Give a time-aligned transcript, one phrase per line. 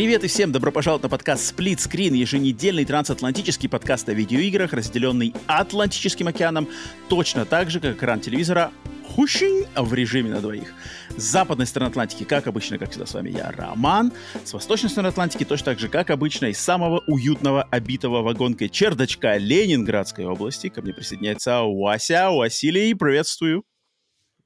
[0.00, 5.34] Привет и всем добро пожаловать на подкаст Split Screen, еженедельный трансатлантический подкаст о видеоиграх, разделенный
[5.46, 6.70] Атлантическим океаном,
[7.10, 8.72] точно так же, как экран телевизора
[9.10, 10.72] хущинь в режиме на двоих.
[11.18, 14.10] С западной стороны Атлантики, как обычно, как всегда с вами я, Роман.
[14.42, 19.36] С восточной стороны Атлантики точно так же, как обычно, из самого уютного, обитого вагонкой чердачка
[19.36, 22.30] Ленинградской области ко мне присоединяется Вася.
[22.30, 23.64] Василий, приветствую.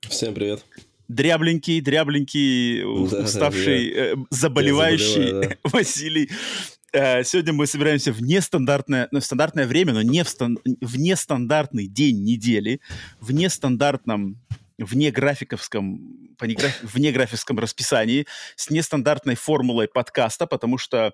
[0.01, 0.65] Всем привет
[1.09, 5.57] дрябленький, дрябленький, да, уставший, да, э, заболевающий да.
[5.65, 6.31] Василий.
[6.93, 10.99] Э, сегодня мы собираемся в нестандартное, ну, в стандартное время, но не в, стан, в
[10.99, 12.81] нестандартный день недели,
[13.21, 14.41] в нестандартном
[14.79, 21.13] вне графиковском, по неграф, вне графическом расписании, с нестандартной формулой подкаста, потому что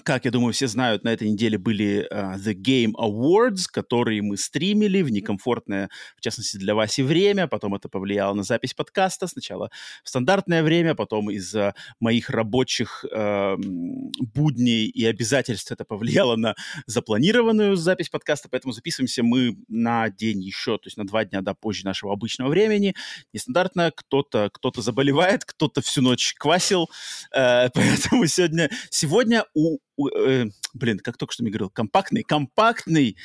[0.00, 4.36] как, я думаю, все знают, на этой неделе были uh, The Game Awards, которые мы
[4.36, 7.46] стримили в некомфортное, в частности, для Васи время.
[7.46, 9.26] Потом это повлияло на запись подкаста.
[9.26, 9.70] Сначала
[10.04, 16.54] в стандартное время, потом из-за моих рабочих uh, будней и обязательств это повлияло на
[16.86, 18.48] запланированную запись подкаста.
[18.50, 22.48] Поэтому записываемся мы на день еще, то есть на два дня до позже нашего обычного
[22.48, 22.94] времени.
[23.32, 23.92] Нестандартно.
[23.94, 26.88] Кто-то кто заболевает, кто-то всю ночь квасил.
[27.34, 33.16] Uh, поэтому сегодня, сегодня у э, блин, как только что мне говорил, компактный, компактный,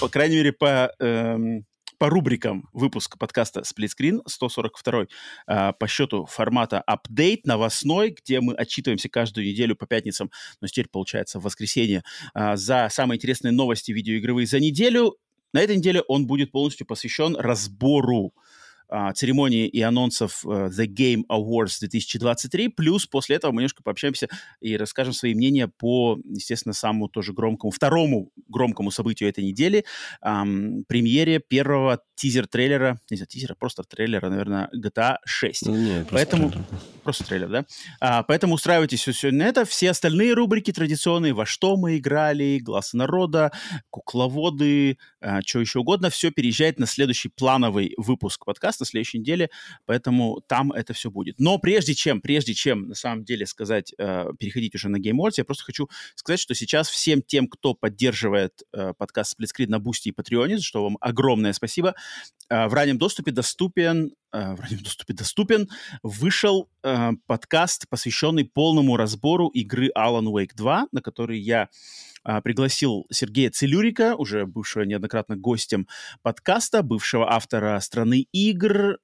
[0.00, 1.38] по крайней мере, по, э,
[1.98, 5.06] по рубрикам выпуска подкаста Split Screen 142
[5.46, 10.88] э, по счету формата апдейт новостной, где мы отчитываемся каждую неделю по пятницам, но теперь
[10.88, 12.02] получается в воскресенье,
[12.34, 15.16] э, за самые интересные новости видеоигровые за неделю.
[15.52, 18.40] На этой неделе он будет полностью посвящен разбору а,
[19.14, 22.68] церемонии и анонсов uh, The Game Awards 2023.
[22.68, 24.28] Плюс после этого мы немножко пообщаемся
[24.60, 29.84] и расскажем свои мнения по, естественно, самому тоже громкому, второму громкому событию этой недели,
[30.24, 35.66] um, премьере первого тизер-трейлера, не знаю, тизера, просто трейлера, наверное, GTA 6.
[35.66, 36.50] Ну, не, просто Поэтому...
[36.50, 36.66] Трейлер.
[37.02, 37.64] Просто трейлер, да?
[38.00, 39.64] А, поэтому устраивайтесь все на это.
[39.64, 43.52] Все остальные рубрики традиционные, во что мы играли, Глаз народа,
[43.88, 49.50] кукловоды, а, что еще угодно, все переезжает на следующий плановый выпуск подкаста на следующей неделе,
[49.86, 51.38] поэтому там это все будет.
[51.38, 55.34] Но прежде чем, прежде чем, на самом деле, сказать, э, переходить уже на Game Awards,
[55.36, 60.08] я просто хочу сказать, что сейчас всем тем, кто поддерживает э, подкаст Splitscreen на Бусти
[60.08, 61.94] и Патреоне, за что вам огромное спасибо,
[62.50, 65.68] в раннем доступе доступен э, в раннем доступе доступен,
[66.02, 71.68] вышел э, подкаст, посвященный полному разбору игры Alan Wake 2, на который я
[72.44, 75.88] пригласил Сергея Целюрика, уже бывшего неоднократно гостем
[76.20, 78.98] подкаста, бывшего автора «Страны игр»,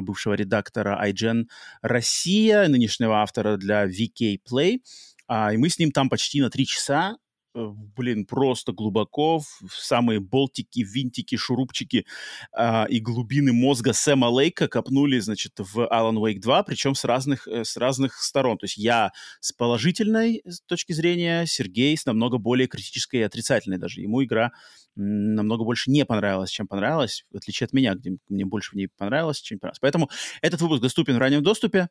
[0.00, 1.48] бывшего редактора IGN
[1.82, 4.78] Россия, нынешнего автора для VK Play.
[5.28, 9.72] А, и мы с ним там почти на три часа Э, блин, просто глубоко в
[9.72, 12.06] самые болтики, винтики, шурупчики
[12.56, 17.46] э, и глубины мозга Сэма Лейка копнули, значит, в Alan Wake 2, причем с разных,
[17.46, 18.58] э, с разных сторон.
[18.58, 24.00] То есть я с положительной точки зрения, Сергей с намного более критической и отрицательной даже.
[24.00, 24.52] Ему игра
[24.94, 28.88] намного больше не понравилась, чем понравилась, в отличие от меня, где мне больше в ней
[28.96, 29.80] понравилось, чем понравилось.
[29.80, 30.10] Поэтому
[30.42, 31.88] этот выпуск доступен в раннем доступе.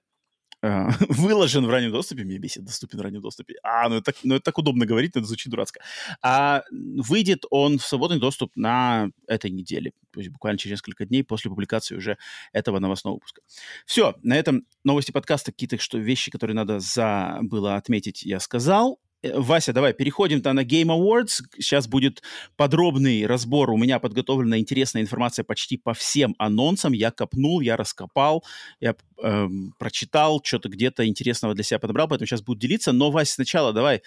[0.64, 3.56] А, выложен в раннем доступе, меня бесит, доступен в раннем доступе.
[3.64, 5.82] А, ну это, так, ну это так удобно говорить, это звучит дурацко.
[6.22, 11.24] А выйдет он в свободный доступ на этой неделе, то есть буквально через несколько дней
[11.24, 12.18] после публикации уже
[12.54, 13.42] этого новостного выпуска.
[13.86, 19.00] Все, на этом новости подкаста, какие-то что вещи, которые надо за было отметить, я сказал.
[19.22, 21.44] Э, Вася, давай переходим-то на Game Awards.
[21.58, 22.22] Сейчас будет
[22.56, 23.70] подробный разбор.
[23.72, 26.94] У меня подготовлена интересная информация почти по всем анонсам.
[26.94, 28.44] Я копнул, я раскопал,
[28.80, 32.92] я э, прочитал, что-то где-то интересного для себя подобрал, поэтому сейчас буду делиться.
[32.92, 34.02] Но, Вася, сначала давай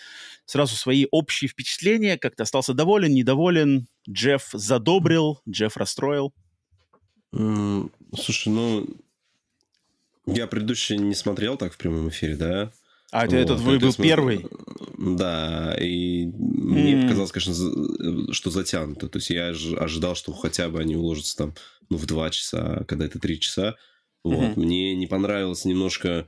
[0.45, 2.19] сразу свои общие впечатления.
[2.19, 3.87] Как ты остался доволен, недоволен?
[4.09, 6.35] Джефф задобрил, Джефф расстроил?
[7.33, 8.87] Слушай, ну,
[10.27, 12.73] я предыдущий не смотрел так в прямом эфире, да?
[13.15, 13.33] А вот.
[13.33, 14.45] этот вы был первый?
[14.99, 19.09] Да, и мне показалось, конечно, что затянуто.
[19.09, 21.55] То есть я ожидал, что хотя бы они уложатся там
[21.91, 23.77] ну, в два часа, когда это три часа.
[24.25, 24.57] Вот.
[24.57, 26.27] Мне не понравилось немножко,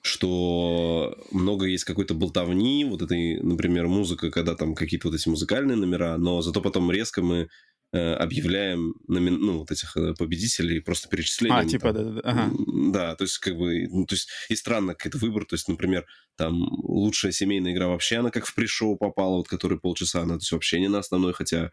[0.00, 5.76] что много есть какой-то болтовни, вот этой, например, музыка, когда там какие-то вот эти музыкальные
[5.76, 7.48] номера, но зато потом резко мы
[7.90, 9.38] Э, объявляем номин...
[9.40, 11.56] ну, вот этих э, победителей просто перечислением.
[11.56, 12.20] А, типа, да-да-да.
[12.22, 12.50] Ага.
[12.92, 16.04] Да, то есть, как бы, ну, то есть, и странно какой-то выбор, то есть, например,
[16.38, 20.40] там, лучшая семейная игра вообще, она как в пришоу попала, вот, который полчаса, она, то
[20.40, 21.72] есть, вообще не на основной, хотя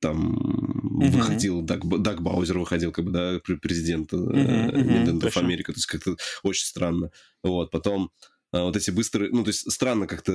[0.00, 1.10] там mm-hmm.
[1.10, 5.86] выходил, Даг, Даг Баузер выходил, как бы, да, президент mm-hmm, Nintendo of America, то есть
[5.86, 7.10] как-то очень странно.
[7.44, 8.10] Вот, потом
[8.52, 10.32] а, вот эти быстрые, ну, то есть странно как-то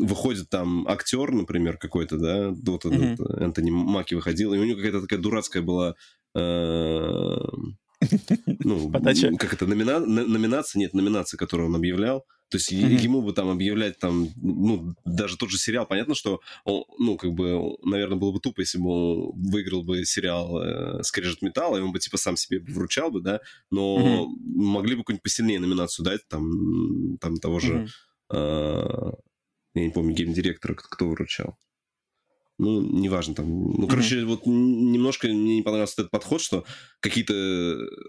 [0.00, 3.12] выходит там актер, например, какой-то, да, вот mm-hmm.
[3.12, 5.94] этот Энтони Маки выходил, и у него какая-то такая дурацкая была
[6.34, 7.36] э,
[8.64, 9.30] ну, Подача.
[9.38, 10.00] как это, номина...
[10.00, 13.00] номинация, нет, номинация, которую он объявлял, то есть mm-hmm.
[13.00, 17.32] ему бы там объявлять там, ну, даже тот же сериал, понятно, что он, ну, как
[17.32, 21.80] бы, наверное, было бы тупо, если бы он выиграл бы сериал э, «Скрежет металла», и
[21.80, 23.40] он бы, типа, сам себе вручал бы, да,
[23.70, 24.26] но mm-hmm.
[24.54, 27.88] могли бы какую-нибудь посильнее номинацию дать, там, там того же,
[28.30, 28.36] mm-hmm.
[28.36, 29.12] э,
[29.72, 31.56] я не помню, гейм-директора, кто вручал
[32.58, 33.72] ну, неважно там.
[33.72, 34.24] Ну, короче, mm-hmm.
[34.26, 36.64] вот немножко мне не понравился этот подход, что
[37.00, 37.32] какие-то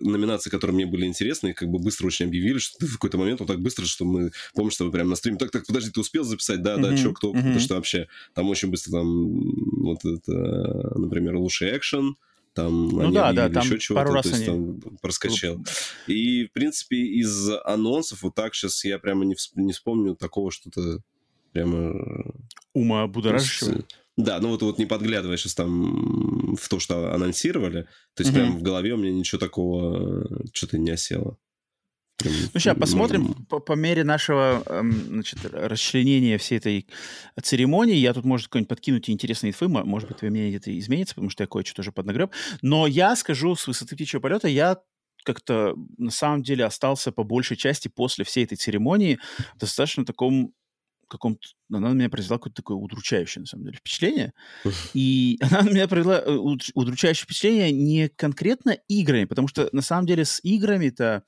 [0.01, 3.40] номинации, которые мне были интересны, как бы быстро очень объявили, что ты в какой-то момент
[3.40, 6.00] вот так быстро, что мы, помнишь, что вы прямо на стриме, так, так, подожди, ты
[6.00, 6.62] успел записать?
[6.62, 6.81] Да, mm-hmm.
[6.81, 7.60] да, что, кто, mm-hmm.
[7.60, 8.07] что вообще?
[8.34, 9.42] Там очень быстро там,
[9.81, 12.16] вот это, например, лучший экшен,
[12.54, 14.80] там ну да, да, там еще чего-то, пару раз то есть они...
[14.80, 15.66] там проскочил.
[16.06, 19.56] И, в принципе, из анонсов вот так сейчас я прямо не, всп...
[19.56, 21.00] не вспомню такого что-то
[21.51, 21.95] прямо...
[22.74, 23.84] Ума будоражащего?
[24.15, 28.39] Да, ну вот, вот не подглядывая сейчас там в то, что анонсировали, то есть угу.
[28.39, 31.38] прям в голове у меня ничего такого э, что-то не осело.
[32.18, 36.88] Прям, ну, сейчас посмотрим по, по мере нашего эм, значит, расчленения всей этой
[37.42, 37.95] церемонии.
[37.95, 39.68] Я тут, может, какой-нибудь подкинуть интересные инфы.
[39.68, 42.31] Может быть, твое мнение где-то изменится, потому что я кое-что тоже поднагреб.
[42.62, 44.77] Но я скажу, с высоты птичьего полета я
[45.24, 49.19] как-то на самом деле остался по большей части после всей этой церемонии
[49.56, 50.54] в достаточно таком
[51.13, 51.48] каком-то...
[51.71, 54.33] Она на меня произвела какое-то такое удручающее, на самом деле, впечатление.
[54.94, 56.38] И она на меня произвела э,
[56.74, 61.24] удручающее впечатление не конкретно играми, потому что, на самом деле, с играми-то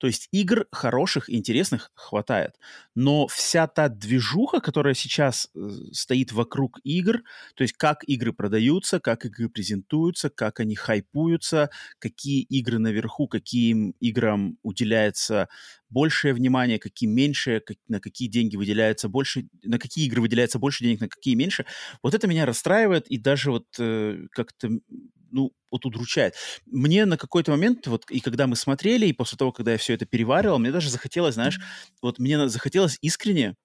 [0.00, 2.58] то есть игр хороших интересных хватает.
[2.94, 7.20] Но вся та движуха, которая сейчас э, стоит вокруг игр,
[7.54, 11.68] то есть как игры продаются, как игры презентуются, как они хайпуются,
[11.98, 15.48] какие игры наверху, каким играм уделяется
[15.90, 21.00] большее внимание, какие меньше, на какие деньги выделяется больше, на какие игры выделяется больше денег,
[21.00, 21.66] на какие меньше.
[22.02, 24.70] Вот это меня расстраивает и даже вот э, как-то
[25.30, 26.34] ну, вот удручает.
[26.66, 29.94] Мне на какой-то момент, вот и когда мы смотрели, и после того, когда я все
[29.94, 31.58] это переваривал, мне даже захотелось, знаешь,
[32.02, 33.56] вот мне захотелось искренне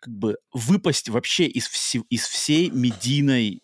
[0.00, 3.62] как бы выпасть вообще из, вси, из всей медийной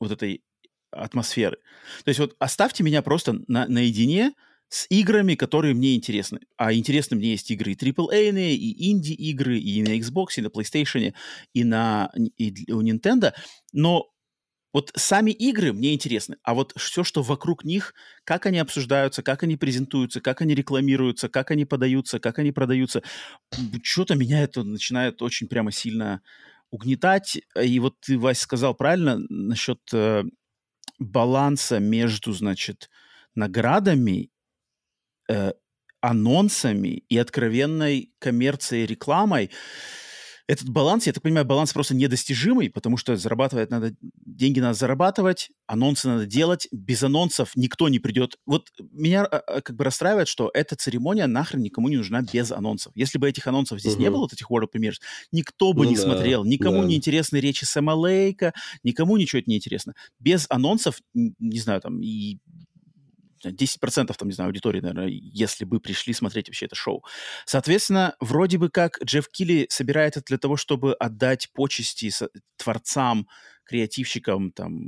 [0.00, 0.42] вот этой
[0.90, 1.58] атмосферы.
[2.04, 4.32] То есть вот оставьте меня просто на, наедине
[4.68, 6.40] с играми, которые мне интересны.
[6.56, 11.14] А интересны мне есть игры и AAA, и инди-игры, и на Xbox, и на PlayStation,
[11.52, 13.32] и на и у Nintendo.
[13.72, 14.10] Но
[14.74, 17.94] вот сами игры мне интересны, а вот все, что вокруг них,
[18.24, 23.02] как они обсуждаются, как они презентуются, как они рекламируются, как они подаются, как они продаются,
[23.84, 26.20] что-то меня это начинает очень прямо сильно
[26.70, 27.38] угнетать.
[27.62, 30.24] И вот ты, Вась, сказал правильно насчет э,
[30.98, 32.90] баланса между, значит,
[33.36, 34.30] наградами,
[35.30, 35.52] э,
[36.00, 39.50] анонсами и откровенной коммерцией, рекламой
[40.46, 45.50] этот баланс, я так понимаю, баланс просто недостижимый, потому что зарабатывать надо, деньги надо зарабатывать,
[45.66, 48.36] анонсы надо делать, без анонсов никто не придет.
[48.44, 52.52] Вот меня а, а, как бы расстраивает, что эта церемония нахрен никому не нужна без
[52.52, 52.92] анонсов.
[52.94, 54.02] Если бы этих анонсов здесь угу.
[54.02, 54.96] не было, вот этих World Premiers,
[55.32, 56.88] никто бы ну, не да, смотрел, никому да.
[56.88, 58.52] не интересны речи Сэма Лейка,
[58.82, 59.94] никому ничего это не интересно.
[60.18, 62.38] Без анонсов, не знаю, там и
[63.50, 67.04] 10% там, не знаю, аудитории, наверное, если бы пришли смотреть вообще это шоу.
[67.46, 72.10] Соответственно, вроде бы как Джефф Килли собирает это для того, чтобы отдать почести
[72.56, 73.26] творцам,
[73.64, 74.78] креативщикам, там,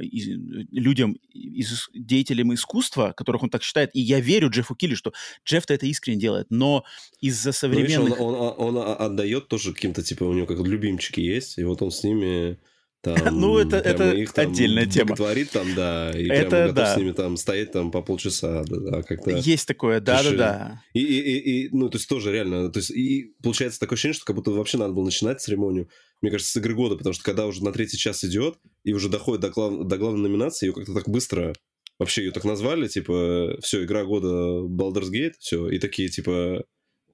[0.00, 0.28] из,
[0.70, 3.90] людям, из, деятелям искусства, которых он так считает.
[3.92, 5.12] И я верю Джеффу Килли, что
[5.44, 6.46] Джефф-то это искренне делает.
[6.50, 6.84] Но
[7.20, 7.98] из-за современных...
[7.98, 11.64] Ну, видишь, он, он, он отдает тоже каким-то, типа, у него как любимчики есть, и
[11.64, 12.58] вот он с ними
[13.02, 15.16] там, ну, это, это их, там, отдельная тема.
[15.16, 16.94] Творит там, да, и это, прям да.
[16.94, 19.32] с ними там стоять там по полчаса, да, да как-то.
[19.32, 20.82] Есть такое, да-да-да.
[20.92, 24.14] И, и, и, и, ну, то есть тоже реально, то есть и получается такое ощущение,
[24.14, 25.88] что как будто вообще надо было начинать церемонию,
[26.20, 29.08] мне кажется, с игры года, потому что когда уже на третий час идет, и уже
[29.08, 31.52] доходит до, глав, до главной номинации, ее как-то так быстро
[31.98, 36.64] вообще ее так назвали, типа, все, игра года Baldur's Gate, все, и такие, типа,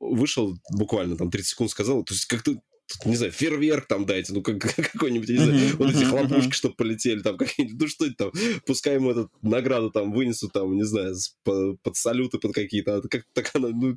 [0.01, 2.57] вышел буквально там 30 секунд сказал, то есть как-то
[3.05, 4.59] не знаю, фейерверк там дайте, ну как,
[4.93, 8.33] какой-нибудь, не знаю, вот эти хлопушки, чтобы полетели, там какие-нибудь, ну что это там,
[8.67, 11.15] пускай ему эту награду там вынесут, там, не знаю,
[11.45, 13.97] под, салюты, под какие-то, а как так она, ну,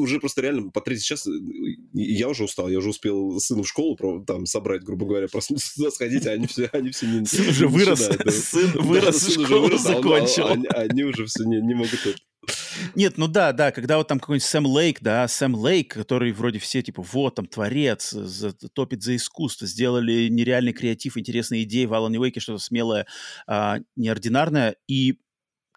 [0.00, 1.28] уже просто реально по третий час,
[1.92, 5.90] я уже устал, я уже успел сыну в школу там собрать, грубо говоря, просто туда
[5.90, 7.24] сходить, а они все, они все не...
[7.26, 10.46] Сын уже вырос, сын вырос, школу закончил.
[10.48, 12.00] Они уже все не могут
[12.94, 16.58] Нет, ну да, да, когда вот там какой-нибудь Сэм Лейк, да, Сэм Лейк, который вроде
[16.58, 21.94] все типа, вот, там, творец, за, топит за искусство, сделали нереальный креатив, интересные идеи в
[21.94, 23.06] Алане Уэйке, что-то смелое,
[23.46, 25.18] а, неординарное, и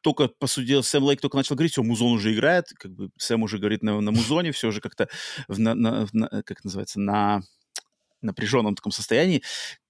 [0.03, 3.57] только посудил, Сэм Лейк только начал говорить, все, музон уже играет, как бы Сэм уже
[3.57, 5.09] говорит на, на музоне, все уже как-то,
[5.47, 7.41] на, на, на, как называется, на
[8.21, 9.43] напряженном таком состоянии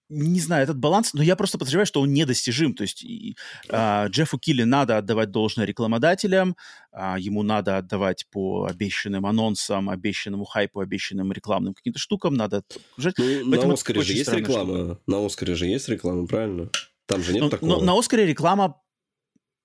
[0.10, 2.74] не знаю, этот баланс, но я просто подозреваю, что он недостижим.
[2.74, 3.36] То есть и,
[3.70, 6.56] а, Джеффу Килли надо отдавать должное рекламодателям,
[6.92, 12.64] а, ему надо отдавать по обещанным анонсам, обещанному хайпу, обещанным рекламным каким-то штукам, надо...
[12.98, 15.02] Ну, на Оскаре же есть реклама, штука.
[15.08, 16.70] на Оскаре же есть реклама, правильно?
[17.06, 17.70] Там же нет но, такого.
[17.70, 18.82] Но на Оскаре реклама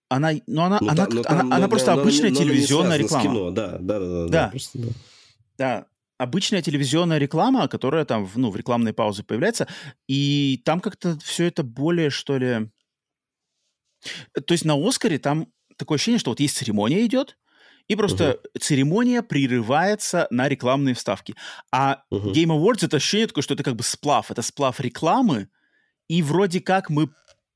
[0.09, 3.05] она, ну, она, ну, она, да, она, она, она просто но, обычная но, телевизионная но
[3.05, 3.23] реклама.
[3.23, 4.49] кино, да, да, да, да, да.
[4.49, 4.89] Просто, да.
[5.57, 5.87] да
[6.23, 9.67] обычная телевизионная реклама, которая там ну, в рекламной паузе появляется,
[10.07, 12.71] и там как-то все это более, что ли...
[14.33, 17.39] То есть на Оскаре там такое ощущение, что вот есть церемония идет,
[17.89, 18.61] и просто uh-huh.
[18.61, 21.35] церемония прерывается на рекламные вставки.
[21.73, 22.33] А uh-huh.
[22.33, 25.49] Game Awards это ощущение такое, что это как бы сплав, это сплав рекламы,
[26.09, 27.11] и вроде как мы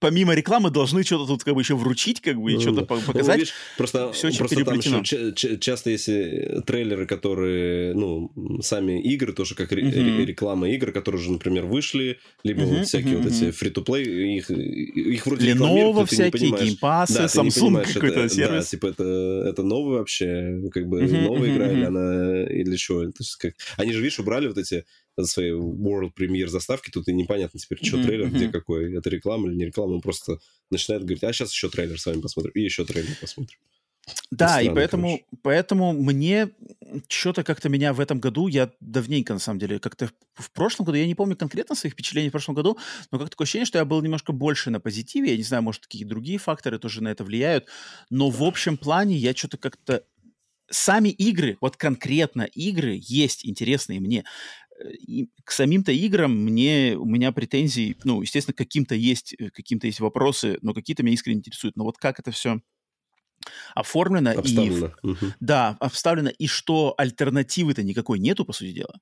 [0.07, 3.27] помимо рекламы должны что-то тут как бы еще вручить, как бы, и что-то ну, показать.
[3.27, 8.31] Ну, видишь, просто, Все очень просто там еще часто если трейлеры, которые, ну,
[8.63, 10.25] сами игры, тоже как uh-huh.
[10.25, 13.23] реклама игр, которые уже, например, вышли, либо uh-huh, вот всякие uh-huh.
[13.23, 18.65] вот эти фри-то-плей, их, их вроде Lenovo всякие, геймпасы, да, Samsung какой-то это, сервис.
[18.65, 19.05] Да, типа это,
[19.51, 21.73] это новый вообще, как бы uh-huh, новая uh-huh, игра, uh-huh.
[21.73, 23.03] или она, или что?
[23.07, 23.55] То есть, как...
[23.77, 24.85] Они же, видишь, убрали вот эти
[25.25, 28.05] своей World Premiere заставки, тут и непонятно теперь, что mm-hmm.
[28.05, 30.39] трейлер, где какой, это реклама или не реклама, он просто
[30.71, 33.59] начинает говорить, а сейчас еще трейлер с вами посмотрим, и еще трейлер посмотрим.
[34.31, 36.51] Да, странно, и поэтому, поэтому мне
[37.09, 40.99] что-то как-то меня в этом году, я давненько, на самом деле, как-то в прошлом году,
[40.99, 42.79] я не помню конкретно своих впечатлений в прошлом году,
[43.11, 45.83] но как такое ощущение, что я был немножко больше на позитиве, я не знаю, может,
[45.83, 47.67] какие другие факторы тоже на это влияют,
[48.09, 50.05] но в общем плане я что-то как-то
[50.71, 54.25] сами игры, вот конкретно игры есть интересные мне
[54.85, 60.01] и к самим-то играм мне, у меня претензий, ну, естественно, каким-то есть, э, каким-то есть
[60.01, 61.77] вопросы, но какие-то меня искренне интересуют.
[61.77, 62.61] Но вот как это все
[63.75, 64.93] оформлено обставлено.
[65.03, 65.07] и...
[65.07, 65.27] Угу.
[65.41, 69.01] Да, обставлено, и что альтернативы-то никакой нету, по сути дела.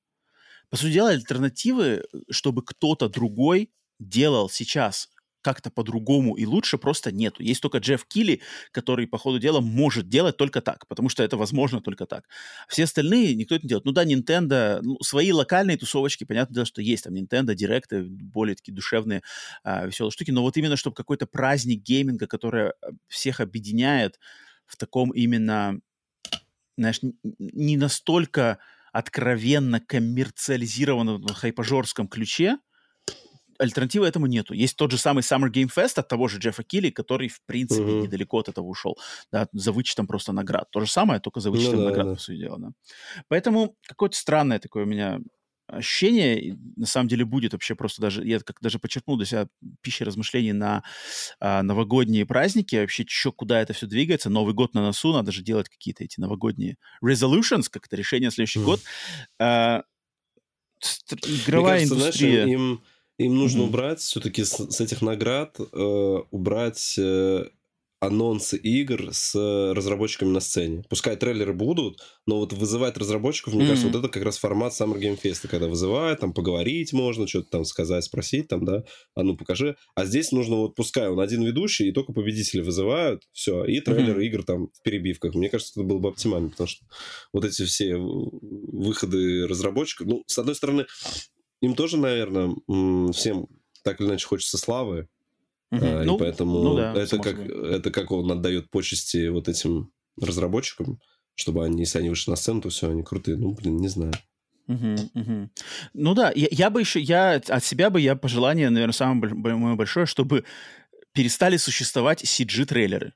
[0.69, 5.09] По сути дела, альтернативы, чтобы кто-то другой делал сейчас
[5.45, 7.43] как-то по-другому и лучше просто нету.
[7.43, 11.37] Есть только Джефф Килли, который, по ходу дела, может делать только так, потому что это
[11.37, 12.27] возможно только так.
[12.67, 13.85] Все остальные никто это не делает.
[13.85, 18.55] Ну да, Nintendo, ну, свои локальные тусовочки, понятно дело, что есть там Nintendo, директы, более
[18.55, 19.21] такие душевные,
[19.63, 22.73] а, веселые штуки, но вот именно, чтобы какой-то праздник гейминга, который а,
[23.07, 24.19] всех объединяет
[24.65, 25.79] в таком именно,
[26.75, 27.01] знаешь,
[27.37, 28.57] не настолько
[28.91, 32.57] откровенно коммерциализированном хайпажорском ключе,
[33.59, 34.53] альтернативы этому нету.
[34.53, 37.83] Есть тот же самый Summer Game Fest от того же Джеффа Килли, который, в принципе,
[37.83, 38.01] uh-huh.
[38.03, 38.97] недалеко от этого ушел,
[39.31, 40.69] да, за вычетом просто наград.
[40.71, 42.13] То же самое, только за вычетом ну, наград, да.
[42.15, 42.69] по сути дела, да.
[43.27, 45.19] Поэтому какое-то странное такое у меня
[45.67, 49.47] ощущение, на самом деле, будет вообще просто даже, я как даже подчеркнул для себя
[49.81, 50.83] пищи размышлений на
[51.39, 55.41] а, новогодние праздники, вообще что, куда это все двигается, Новый год на носу, надо же
[55.41, 58.63] делать какие-то эти новогодние resolutions, как это решение на следующий mm.
[58.63, 58.81] год.
[59.39, 59.83] А,
[61.25, 62.43] игровая кажется, индустрия...
[62.43, 62.81] Знаешь, им им
[63.19, 63.67] нужно mm-hmm.
[63.67, 67.45] убрать все-таки с, с этих наград, э, убрать э,
[67.99, 69.35] анонсы игр с
[69.73, 70.83] разработчиками на сцене.
[70.89, 73.67] Пускай трейлеры будут, но вот вызывать разработчиков, мне mm-hmm.
[73.67, 77.49] кажется, вот это как раз формат Summer Game Fest, когда вызывают, там поговорить можно, что-то
[77.49, 78.83] там сказать, спросить, там, да,
[79.15, 79.75] а ну покажи.
[79.95, 84.23] А здесь нужно вот, пускай он один ведущий, и только победители вызывают, все, и трейлеры
[84.23, 84.27] mm-hmm.
[84.27, 85.33] игр там в перебивках.
[85.33, 86.85] Мне кажется, это было бы оптимально, потому что
[87.33, 90.85] вот эти все выходы разработчиков, ну, с одной стороны,
[91.65, 92.55] им тоже, наверное,
[93.11, 93.47] всем
[93.83, 95.07] так или иначе хочется славы.
[95.71, 95.85] Угу.
[95.85, 99.91] А, ну, и поэтому ну, да, это, как, это как он отдает почести вот этим
[100.19, 100.99] разработчикам,
[101.35, 103.37] чтобы они, если они вышли на сцену, то все, они крутые.
[103.37, 104.13] Ну, блин, не знаю.
[104.67, 105.49] Угу, угу.
[105.93, 109.75] Ну да, я, я бы еще, я от себя бы, я пожелание, наверное, самое мое
[109.75, 110.43] большое, чтобы
[111.13, 113.13] перестали существовать CG-трейлеры.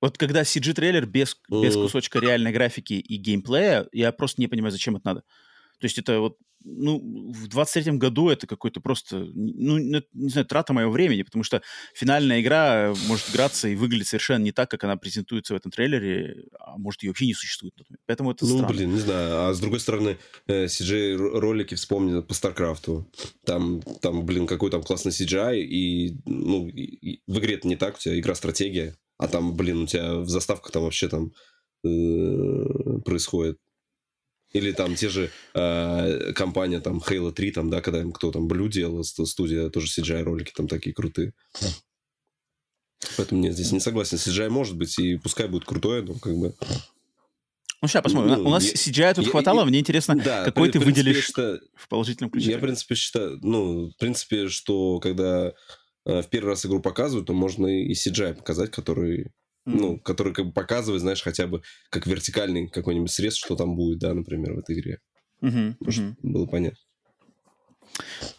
[0.00, 4.96] Вот когда CG-трейлер без, без кусочка реальной графики и геймплея, я просто не понимаю, зачем
[4.96, 5.20] это надо.
[5.78, 6.98] То есть это вот ну,
[7.32, 11.62] в 23-м году это какой-то просто, ну, не знаю, трата моего времени, потому что
[11.94, 16.44] финальная игра может играться и выглядеть совершенно не так, как она презентуется в этом трейлере,
[16.58, 17.74] а может, ее вообще не существует.
[18.06, 18.68] Поэтому это Ну, странно.
[18.74, 19.48] блин, не знаю.
[19.48, 23.04] А с другой стороны, CGI-ролики вспомни по StarCraft.
[23.44, 27.96] Там, там, блин, какой там классный CGI, и, ну, и в игре это не так,
[27.96, 31.32] у тебя игра-стратегия, а там, блин, у тебя в заставках там вообще там
[31.84, 33.58] э, происходит
[34.52, 38.68] или там те же э, компания там Halo 3, там, да, когда кто там Blue
[38.68, 41.32] делал, студия, тоже CGI-ролики там такие крутые.
[43.16, 44.18] Поэтому нет, здесь не согласен.
[44.18, 46.54] CGI может быть, и пускай будет крутое, но как бы
[47.80, 48.42] Ну, сейчас посмотрим.
[48.42, 51.02] Ну, у нас я, CGI тут я, хватало, я, мне интересно, да, какой ты принципе,
[51.02, 52.50] выделишь считаю, в положительном ключе.
[52.50, 55.54] Я, в принципе, считаю, ну, в принципе, что когда
[56.04, 59.32] э, в первый раз игру показывают, то можно и CGI показать, который.
[59.76, 63.98] Ну, который как бы показывает, знаешь, хотя бы как вертикальный какой-нибудь срез, что там будет,
[63.98, 64.98] да, например, в этой игре.
[65.42, 66.14] Mm-hmm.
[66.22, 66.78] Было понятно.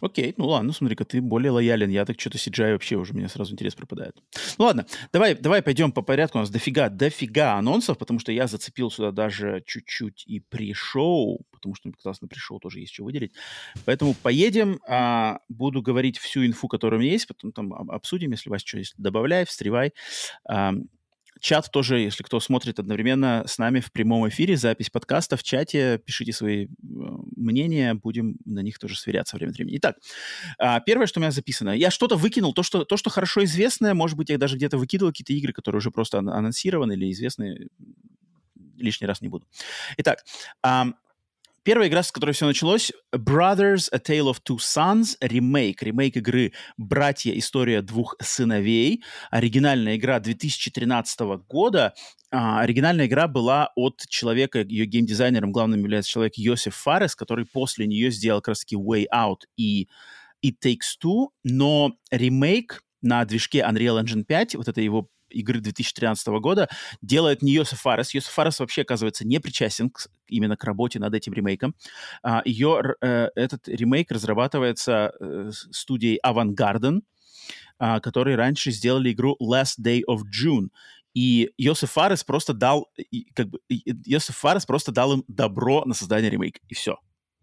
[0.00, 1.90] Окей, ну ладно, смотри-ка, ты более лоялен.
[1.90, 4.16] Я так что-то CGI вообще уже, меня сразу интерес пропадает.
[4.58, 6.38] Ну ладно, давай, давай пойдем по порядку.
[6.38, 11.74] У нас дофига, дофига анонсов, потому что я зацепил сюда даже чуть-чуть и при-шоу, потому
[11.74, 13.34] что мне показалось, на при-шоу тоже есть что выделить.
[13.84, 18.48] Поэтому поедем, а, буду говорить всю инфу, которая у меня есть, потом там обсудим, если
[18.48, 19.92] у вас что есть, добавляй, встревай.
[20.48, 20.72] А,
[21.42, 25.98] Чат тоже, если кто смотрит одновременно с нами в прямом эфире, запись подкаста в чате,
[25.98, 26.68] пишите свои э,
[27.36, 29.76] мнения, будем на них тоже сверяться время от времени.
[29.78, 29.96] Итак,
[30.58, 31.70] а, первое, что у меня записано.
[31.70, 35.10] Я что-то выкинул, то, что, то, что хорошо известное, может быть, я даже где-то выкидывал
[35.10, 37.66] какие-то игры, которые уже просто анонсированы или известны,
[38.76, 39.44] лишний раз не буду.
[39.96, 40.24] Итак,
[41.64, 46.52] Первая игра, с которой все началось, Brothers, A Tale of Two Sons, ремейк, ремейк игры
[46.76, 47.32] «Братья.
[47.38, 49.04] История двух сыновей».
[49.30, 51.94] Оригинальная игра 2013 года.
[52.32, 57.86] А, оригинальная игра была от человека, ее геймдизайнером главным является человек Йосиф Фарес, который после
[57.86, 59.86] нее сделал как Way Out и
[60.44, 66.26] It Takes Two, но ремейк на движке Unreal Engine 5, вот это его игры 2013
[66.40, 66.68] года
[67.00, 68.14] делает не Йосиф Фарес.
[68.14, 71.74] Йосиф Фарес вообще, оказывается, не причастен к, именно к работе над этим ремейком.
[72.22, 77.02] А, ее, э, этот ремейк разрабатывается э, студией Garden,
[77.78, 80.68] а, которые раньше сделали игру Last Day of June.
[81.14, 82.88] И Йосиф Фарес просто дал,
[83.34, 86.98] как бы, Йосиф Фарес просто дал им добро на создание ремейка, и все.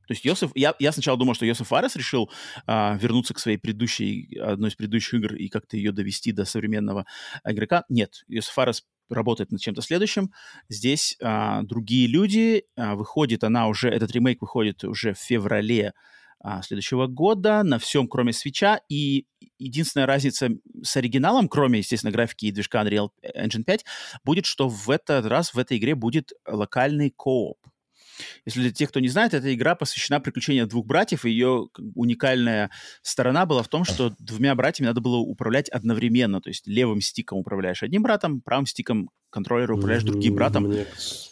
[0.09, 2.31] То есть Йосиф, я, я сначала думал, что Йосиф Фарес решил
[2.65, 7.05] а, вернуться к своей предыдущей, одной из предыдущих игр и как-то ее довести до современного
[7.45, 7.85] игрока.
[7.89, 10.31] Нет, Йосиф Фарес работает над чем-то следующим.
[10.67, 12.63] Здесь а, другие люди.
[12.75, 15.93] А, выходит она уже, этот ремейк выходит уже в феврале
[16.39, 18.81] а, следующего года на всем, кроме свеча.
[18.89, 19.27] И
[19.59, 20.49] единственная разница
[20.81, 23.85] с оригиналом, кроме, естественно, графики и движка Unreal Engine 5,
[24.23, 27.59] будет, что в этот раз в этой игре будет локальный кооп.
[28.45, 32.71] Если для тех, кто не знает, эта игра посвящена приключениям двух братьев, и ее уникальная
[33.01, 37.39] сторона была в том, что двумя братьями надо было управлять одновременно, то есть левым стиком
[37.39, 40.71] управляешь одним братом, правым стиком контроллера управляешь другим братом.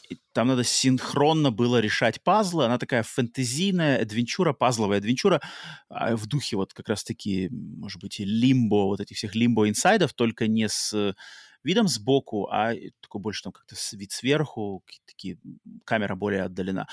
[0.10, 2.66] И там надо синхронно было решать пазлы.
[2.66, 5.42] Она такая фэнтезийная адвенчура, пазловая адвенчура
[5.90, 10.48] а в духе вот как раз-таки, может быть, и лимбо, вот этих всех лимбо-инсайдов, только
[10.48, 11.16] не с
[11.64, 15.38] видом сбоку, а такой больше там как-то вид сверху, такие,
[15.86, 16.88] камера более отдалена.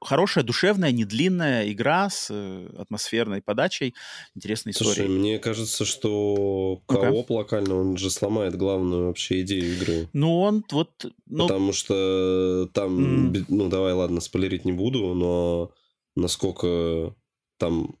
[0.00, 3.94] Хорошая, душевная, не длинная игра с э, атмосферной подачей,
[4.34, 5.16] интересной Слушай, историей.
[5.16, 7.34] мне кажется, что кооп okay.
[7.34, 10.08] локально, он же сломает главную вообще идею игры.
[10.12, 10.90] Ну, он вот...
[11.26, 11.46] Ну...
[11.46, 13.44] Потому что там, mm.
[13.48, 15.70] ну, давай, ладно, спойлерить не буду, но
[16.16, 17.14] насколько
[17.58, 17.94] там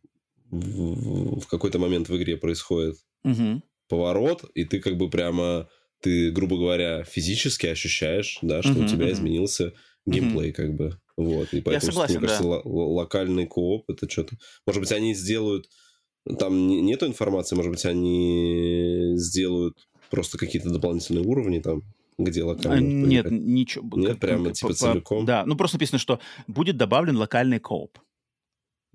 [0.50, 3.62] в, в какой-то момент в игре происходит mm-hmm.
[3.88, 5.68] поворот, и ты как бы прямо
[6.02, 9.12] ты, грубо говоря, физически ощущаешь, да, что uh-huh, у тебя uh-huh.
[9.12, 9.72] изменился
[10.04, 10.54] геймплей, uh-huh.
[10.54, 10.98] как бы.
[11.16, 11.52] Вот.
[11.52, 12.60] И поэтому, Я согласен, мне кажется, да.
[12.64, 14.36] локальный кооп это что-то.
[14.66, 15.68] Может быть, они сделают.
[16.38, 19.76] Там нету информации, может быть, они сделают
[20.10, 21.82] просто какие-то дополнительные уровни там,
[22.18, 22.76] где локально.
[22.76, 23.88] А, нет, ничего.
[23.96, 25.24] Нет, как, прямо как, типа по, целиком.
[25.24, 27.98] Да, ну просто написано, что будет добавлен локальный кооп.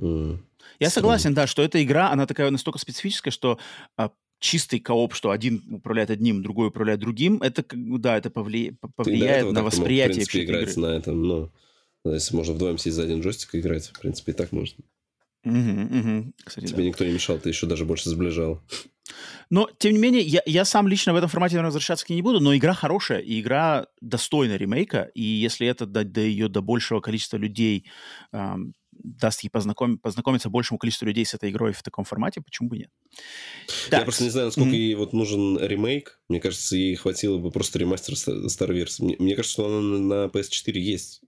[0.01, 0.39] Mm.
[0.79, 3.57] Я согласен, да, что эта игра, она такая настолько специфическая, что
[3.95, 8.77] а, чистый кооп, что один управляет одним, другой управляет другим, это, да, это повли...
[8.95, 10.81] повлияет на восприятие мог, в принципе, играть игры.
[10.81, 11.51] на этом, но
[12.05, 14.83] если можно вдвоем сесть за один джойстик и играть, в принципе, и так можно.
[15.43, 16.33] Угу, угу.
[16.43, 16.83] Кстати, Тебе да.
[16.83, 18.61] никто не мешал, ты еще даже больше сближал.
[19.49, 22.17] Но, тем не менее, я, я сам лично в этом формате, наверное, возвращаться к ней
[22.17, 26.49] не буду, но игра хорошая, и игра достойна ремейка, и если это дать до ее
[26.49, 27.85] до большего количества людей,
[28.33, 28.73] эм,
[29.19, 29.97] даст ей познаком...
[29.97, 32.89] познакомиться большему количеству людей с этой игрой в таком формате, почему бы нет?
[33.89, 33.99] Так.
[33.99, 34.87] Я просто не знаю, насколько mm-hmm.
[34.87, 36.19] ей вот нужен ремейк.
[36.29, 39.03] Мне кажется, ей хватило бы просто ремастер старой версии.
[39.03, 41.21] Мне, мне кажется, что она на PS4 есть.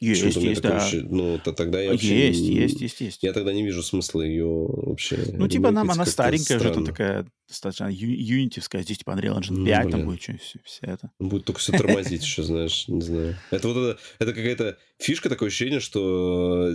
[0.00, 0.78] Есть, есть, есть да.
[0.78, 2.28] Ощущение, ну, то тогда я вообще...
[2.28, 3.22] Есть, есть, есть, есть.
[3.22, 5.18] Я тогда не вижу смысла ее вообще...
[5.34, 9.84] Ну, типа, нам она старенькая уже, там такая достаточно юнитивская, здесь типа Unreal Engine 5,
[9.84, 11.10] ну, там будет что, все, все это.
[11.18, 13.36] Будет только все тормозить еще, знаешь, не знаю.
[13.50, 16.72] Это вот это, это какая-то фишка, такое ощущение, что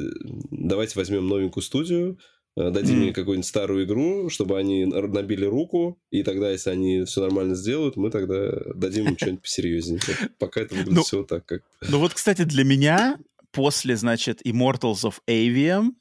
[0.52, 3.00] давайте возьмем новенькую студию, Э, дадим mm.
[3.00, 7.98] мне какую-нибудь старую игру, чтобы они набили руку, и тогда, если они все нормально сделают,
[7.98, 10.00] мы тогда дадим им что-нибудь посерьезнее.
[10.40, 11.64] Пока это выглядит ну, все так, как...
[11.90, 13.18] Ну вот, кстати, для меня
[13.52, 15.92] после, значит, Immortals of Avium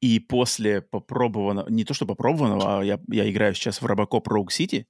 [0.00, 4.48] и после попробованного, не то что попробованного, а я, я играю сейчас в Robocop Rogue
[4.48, 4.86] City,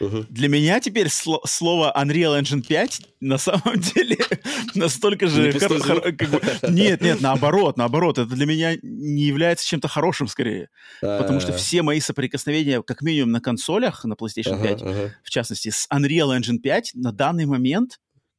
[0.00, 0.26] Uh-huh.
[0.28, 4.16] Для меня теперь сло- слово Unreal Engine 5 на самом деле
[4.74, 5.52] настолько же...
[5.52, 6.40] Не хор- хор- как бы...
[6.68, 8.18] Нет, нет, наоборот, наоборот.
[8.18, 10.68] Это для меня не является чем-то хорошим скорее.
[11.02, 11.20] А-а-а.
[11.20, 15.14] Потому что все мои соприкосновения, как минимум на консолях, на PlayStation 5, ага.
[15.22, 17.98] в частности, с Unreal Engine 5, на данный момент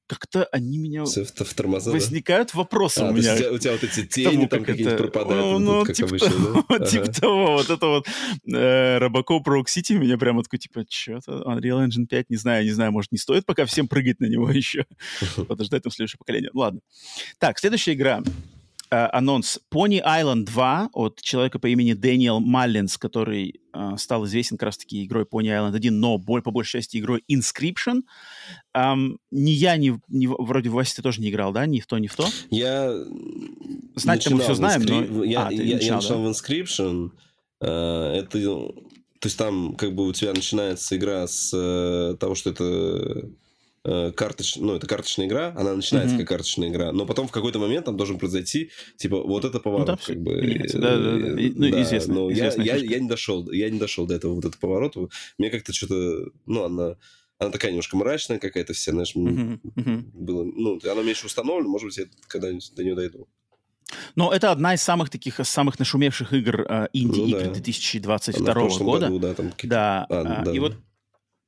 [0.10, 1.06] как-то они меня...
[1.06, 3.36] В тормоза, возникают вопросы а, у меня.
[3.36, 5.04] У тебя, у тебя вот эти тени тому, там какие-нибудь это...
[5.04, 5.46] пропадают.
[5.46, 6.86] Ну, ну как типа, обычно, того, да?
[6.86, 7.14] типа ага.
[7.14, 8.08] того, вот это вот
[8.52, 12.72] э, Робокоп Rogue City меня прямо такой, типа, что-то Unreal Engine 5, не знаю, не
[12.72, 14.86] знаю, может, не стоит пока всем прыгать на него еще.
[15.48, 16.50] Подождать там следующее поколение.
[16.54, 16.82] Ладно.
[17.38, 18.24] Так, следующая игра.
[18.92, 24.58] Э, анонс Pony Island 2 от человека по имени Дэниел Маллинс, который э, стал известен
[24.58, 28.02] как раз-таки игрой Pony Island 1, но боль, по большей части игрой Inscription.
[28.74, 31.68] Эм, ни я, ни, ни вроде Вася ты тоже не играл, да?
[31.68, 32.26] Ни в то, ни в то?
[32.50, 32.92] Я
[33.96, 35.10] Знать-то мы все знаем, инскрип...
[35.12, 35.24] но...
[35.24, 36.16] Я, а, я, я начинал, да?
[36.18, 37.12] в Inscription.
[37.62, 38.40] Э, это...
[39.20, 43.30] То есть там как бы у тебя начинается игра с э, того, что это
[43.92, 44.58] Э, карточ...
[44.58, 46.20] ну, это карточная игра, она начинается mm-hmm.
[46.20, 49.88] как карточная игра, но потом в какой-то момент там должен произойти, типа, вот это поворот,
[49.88, 50.68] ну, да, как бы.
[50.74, 51.18] Да, да, да.
[51.18, 52.14] Ну, да, известно.
[52.14, 55.08] Но я, я, я не дошел, я не дошел до этого вот этого поворота.
[55.40, 56.98] Мне как-то что-то, ну, она,
[57.40, 59.16] она такая немножко мрачная какая-то вся, знаешь.
[59.16, 60.12] Mm-hmm.
[60.14, 63.28] было, ну, она меньше установлена, может быть, я когда-нибудь до нее дойду.
[64.16, 67.54] Но это одна из самых таких, самых нашумевших игр э, инди-игр ну, да.
[67.54, 69.08] 2022 года.
[69.08, 70.52] Году, да, там да, а, да.
[70.52, 70.76] И вот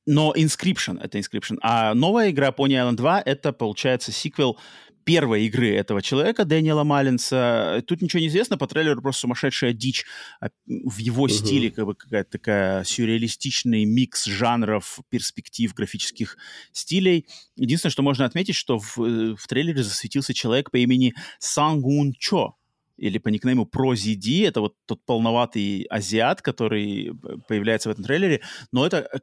[0.06, 1.58] но Inscription— это Inscription.
[1.62, 4.58] А новая игра Pony Island 2— это, получается, сиквел
[5.04, 7.82] первой игры этого человека, Дэниела Маллинса.
[7.86, 10.04] Тут ничего не известно, по трейлеру просто сумасшедшая дичь
[10.40, 11.30] а, в его uh-huh.
[11.30, 16.36] стиле, как бы какая-то такая сюрреалистичный микс жанров, перспектив, графических
[16.72, 17.26] стилей.
[17.56, 22.56] Единственное, что можно отметить, что в, э, в трейлере засветился человек по имени Сангун Чо,
[22.96, 27.12] или по никнейму ProZD, это вот тот полноватый азиат, который э,
[27.48, 28.40] появляется в этом трейлере,
[28.72, 29.18] но это, э,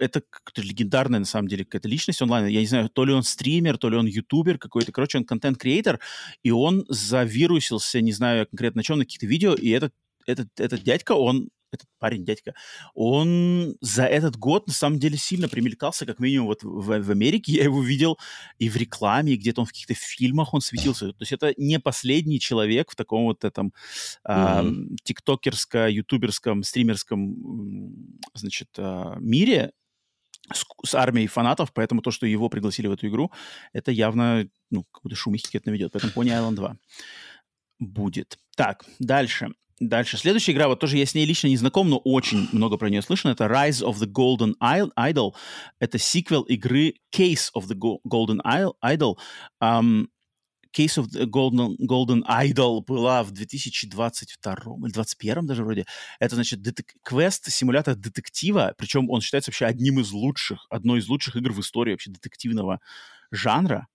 [0.00, 0.22] это
[0.56, 2.46] легендарная, на самом деле, какая-то личность онлайн.
[2.46, 6.00] Я не знаю, то ли он стример, то ли он ютубер какой-то, короче, он контент-креатор,
[6.42, 9.92] и он завирусился, не знаю конкретно на чем, на каких-то видео, и этот
[10.28, 12.54] этот, этот дядька, он этот парень, дядька,
[12.94, 17.52] он за этот год, на самом деле, сильно примелькался, как минимум, вот в, в Америке.
[17.58, 18.18] Я его видел
[18.58, 21.08] и в рекламе, и где-то он в каких-то фильмах он светился.
[21.12, 23.72] То есть это не последний человек в таком вот этом
[24.26, 24.96] mm-hmm.
[25.02, 29.72] тиктокерско, ютуберском, стримерском, значит, а, мире,
[30.52, 33.30] с, с армией фанатов, поэтому то, что его пригласили в эту игру,
[33.72, 35.92] это явно, ну, какую-то шумихи это наведет.
[35.92, 36.76] Поэтому Pony Island 2
[37.78, 38.38] будет.
[38.56, 39.52] Так, дальше.
[39.80, 40.16] Дальше.
[40.16, 43.00] Следующая игра, вот тоже я с ней лично не знаком, но очень много про нее
[43.00, 43.28] слышно.
[43.28, 45.34] Это Rise of the Golden Idol.
[45.78, 48.40] Это сиквел игры Case of the Golden
[48.82, 49.16] Idol.
[49.62, 50.08] Um,
[50.76, 55.86] Case of the Golden, Golden Idol была в 2022 или 2021 даже вроде.
[56.18, 61.08] Это, значит, детек- квест, симулятор детектива, причем он считается вообще одним из лучших, одной из
[61.08, 62.80] лучших игр в истории вообще детективного
[63.30, 63.86] жанра.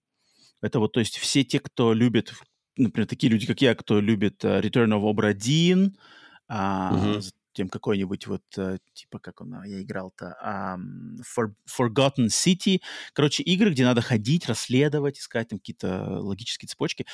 [0.62, 2.32] Это вот, то есть все те, кто любит
[2.76, 5.92] например, такие люди, как я, кто любит uh, Return of Obra Dinn,
[6.50, 7.22] uh,
[7.54, 12.80] затем какой-нибудь вот, uh, типа, как он, я играл-то, um, For, Forgotten City.
[13.12, 17.06] Короче, игры, где надо ходить, расследовать, искать там какие-то логические цепочки.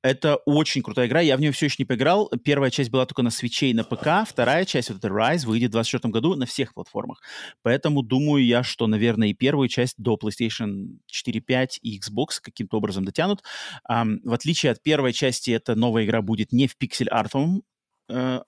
[0.00, 1.20] Это очень крутая игра.
[1.20, 2.30] Я в нее все еще не поиграл.
[2.44, 4.24] Первая часть была только на свече и на ПК.
[4.24, 7.20] Вторая часть, вот эта Rise, выйдет в 2024 году на всех платформах.
[7.62, 12.76] Поэтому думаю я, что, наверное, и первую часть до PlayStation 4, 5 и Xbox каким-то
[12.76, 13.42] образом дотянут.
[13.90, 17.62] Um, в отличие от первой части, эта новая игра будет не в пиксель-артовом
[18.08, 18.40] э, Э,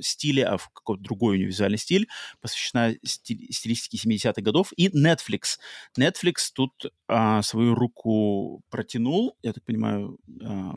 [0.00, 2.08] стиле, а в какой-то другой у нее визуальный стиль,
[2.40, 4.72] посвящена стиль, стилистике 70-х годов.
[4.76, 5.58] И Netflix.
[5.98, 6.72] Netflix тут
[7.08, 10.74] а, свою руку протянул, я так понимаю, а,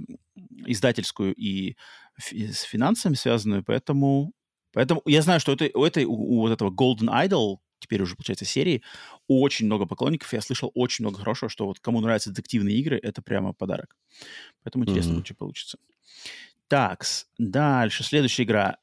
[0.66, 1.76] издательскую и
[2.18, 4.34] с финансами связанную, поэтому,
[4.74, 8.16] поэтому я знаю, что это, у, этой, у, у вот этого Golden Idol теперь уже,
[8.16, 8.84] получается, серии,
[9.28, 10.34] очень много поклонников.
[10.34, 13.96] Я слышал очень много хорошего, что вот кому нравятся детективные игры, это прямо подарок.
[14.64, 15.26] Поэтому интересно, mm-hmm.
[15.26, 15.78] что получится.
[16.68, 17.04] Так,
[17.38, 18.04] дальше.
[18.04, 18.78] Следующая игра.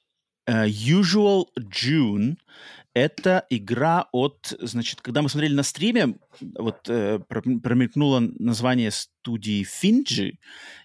[0.48, 2.36] Uh, Usual June—
[2.94, 4.54] это игра от...
[4.60, 10.38] Значит, когда мы смотрели на стриме, вот э, промелькнуло название студии Finji,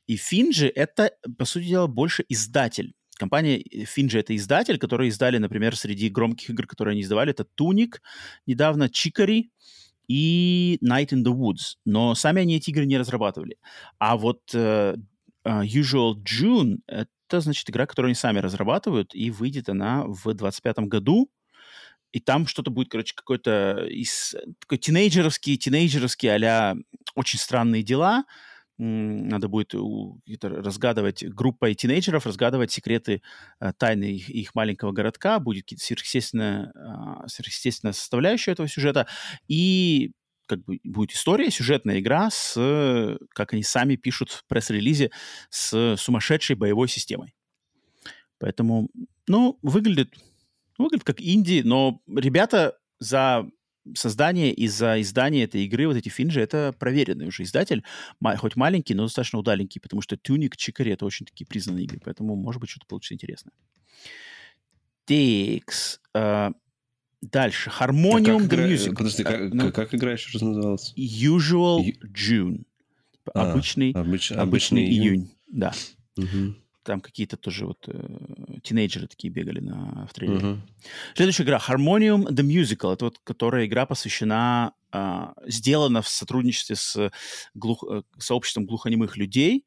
[0.08, 2.94] и Finji— это, по сути дела, больше издатель.
[3.18, 8.02] Компания Finji— это издатель, который издали, например, среди громких игр, которые они издавали, это Туник,
[8.48, 9.52] недавно Чикари
[10.08, 11.78] и Night in the Woods.
[11.86, 13.58] Но сами они эти игры не разрабатывали.
[14.00, 14.98] А вот uh,
[15.46, 16.80] Usual June—
[17.32, 21.30] это, значит, игра, которую они сами разрабатывают, и выйдет она в 2025 году.
[22.12, 26.76] И там что-то будет, короче, какой-то из, такой тинейджеровский, тинейджеровский а
[27.16, 28.26] очень странные дела.
[28.78, 29.74] надо будет
[30.44, 33.22] разгадывать группой тинейджеров, разгадывать секреты
[33.62, 36.74] э, тайны их, их маленького городка, будет сверхъестественная,
[37.28, 39.08] сверхъестественная составляющая этого сюжета,
[39.48, 40.12] и
[40.52, 45.12] как бы будет история, сюжетная игра с, как они сами пишут в пресс-релизе,
[45.50, 47.34] с сумасшедшей боевой системой.
[48.38, 48.90] Поэтому,
[49.28, 50.14] ну, выглядит,
[50.78, 53.48] выглядит как инди, но ребята за
[53.96, 57.84] создание и за издание этой игры, вот эти финжи, это проверенный уже издатель,
[58.38, 62.36] хоть маленький, но достаточно удаленький, потому что Тюник, Чикари— это очень такие признанные игры, поэтому,
[62.36, 63.54] может быть, что-то получится интересное.
[65.06, 66.00] Текс.
[66.16, 66.54] Uh,
[67.22, 67.70] дальше.
[67.70, 68.68] Harmonium а the игра...
[68.68, 68.96] Music.
[68.96, 70.94] Подожди, как, ну, как игра еще раз называлась?
[70.98, 72.64] Usual June.
[73.34, 74.32] А, обычный, обыч...
[74.32, 75.32] обычный, июнь.
[75.48, 75.74] Да.
[76.18, 80.40] Угу там какие-то тоже вот э, тинейджеры такие бегали на, в трейлере.
[80.40, 80.60] Uh-huh.
[81.16, 82.94] Следующая игра Harmonium The Musical.
[82.94, 87.12] Это вот которая игра посвящена, э, сделана в сотрудничестве с
[87.54, 89.66] глух, э, сообществом глухонемых людей.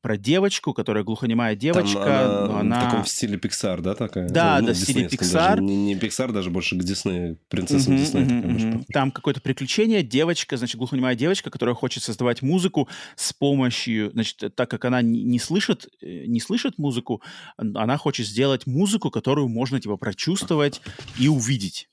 [0.00, 2.80] Про девочку, которая глухонемая девочка, Там она, она...
[2.80, 4.28] В таком стиле Pixar, да, такая?
[4.28, 5.32] Да, ну, да, в стиле Pixar.
[5.32, 8.26] Даже, не, не Pixar, даже больше к Диснею, принцесса uh-huh, Диснея.
[8.26, 8.84] Uh-huh, uh-huh.
[8.92, 14.70] Там какое-то приключение, девочка, значит, глухонемая девочка, которая хочет создавать музыку с помощью, значит, так
[14.70, 17.22] как она не слышит, э, не слышит музыку,
[17.56, 20.80] она хочет сделать музыку, которую можно, типа, прочувствовать
[21.18, 21.88] и увидеть.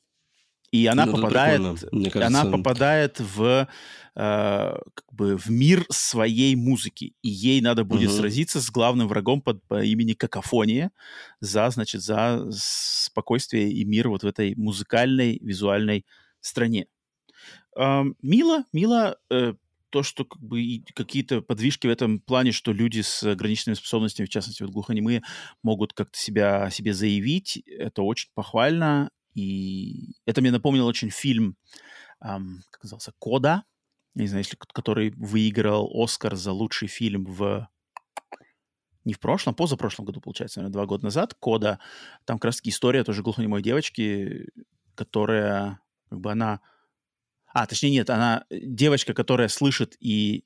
[0.71, 1.61] И она ну, попадает,
[2.11, 3.67] кажется, она попадает в
[4.15, 8.17] э, как бы в мир своей музыки, и ей надо будет угу.
[8.17, 10.91] сразиться с главным врагом под, по имени Какофония
[11.39, 16.05] за, значит, за спокойствие и мир вот в этой музыкальной визуальной
[16.41, 16.87] стране.
[17.77, 19.17] Э, мило, мило.
[19.29, 19.53] Э,
[19.91, 24.29] то, что как бы какие-то подвижки в этом плане, что люди с ограниченными способностями, в
[24.29, 25.21] частности, вот глухонемые,
[25.63, 29.09] могут как-то себя себе заявить, это очень похвально.
[29.35, 31.57] И это мне напомнило очень фильм,
[32.21, 33.63] эм, как назывался, «Кода»,
[34.15, 37.67] не знаю, если который выиграл Оскар за лучший фильм в
[39.03, 41.79] не в прошлом, а позапрошлом году, получается, наверное, два года назад, Кода.
[42.25, 44.49] Там как раз таки история тоже глухонемой девочки,
[44.95, 46.61] которая, как бы она...
[47.53, 50.43] А, точнее, нет, она девочка, которая слышит и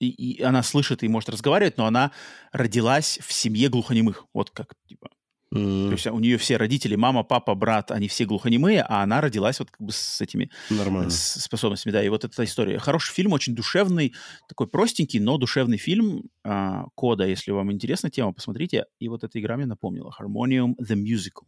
[0.00, 2.12] и, и она слышит и может разговаривать, но она
[2.52, 4.26] родилась в семье глухонемых.
[4.34, 5.10] Вот как, типа,
[5.54, 5.86] Mm.
[5.86, 9.60] То есть у нее все родители, мама, папа, брат, они все глухонемые, а она родилась
[9.60, 11.10] вот как бы с этими Нормально.
[11.10, 11.92] С способностями.
[11.92, 12.78] Да, и вот эта история.
[12.78, 14.14] Хороший фильм, очень душевный,
[14.48, 16.24] такой простенький, но душевный фильм.
[16.42, 18.86] А, Кода, если вам интересна тема, посмотрите.
[18.98, 20.14] И вот эта игра мне напомнила.
[20.20, 21.46] Harmonium The Musical.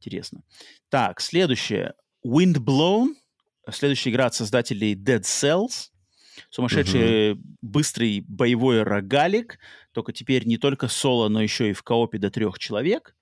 [0.00, 0.42] Интересно.
[0.88, 1.94] Так, следующее.
[2.26, 3.14] Wind Blown.
[3.70, 5.90] Следующая игра от создателей Dead Cells.
[6.50, 7.42] Сумасшедший угу.
[7.62, 9.58] быстрый боевой рогалик,
[9.92, 13.14] только теперь не только соло, но еще и в коопе до трех человек.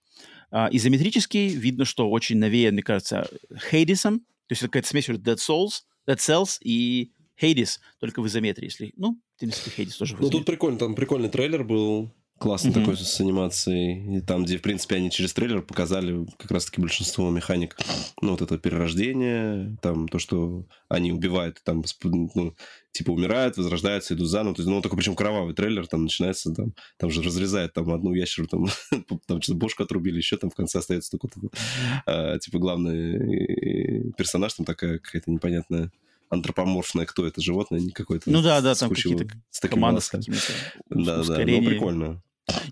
[0.51, 3.29] А, изометрический, видно, что очень навеян, мне кажется,
[3.71, 8.27] Хейдисом, то есть это какая-то смесь между Dead Souls, Dead Cells и Hades, только в
[8.27, 8.93] изометрии, если...
[8.97, 12.75] Ну, в принципе, Hades тоже в Ну, тут прикольно, там прикольный трейлер был, классный mm-hmm.
[12.75, 14.19] такой с анимацией.
[14.19, 17.77] И там, где, в принципе, они через трейлер показали как раз-таки большинство механик.
[18.21, 22.55] Ну, вот это перерождение, там то, что они убивают, там, ну,
[22.97, 24.55] типа, умирают, возрождаются, идут заново.
[24.55, 28.15] То есть, ну, такой, причем кровавый трейлер, там начинается, там, там же разрезает там одну
[28.15, 28.67] ящеру, там,
[29.27, 31.29] там что-то бошку отрубили, еще там в конце остается только,
[32.07, 35.91] а, типа, главный персонаж, там такая какая-то непонятная
[36.29, 38.31] антропоморфное, кто это животное, не какое-то.
[38.31, 39.29] Ну да, да, там какие-то
[39.69, 40.11] команды с
[40.91, 42.23] Да, да, ну прикольно.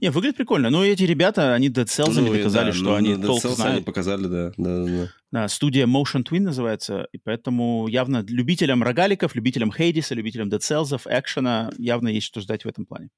[0.00, 0.70] Не, выглядит прикольно.
[0.70, 3.76] Но эти ребята, они Dead Cells ну, доказали, да, что ну, они толк знают.
[3.76, 5.08] они показали, да, да, да.
[5.32, 11.00] Да, студия Motion Twin называется, и поэтому явно любителям рогаликов, любителям Хейдиса, любителям Dead Cells,
[11.06, 13.10] экшена явно есть что ждать в этом плане.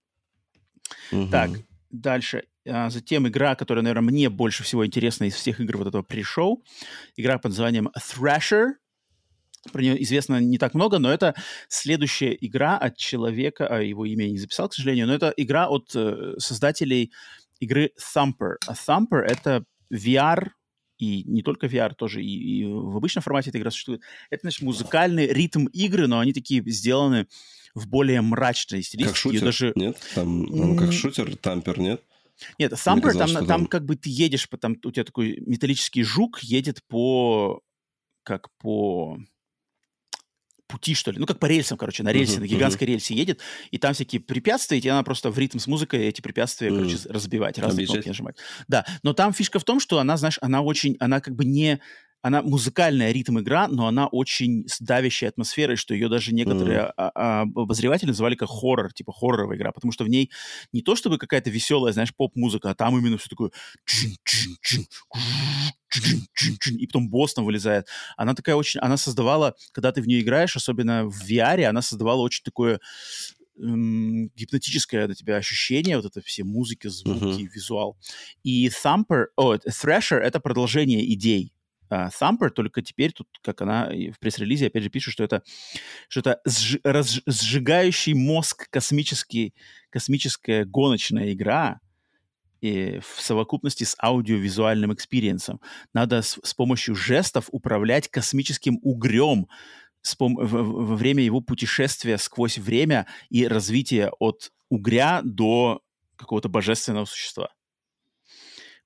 [1.12, 1.28] Угу.
[1.28, 1.50] Так,
[1.90, 2.44] дальше.
[2.68, 6.64] А, затем игра, которая, наверное, мне больше всего интересна из всех игр вот этого пришоу.
[7.16, 8.72] Игра под названием Thrasher.
[9.72, 11.34] Про нее известно не так много, но это
[11.68, 15.68] следующая игра от человека, а его имя я не записал, к сожалению, но это игра
[15.68, 17.12] от э, создателей
[17.60, 18.56] игры Thumper.
[18.66, 20.50] А Thumper— это VR,
[20.98, 24.00] и не только VR, тоже и, и в обычном формате эта игра существует.
[24.30, 27.26] Это, значит, музыкальный ритм игры, но они такие сделаны
[27.74, 29.08] в более мрачной стилистике.
[29.08, 29.72] Как шутер, даже...
[29.74, 29.98] нет?
[30.14, 32.02] Там, ну, как шутер, тампер, нет?
[32.58, 36.40] Нет, Thumper, там, там, там как бы ты едешь, там у тебя такой металлический жук
[36.40, 37.62] едет по...
[38.22, 39.18] как по
[40.66, 41.18] пути, что ли.
[41.18, 42.90] Ну, как по рельсам, короче, на рельсе, uh-huh, на гигантской uh-huh.
[42.92, 46.68] рельсе едет, и там всякие препятствия, и она просто в ритм с музыкой эти препятствия,
[46.68, 46.76] uh-huh.
[46.78, 47.94] короче, разбивать, разные Объезжать.
[47.94, 48.36] кнопки нажимать.
[48.68, 51.80] Да, но там фишка в том, что она, знаешь, она очень, она как бы не
[52.26, 57.52] она музыкальная ритм-игра, но она очень с давящей атмосферой, что ее даже некоторые mm-hmm.
[57.54, 60.32] обозреватели называли как хоррор, типа хорроровая игра, потому что в ней
[60.72, 63.52] не то чтобы какая-то веселая, знаешь, поп-музыка, а там именно все такое
[66.72, 67.86] и потом босс там вылезает.
[68.16, 68.80] Она такая очень...
[68.80, 72.80] Она создавала, когда ты в нее играешь, особенно в VR, она создавала очень такое
[73.62, 77.48] эм, гипнотическое на тебя ощущение, вот это все музыки, звуки, uh-huh.
[77.54, 77.96] визуал.
[78.42, 81.52] И Thumper, о, Thrasher— это продолжение идей.
[81.88, 85.42] Э, Thumper, только теперь тут, как они в пресс-релизе опять же пишет, что это
[86.08, 89.54] что-то сж, раз, сжигающий мозг космический,
[89.90, 91.80] космическая гоночная игра,
[92.60, 95.60] и в совокупности с аудиовизуальным experience ом.
[95.92, 99.46] Надо с, с помощью жестов управлять космическим угрем
[100.18, 105.82] пом- во время его путешествия сквозь время и развития от угря до
[106.16, 107.50] какого-то божественного существа.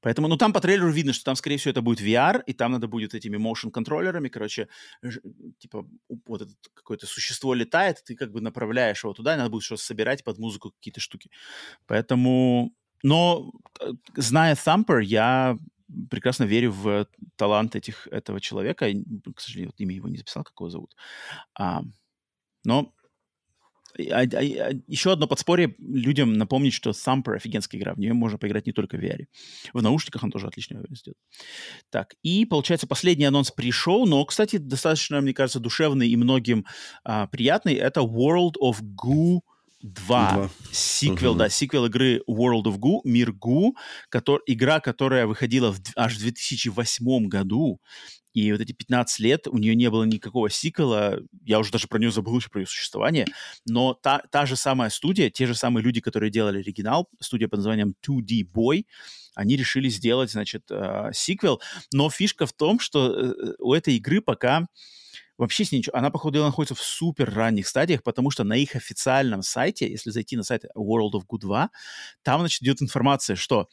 [0.01, 2.73] Поэтому, ну, там по трейлеру видно, что там, скорее всего, это будет VR, и там
[2.73, 4.69] надо будет этими motion контроллерами, короче,
[5.59, 5.87] типа,
[6.27, 9.83] вот это какое-то существо летает, ты как бы направляешь его туда, и надо будет что-то
[9.83, 11.31] собирать под музыку, какие-то штуки.
[11.87, 15.57] Поэтому но, э, зная Thumper, я
[16.11, 18.87] прекрасно верю в талант этих, этого человека.
[19.35, 20.95] К сожалению, вот имя его не записал, как его зовут.
[21.59, 21.83] А,
[22.65, 22.93] но
[23.99, 27.95] а, а, а, еще одно подспорье людям напомнить, что Thumper офигенская игра.
[27.95, 29.27] В нее можно поиграть не только в VR.
[29.73, 31.19] В наушниках он тоже отлично сделает.
[31.91, 36.67] Так, и получается последний анонс пришел, но, кстати, достаточно, мне кажется, душевный и многим
[37.05, 37.75] а, приятный.
[37.75, 39.41] Это World of Goo
[39.83, 40.51] 2.
[40.73, 41.39] Сиквел, угу.
[41.39, 43.77] да, сиквел игры World of Goo, Мир Гу,
[44.09, 47.81] который, игра, которая выходила в, аж в 2008 году,
[48.33, 51.99] и вот эти 15 лет у нее не было никакого сиквела, я уже даже про
[51.99, 53.27] нее забыл еще про ее существование,
[53.67, 57.59] но та, та же самая студия, те же самые люди, которые делали оригинал, студия под
[57.59, 58.85] названием 2D Boy,
[59.35, 61.61] они решили сделать, значит, э, сиквел,
[61.93, 64.67] но фишка в том, что э, у этой игры пока
[65.41, 65.97] вообще с ничего.
[65.97, 70.37] Она, походу, находится в супер ранних стадиях, потому что на их официальном сайте, если зайти
[70.37, 71.71] на сайт World of Good 2,
[72.23, 73.69] там, значит, идет информация, что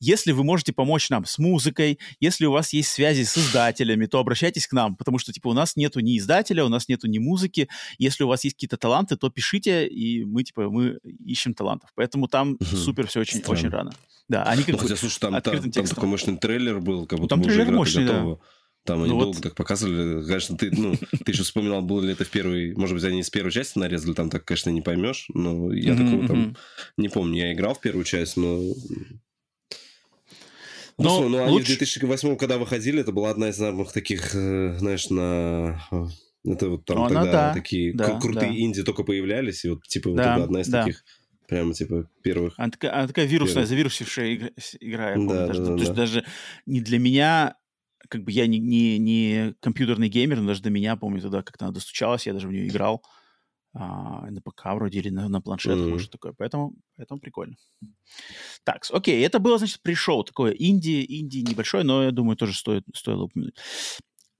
[0.00, 4.18] если вы можете помочь нам с музыкой, если у вас есть связи с издателями, то
[4.18, 7.18] обращайтесь к нам, потому что, типа, у нас нету ни издателя, у нас нету ни
[7.18, 7.68] музыки.
[7.98, 11.90] Если у вас есть какие-то таланты, то пишите, и мы, типа, мы ищем талантов.
[11.94, 12.64] Поэтому там угу.
[12.64, 13.92] супер все очень, очень рано.
[14.28, 17.36] Да, они как ну, хотя, слушай, там, там, там такой мощный трейлер был, как будто
[17.36, 18.36] там трейлер мощный, готова.
[18.36, 18.42] да.
[18.84, 19.42] Там они ну, долго вот...
[19.42, 20.24] так показывали.
[20.24, 22.74] Конечно, ты, ну, ты еще вспоминал, было ли это в первой...
[22.74, 25.26] Может быть, они с первой части нарезали, там так, конечно, не поймешь.
[25.34, 26.56] Но я такого там
[26.96, 27.38] не помню.
[27.38, 28.60] Я играл в первую часть, но...
[30.98, 31.74] Но, ну, ну, они лучше...
[31.74, 35.82] в 2008 когда выходили, это была одна из самых таких, э, знаешь, на...
[36.44, 38.58] Это вот там Она, тогда да, такие да, крутые да.
[38.58, 40.84] инди только появлялись, и вот, типа, да, вот это одна из да.
[40.84, 41.04] таких
[41.46, 42.54] прямо, типа, первых.
[42.56, 43.68] Она такая, она такая вирусная, первых.
[43.68, 45.60] завирусившая игра, игра я помню, да, даже.
[45.60, 46.24] Да, да, то есть даже
[46.66, 47.56] не для меня
[48.12, 51.64] как бы я не, не, не компьютерный геймер, но даже до меня, помню, тогда как-то
[51.64, 53.02] она достучалась, я даже в нее играл
[53.72, 55.90] а, на ПК вроде или на, на планшетах, mm-hmm.
[55.90, 56.34] может, такое.
[56.36, 57.56] Поэтому, поэтому прикольно.
[58.64, 62.84] Так, окей, это было, значит, пришел такое инди, инди небольшое, но я думаю, тоже стоит,
[62.94, 63.56] стоило упомянуть.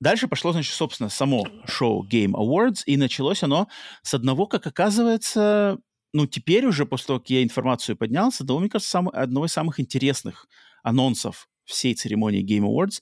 [0.00, 3.68] Дальше пошло, значит, собственно, само шоу Game Awards, и началось оно
[4.02, 5.78] с одного, как оказывается,
[6.12, 9.46] ну, теперь уже, после того, как я информацию поднял, с одного, мне кажется, сам, одного
[9.46, 10.46] из самых интересных
[10.82, 13.00] анонсов всей церемонии Game Awards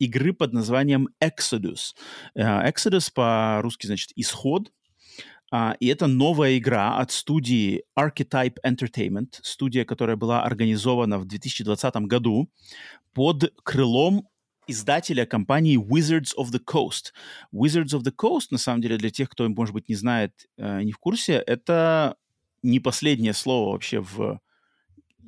[0.00, 1.94] игры под названием Exodus.
[2.34, 4.72] Э, Exodus по-русски значит «исход»,
[5.52, 11.96] Uh, и это новая игра от студии Archetype Entertainment, студия, которая была организована в 2020
[12.06, 12.48] году
[13.14, 14.28] под крылом
[14.68, 17.12] издателя компании Wizards of the Coast.
[17.52, 20.84] Wizards of the Coast, на самом деле, для тех, кто, может быть, не знает, uh,
[20.84, 22.14] не в курсе, это
[22.62, 24.38] не последнее слово вообще в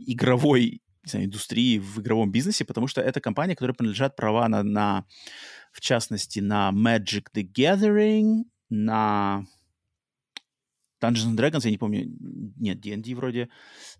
[0.07, 4.63] игровой не знаю, индустрии, в игровом бизнесе, потому что это компания, которая принадлежат права на,
[4.63, 5.05] на
[5.73, 9.45] в частности, на Magic the Gathering, на
[11.03, 12.07] Dungeons and Dragons, я не помню,
[12.57, 13.49] нет, D&D вроде,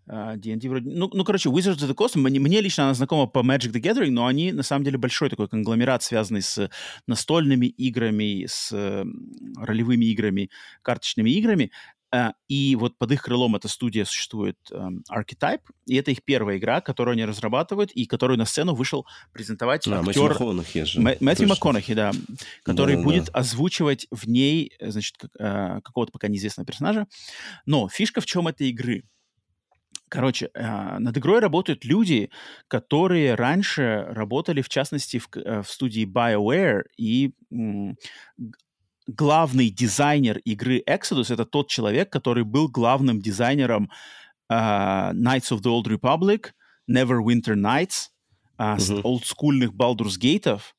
[0.07, 3.41] D&D вроде, ну, ну, короче, Wizards of the Coast, мне, мне лично она знакома по
[3.41, 6.71] Magic the Gathering, но они, на самом деле, большой такой конгломерат, связанный с
[7.09, 8.73] настольными играми, с
[9.57, 10.51] ролевыми играми,
[10.83, 11.73] карточными играми,
[12.49, 16.81] и вот под их крылом эта студия существует um, Archetype, и это их первая игра,
[16.81, 20.05] которую они разрабатывают, и которую на сцену вышел презентовать а, актер...
[20.05, 21.01] Мэтью МакКонахи же.
[21.01, 22.13] Мэтью МакКонахи, да,
[22.65, 23.33] который да, будет да.
[23.33, 27.07] озвучивать в ней, значит, как, uh, какого-то пока неизвестного персонажа.
[27.65, 29.05] Но фишка в чем этой игры?
[30.09, 32.29] Короче, над игрой работают люди,
[32.69, 37.33] которые раньше работали, в частности, в, в студии BioWare, и
[39.07, 43.91] главный дизайнер игры Exodus это тот человек, который был главным дизайнером
[44.51, 46.53] uh, Knights of the Old Republic,
[46.91, 48.11] Neverwinter Nights,
[48.59, 49.03] uh, mm-hmm.
[49.03, 50.75] олдскульных Baldur's Gate'ов,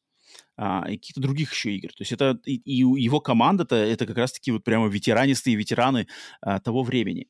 [0.55, 1.89] а, и каких-то других еще игр.
[1.89, 6.07] То есть это и, и его команда-то это как раз-таки вот прямо ветеранистые ветераны
[6.41, 7.27] а, того времени.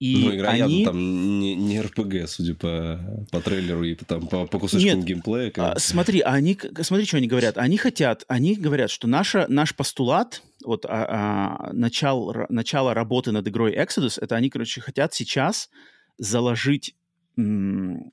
[0.00, 0.80] И ну, игра они...
[0.80, 5.04] явно там не, не РПГ, судя по, по трейлеру и там, по, по кусочкам Нет,
[5.04, 5.50] геймплея.
[5.50, 5.76] Как...
[5.76, 7.58] А, смотри, они, смотри, что они говорят.
[7.58, 13.46] Они хотят, они говорят, что наша, наш постулат, вот а, а, начал, начало работы над
[13.46, 15.70] игрой Exodus, это они, короче, хотят сейчас
[16.18, 16.96] заложить
[17.36, 18.12] м,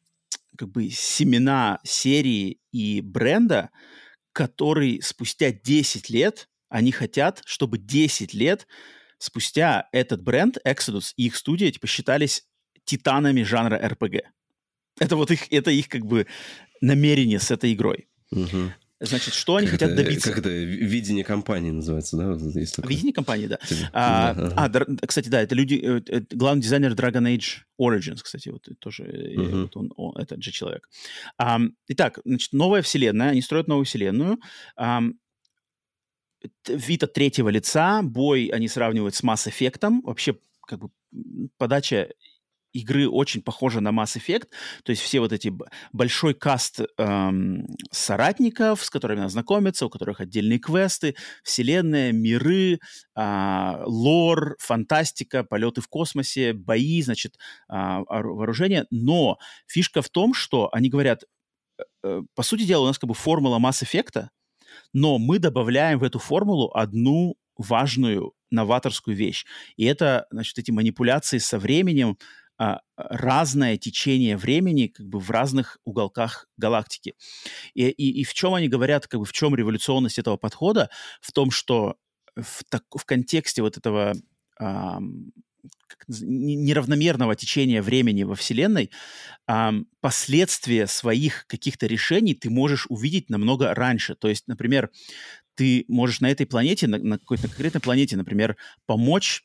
[0.58, 3.72] как бы семена серии и бренда,
[4.34, 8.68] который спустя 10 лет, они хотят, чтобы 10 лет
[9.22, 12.44] спустя этот бренд, Exodus и их студия, типа, считались
[12.84, 14.22] титанами жанра RPG.
[15.00, 16.26] Это вот их, это их как бы
[16.82, 18.08] намерение с этой игрой.
[18.32, 18.74] Угу.
[19.00, 20.30] Значит, что они как хотят это, добиться?
[20.30, 22.34] Как это видение компании называется, да?
[22.34, 22.90] Вот есть такое.
[22.90, 23.60] Видение компании, да.
[23.94, 28.50] А, да, а, да, кстати, да, это люди, это главный дизайнер Dragon Age Origins, кстати,
[28.50, 29.62] вот тоже uh-huh.
[29.64, 30.88] вот он, он, этот же человек.
[31.40, 34.40] А, итак, значит, новая вселенная, они строят новую вселенную.
[34.76, 35.02] А,
[36.68, 40.02] вид от третьего лица, бой они сравнивают с Mass Effect.
[40.04, 40.38] Вообще,
[40.68, 40.90] как бы,
[41.58, 42.10] подача
[42.74, 44.48] игры очень похожа на Mass Effect,
[44.84, 45.54] то есть все вот эти
[45.92, 52.80] большой каст эм, соратников, с которыми надо знакомиться, у которых отдельные квесты, вселенная, миры,
[53.16, 57.36] э, лор, фантастика, полеты в космосе, бои, значит,
[57.70, 58.86] э, вооружение.
[58.90, 59.38] Но
[59.68, 61.24] фишка в том, что они говорят,
[61.78, 64.28] э, э, по сути дела, у нас как бы формула Mass Effect,
[64.94, 69.46] но мы добавляем в эту формулу одну важную новаторскую вещь.
[69.78, 72.18] И это, значит, эти манипуляции со временем,
[72.58, 77.16] а, разное течение времени как бы в разных уголках галактики.
[77.74, 80.92] И, и, и в чем они говорят, как бы в чем революционность этого подхода?
[81.22, 81.96] В том, что
[82.36, 84.14] в, так, в контексте вот этого
[84.60, 85.00] а,
[86.08, 88.92] неравномерного течения времени во Вселенной,
[90.00, 94.16] последствия своих каких-то решений ты можешь увидеть намного раньше.
[94.16, 94.90] То есть, например,
[95.56, 99.44] ты можешь на этой планете, на, на какой-то конкретной планете, например, помочь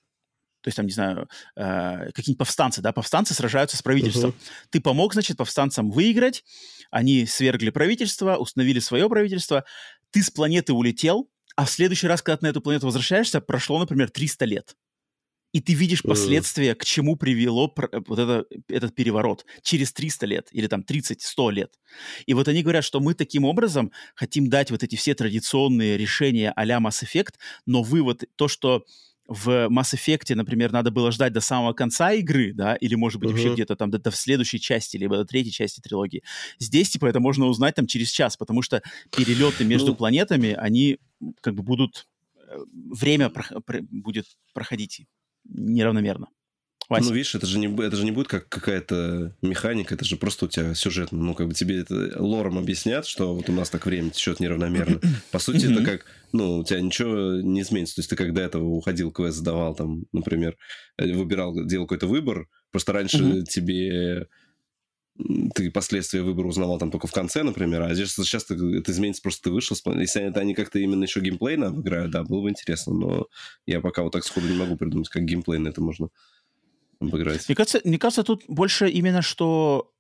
[0.63, 4.31] то есть там, не знаю, э, какие-нибудь повстанцы, да, повстанцы сражаются с правительством.
[4.31, 4.69] Uh-huh.
[4.71, 6.43] Ты помог, значит, повстанцам выиграть,
[6.91, 9.65] они свергли правительство, установили свое правительство,
[10.11, 13.79] ты с планеты улетел, а в следующий раз, когда ты на эту планету возвращаешься, прошло,
[13.79, 14.77] например, 300 лет
[15.57, 17.75] и ты видишь последствия, к чему привело
[18.07, 21.81] вот это, этот переворот через 300 лет или там 30-100 лет.
[22.27, 26.53] И вот они говорят, что мы таким образом хотим дать вот эти все традиционные решения
[26.55, 28.85] а-ля Mass Effect, но вывод, то, что
[29.29, 33.31] в Mass Effect, например, надо было ждать до самого конца игры, да, или, может быть,
[33.31, 33.33] uh-huh.
[33.33, 36.23] вообще где-то там до, до следующей части, либо до третьей части трилогии.
[36.59, 38.83] Здесь, типа, это можно узнать там через час, потому что
[39.17, 39.97] перелеты между ну...
[39.97, 40.99] планетами, они
[41.41, 42.07] как бы будут...
[42.47, 45.07] Э, время про- про- будет проходить
[45.49, 46.29] неравномерно.
[46.89, 47.09] Вася.
[47.09, 50.45] Ну, видишь, это же, не, это же не будет как какая-то механика, это же просто
[50.45, 51.11] у тебя сюжет.
[51.11, 55.01] Ну, как бы тебе это лором объяснят, что вот у нас так время течет неравномерно.
[55.33, 57.97] По сути, это как, ну, у тебя ничего не изменится.
[57.97, 60.57] То есть ты до этого уходил, квест сдавал, там, например,
[60.97, 64.29] э, выбирал, делал какой-то выбор, просто раньше тебе
[65.55, 69.45] ты последствия выбора узнавал там только в конце, например, а здесь сейчас это изменится, просто
[69.45, 73.27] ты вышел, если это они как-то именно еще геймплейно обыграют, да, было бы интересно, но
[73.67, 76.09] я пока вот так сходу не могу придумать, как геймплейно это можно
[77.01, 77.49] обыграть.
[77.49, 79.93] Мне кажется, мне кажется, тут больше именно что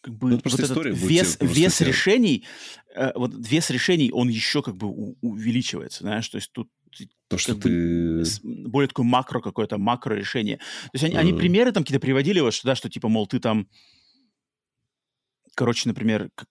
[0.00, 2.46] как бы ну, вот этот вес, вес решений,
[2.94, 6.70] э, вот вес решений, он еще как бы у, увеличивается, знаешь, то есть тут
[7.28, 8.24] то, что ты...
[8.42, 10.56] более такое макро какое-то, макро решение.
[10.56, 11.18] То есть они, mm.
[11.18, 13.68] они примеры там какие-то приводили, вот, что, да, что типа, мол, ты там
[15.60, 16.48] короче, например, как,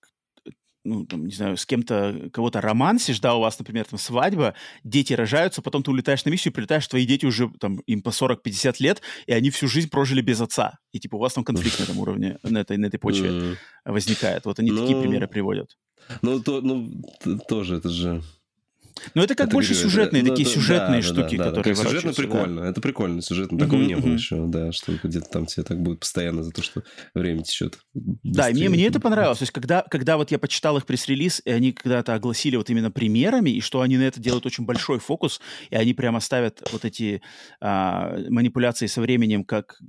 [0.84, 4.54] ну, там, не знаю, с кем-то, кого-то романсишь, да, у вас, например, там свадьба,
[4.84, 8.76] дети рожаются, потом ты улетаешь на миссию, прилетаешь, твои дети уже, там, им по 40-50
[8.78, 10.78] лет, и они всю жизнь прожили без отца.
[10.92, 14.46] И, типа, у вас там конфликт на этом уровне, на этой, на этой почве возникает.
[14.46, 15.76] Вот они такие ну, примеры приводят.
[16.22, 16.88] Ну, то, ну,
[17.48, 18.22] тоже это же
[19.14, 21.76] но это как это больше сюжетные, это, такие да, сюжетные да, штуки, да, да, которые
[21.76, 22.70] да, Сюжетно прикольно, да?
[22.70, 23.56] это прикольно, сюжетно.
[23.56, 24.14] Mm-hmm, такого не было mm-hmm.
[24.14, 26.84] еще, да, что где-то там тебе так будет постоянно за то, что
[27.14, 27.80] время течет.
[27.94, 29.40] Да, и мне, мне это понравилось.
[29.40, 32.92] То есть, когда, когда вот я почитал их пресс-релиз, и они когда-то огласили вот именно
[32.92, 36.86] примерами, и что они на это делают очень большой фокус, и они прямо ставят вот
[36.86, 37.22] эти
[37.62, 39.80] а, манипуляции со временем как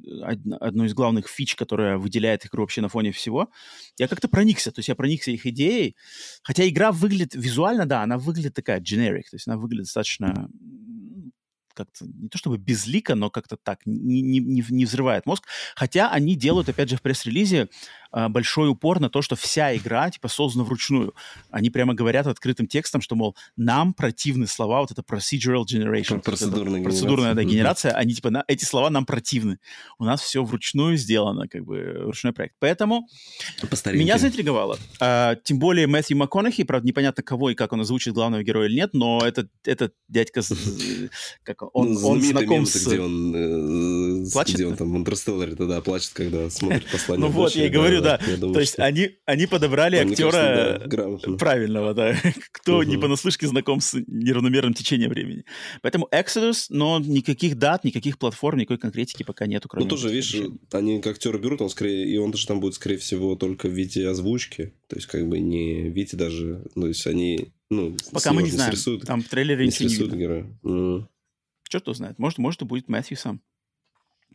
[0.61, 3.51] одну из главных фич, которая выделяет игру вообще на фоне всего,
[3.99, 4.71] я как-то проникся.
[4.71, 5.97] То есть я проникся их идеей,
[6.43, 10.49] хотя игра выглядит визуально, да, она выглядит такая generic, то есть она выглядит достаточно
[11.75, 15.47] как-то не то чтобы безлико, но как-то так, не, не, не, взрывает мозг.
[15.75, 17.69] Хотя они делают, опять же, в пресс-релизе
[18.13, 21.15] большой упор на то, что вся игра, типа, создана вручную.
[21.51, 26.21] Они прямо говорят открытым текстом, что, мол, нам противны слова, вот это procedural generation.
[26.21, 27.93] Процедурная, процедурная да, генерация.
[27.93, 29.59] Они, типа, на, эти слова нам противны.
[29.99, 32.55] У нас все вручную сделано, как бы, ручной проект.
[32.59, 33.09] Поэтому
[33.87, 34.79] меня заинтриговало.
[35.01, 38.77] А, тем более Мэтью МакКонахи, правда, непонятно кого и как он озвучит главного героя или
[38.77, 40.43] нет, но этот, этот дядька,
[41.43, 42.87] как он, ну, он знаком с...
[42.87, 44.55] где он, э, плачет?
[44.55, 47.27] Где он там в Интерстелларе тогда плачет, когда смотрит послание.
[47.27, 48.19] Ну вот, я и говорю, да.
[48.19, 50.81] То есть они, они подобрали актера
[51.39, 52.17] правильного, да,
[52.53, 55.45] кто не понаслышке знаком с неравномерным течением времени.
[55.83, 59.69] Поэтому Exodus, но никаких дат, никаких платформ, никакой конкретики пока нету.
[59.73, 60.37] Ну тоже, видишь,
[60.73, 63.73] они как актера берут, он скорее, и он даже там будет, скорее всего, только в
[63.73, 64.73] виде озвучки.
[64.89, 68.43] То есть, как бы не в виде даже, ну, то есть они, ну, Пока мы
[68.43, 68.73] не знаем.
[68.73, 70.17] Срисуют, там в трейлере не видно.
[70.17, 70.59] героя.
[70.65, 71.07] Mm.
[71.69, 72.19] Черт его знает.
[72.19, 73.41] Может, может, будет Мэтью сам.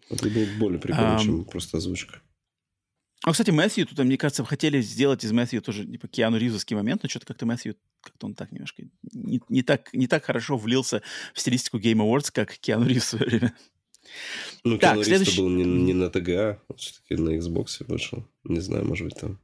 [0.10, 2.22] Это будет более прикольно, um, чем просто озвучка.
[3.26, 7.02] А, кстати, Мэтью, тут, мне кажется, хотели сделать из Мэтью тоже типа Киану Ривзовский момент,
[7.02, 11.02] но что-то как-то Мэтью, как-то он так немножко не, не, так, не так хорошо влился
[11.34, 13.54] в стилистику Game Awards, как Киану Ривз в свое время.
[14.64, 15.42] Ну, так, Киану следующий...
[15.42, 18.28] был не, не на ТГА, а все-таки на Xbox вышел.
[18.44, 19.40] Не знаю, может быть, там...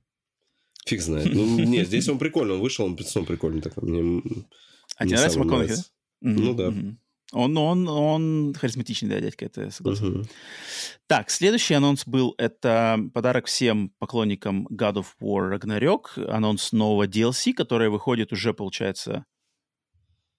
[0.86, 1.34] Фиг знает.
[1.34, 3.90] Ну, нет, здесь он прикольный, он вышел, он, он прикольный такой.
[3.90, 4.22] Мне
[4.96, 5.84] а тебе нравится МакКонахи, да?
[6.22, 6.72] Ну да.
[7.32, 10.22] Он, он, он харизматичный, да, дядька, это согласен.
[10.22, 10.30] Uh-huh.
[11.08, 17.54] Так, следующий анонс был, это подарок всем поклонникам God of War Ragnarok, анонс нового DLC,
[17.54, 19.26] который выходит уже, получается,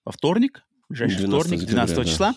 [0.05, 2.35] во вторник, ближайший вторник, 12 декабря, числа.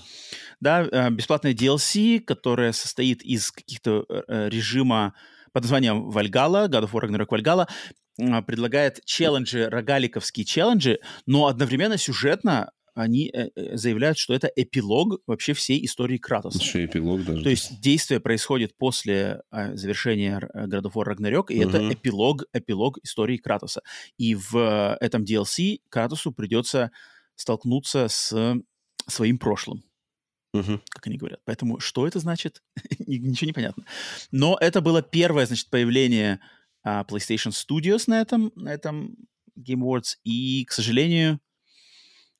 [0.61, 0.83] Да.
[0.83, 5.13] да, э, бесплатная DLC, которая состоит из каких-то э, режима
[5.51, 7.67] под названием Вальгала, God of War Ragnarok Вальгала,
[8.47, 15.53] предлагает челленджи, рогаликовские челленджи, но одновременно сюжетно они э, э, заявляют, что это эпилог вообще
[15.53, 16.57] всей истории Кратоса.
[16.57, 17.43] Еще эпилог даже.
[17.43, 21.69] То есть действие происходит после а, завершения God of War Ragnarok, и угу.
[21.69, 23.81] это эпилог, эпилог истории Кратоса.
[24.17, 26.91] И в этом DLC Кратосу придется
[27.35, 28.55] столкнуться с
[29.07, 29.83] своим прошлым.
[30.53, 30.81] Угу.
[30.89, 31.41] Как они говорят.
[31.43, 32.63] Поэтому что это значит?
[32.99, 33.83] Ничего не понятно.
[34.31, 36.39] Но это было первое, значит, появление
[36.81, 39.17] а, PlayStation Studios на этом, на этом
[39.57, 40.15] Game Awards.
[40.23, 41.39] И, к сожалению,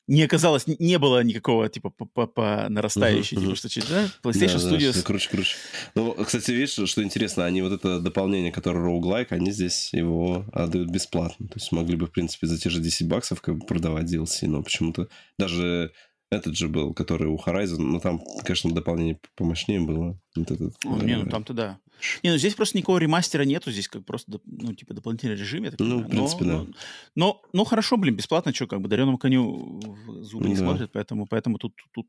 [0.07, 4.05] не оказалось, не было никакого, типа, по, по нарастающей, uh-huh, типа, что чуть, да?
[4.23, 4.95] PlayStation да, Studios.
[4.95, 5.55] Да, круче, круче.
[5.95, 10.89] Ну, кстати, видишь, что интересно, они вот это дополнение, которое roguelike, они здесь его отдают
[10.89, 11.47] бесплатно.
[11.47, 14.47] То есть могли бы, в принципе, за те же 10 баксов как бы продавать DLC,
[14.47, 15.07] но почему-то
[15.39, 15.91] даже
[16.31, 20.19] этот же был, который у Horizon, но там, конечно, дополнение помощнее было.
[20.35, 21.79] Вот этот, О, не, ну там-то да.
[22.23, 25.71] Не, ну здесь просто никакого ремастера нету, здесь как просто, ну, типа, дополнительный режим, я
[25.71, 26.71] так Ну, в принципе, но, да.
[27.15, 29.81] Но, но, хорошо, блин, бесплатно, что, как бы, дареному коню
[30.21, 30.61] зубы не да.
[30.61, 32.07] смотрят, поэтому, поэтому тут, тут...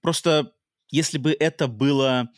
[0.00, 0.52] Просто,
[0.90, 2.30] если бы это было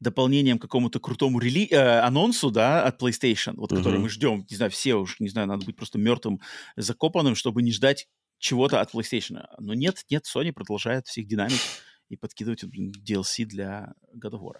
[0.00, 1.66] дополнением к какому-то крутому рели...
[1.70, 3.78] э, анонсу, да, от PlayStation, вот, uh-huh.
[3.78, 6.40] который мы ждем, не знаю, все уж, не знаю, надо быть просто мертвым,
[6.76, 8.06] закопанным, чтобы не ждать
[8.38, 9.44] чего-то от PlayStation.
[9.58, 11.60] Но нет, нет, Sony продолжает всех динамить
[12.08, 14.56] и подкидывать DLC для God of War.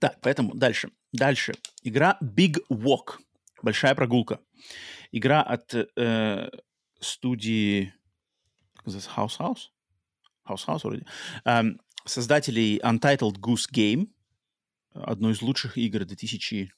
[0.00, 0.90] Так, поэтому дальше.
[1.12, 1.54] Дальше.
[1.82, 3.18] Игра Big Walk.
[3.62, 4.40] Большая прогулка.
[5.12, 6.50] Игра от э,
[7.00, 7.92] студии...
[8.86, 9.70] House House?
[10.48, 11.04] House House вроде.
[11.44, 14.08] Эм, создателей Untitled Goose Game.
[14.94, 16.72] Одной из лучших игр 2000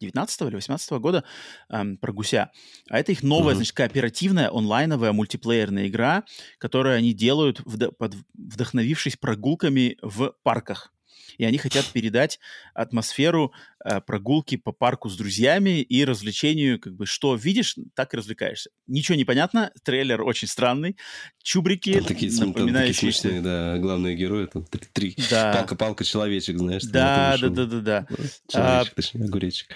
[0.00, 1.24] 19 или 18 года
[1.70, 2.50] эм, про гуся.
[2.90, 3.56] А это их новая, mm-hmm.
[3.56, 6.24] значит, кооперативная онлайновая мультиплеерная игра,
[6.58, 10.93] которую они делают, вд- под, вдохновившись прогулками в парках
[11.38, 12.38] и они хотят передать
[12.74, 13.52] атмосферу
[13.84, 18.70] э, прогулки по парку с друзьями и развлечению, как бы, что видишь, так и развлекаешься.
[18.86, 20.96] Ничего не понятно, трейлер очень странный,
[21.42, 22.72] чубрики, там такие, напоминающие...
[22.72, 25.52] Там такие смешные, да, главные герои, там три, да.
[25.54, 26.82] палка-палка, человечек, знаешь.
[26.84, 28.06] Да, да, да, да, да.
[28.48, 29.68] Человечек, а, точнее, огуречек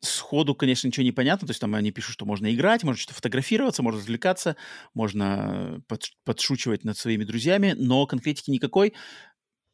[0.00, 1.46] сходу, конечно, ничего не понятно.
[1.46, 4.56] То есть там они пишут, что можно играть, можно что-то фотографироваться, можно развлекаться,
[4.94, 8.94] можно под, подшучивать над своими друзьями, но конкретики никакой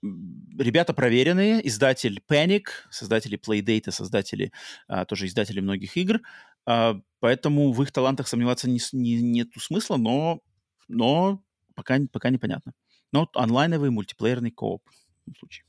[0.02, 4.52] ребята проверенные, издатель Panic, создатели Playdate, создатели,
[4.88, 6.20] а, тоже издатели многих игр,
[6.66, 10.40] а, поэтому в их талантах сомневаться не, не, нету смысла, но,
[10.88, 11.42] но
[11.74, 12.72] пока, пока непонятно.
[13.12, 15.66] Но онлайновый мультиплеерный кооп в этом случае.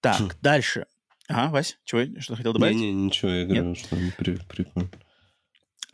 [0.00, 0.30] Так, хм.
[0.40, 0.86] дальше.
[1.28, 2.76] Ага, Вась, чего, что хотел добавить?
[2.76, 3.78] Не-не, ничего, я говорю, Нет?
[3.78, 4.90] что при, прикольно.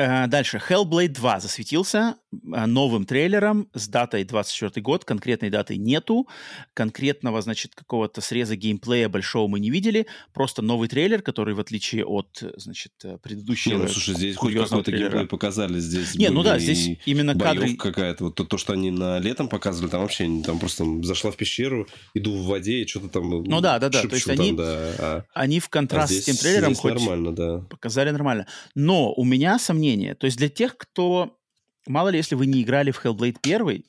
[0.02, 0.60] Э, дальше.
[0.68, 5.04] Hellblade 2 засветился э, новым трейлером с датой 24 год.
[5.04, 6.28] Конкретной даты нету.
[6.74, 10.06] Конкретного, значит, какого-то среза геймплея большого мы не видели.
[10.32, 12.92] Просто новый трейлер, который, в отличие от, значит,
[13.22, 15.78] предыдущего Не, ну, слушай, здесь хоть какой-то геймплей показали.
[15.78, 17.76] Здесь не, ну да, здесь именно кадры...
[17.76, 18.24] какая-то.
[18.24, 21.86] Вот то, то, что они на летом показывали, там вообще, там просто зашла в пещеру,
[22.14, 24.02] иду в воде и что-то там Ну да, да, да.
[24.02, 24.64] То есть там, они, да,
[24.98, 25.24] а...
[25.32, 27.58] они в контраст а здесь, с тем трейлером хоть нормально, да.
[27.70, 28.48] показали нормально.
[28.74, 30.14] Но у меня сомнения мнение.
[30.14, 31.38] То есть для тех, кто...
[31.86, 33.84] Мало ли, если вы не играли в Hellblade 1,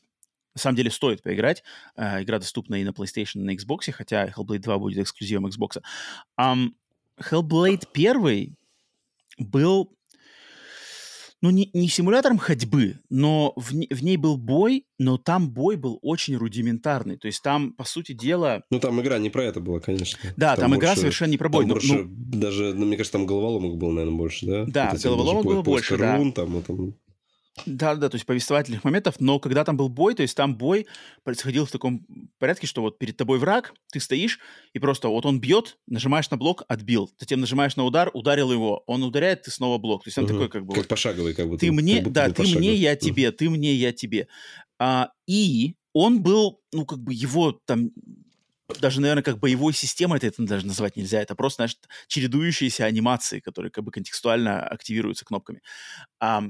[0.55, 1.63] на самом деле стоит поиграть.
[1.95, 5.81] Uh, игра доступна и на PlayStation, и на Xbox, хотя Hellblade 2 будет эксклюзивом Xbox.
[6.39, 6.71] Um,
[7.19, 8.55] Hellblade 1
[9.37, 9.95] был
[11.43, 15.99] ну, не, не симулятором ходьбы, но в, в ней был бой, но там бой был
[16.01, 17.17] очень рудиментарный.
[17.17, 18.63] То есть там, по сути дела...
[18.71, 20.17] Ну, там игра не про это была, конечно.
[20.37, 21.65] Да, там, там больше, игра совершенно не про бой.
[21.65, 24.63] Но, больше, ну, даже, ну, мне кажется, там головоломок был, наверное, больше, да?
[24.67, 26.15] Да, вот головоломок было больше, да.
[26.15, 26.95] Рун, там, там,
[27.65, 30.87] да, да, то есть повествовательных моментов, но когда там был бой, то есть там бой
[31.23, 32.05] происходил в таком
[32.39, 34.39] порядке, что вот перед тобой враг, ты стоишь,
[34.73, 38.83] и просто вот он бьет, нажимаешь на блок, отбил, затем нажимаешь на удар, ударил его,
[38.87, 40.03] он ударяет, ты снова блок.
[40.03, 40.33] То есть он угу.
[40.33, 40.73] такой как бы...
[40.73, 41.59] Как пошаговый, как будто.
[41.59, 42.59] Ты мне, будто да, ты пошаговый.
[42.59, 44.27] мне, я тебе, ты мне, я тебе.
[44.79, 47.91] А, и он был, ну как бы его там
[48.79, 51.21] даже, наверное, как боевой системой это, это даже назвать нельзя.
[51.21, 51.77] Это просто, знаешь,
[52.07, 55.61] чередующиеся анимации, которые как бы контекстуально активируются кнопками.
[56.19, 56.43] А,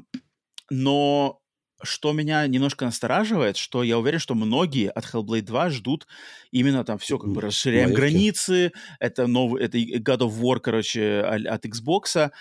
[0.73, 1.39] но
[1.83, 6.07] что меня немножко настораживает, что я уверен, что многие от Hellblade 2 ждут
[6.51, 7.99] именно там все, как бы расширяем Маевки.
[7.99, 12.31] границы, это новый, это God of War, короче, от Xbox,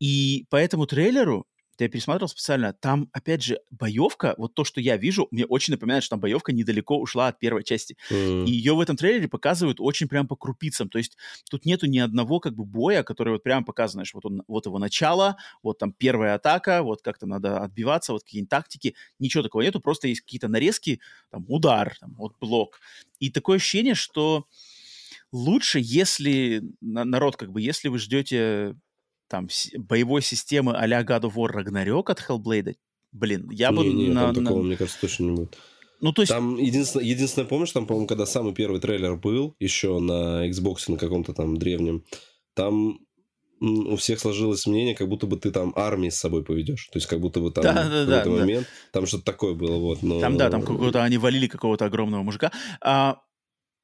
[0.00, 1.46] и по этому трейлеру
[1.78, 6.04] я пересматривал специально, там, опять же, боевка, вот то, что я вижу, мне очень напоминает,
[6.04, 7.96] что там боевка недалеко ушла от первой части.
[8.10, 8.46] Mm.
[8.46, 10.88] И ее в этом трейлере показывают очень прям по крупицам.
[10.88, 11.16] То есть
[11.50, 14.66] тут нету ни одного как бы боя, который вот прямо показано, что вот, он, вот
[14.66, 18.94] его начало, вот там первая атака, вот как-то надо отбиваться, вот какие-нибудь тактики.
[19.18, 21.00] Ничего такого нету, просто есть какие-то нарезки,
[21.30, 22.80] там удар, там, вот блок.
[23.18, 24.46] И такое ощущение, что
[25.32, 28.76] лучше, если народ, как бы, если вы ждете
[29.32, 32.74] там боевой системы а-ля God of War Ragnarok от Hellblade,
[33.12, 33.84] блин, я не, бы...
[33.84, 34.50] Не, на, там на...
[34.50, 35.58] такого, мне кажется, точно не будет.
[36.02, 36.30] Ну, то есть...
[36.30, 40.98] Там единственное, единственное, помнишь, там, по-моему, когда самый первый трейлер был, еще на Xbox, на
[40.98, 42.04] каком-то там древнем,
[42.52, 42.98] там
[43.62, 46.88] у всех сложилось мнение, как будто бы ты там армии с собой поведешь.
[46.92, 48.40] То есть, как будто бы там да, да, в какой-то да.
[48.40, 49.78] момент там что-то такое было.
[49.78, 50.20] Вот, но...
[50.20, 52.52] Там, да, там какого-то они валили какого-то огромного мужика.
[52.82, 53.20] А,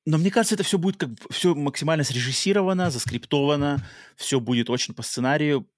[0.09, 3.87] но мне кажется, это все будет как все максимально срежиссировано, заскриптовано,
[4.17, 5.69] все будет очень по сценарию,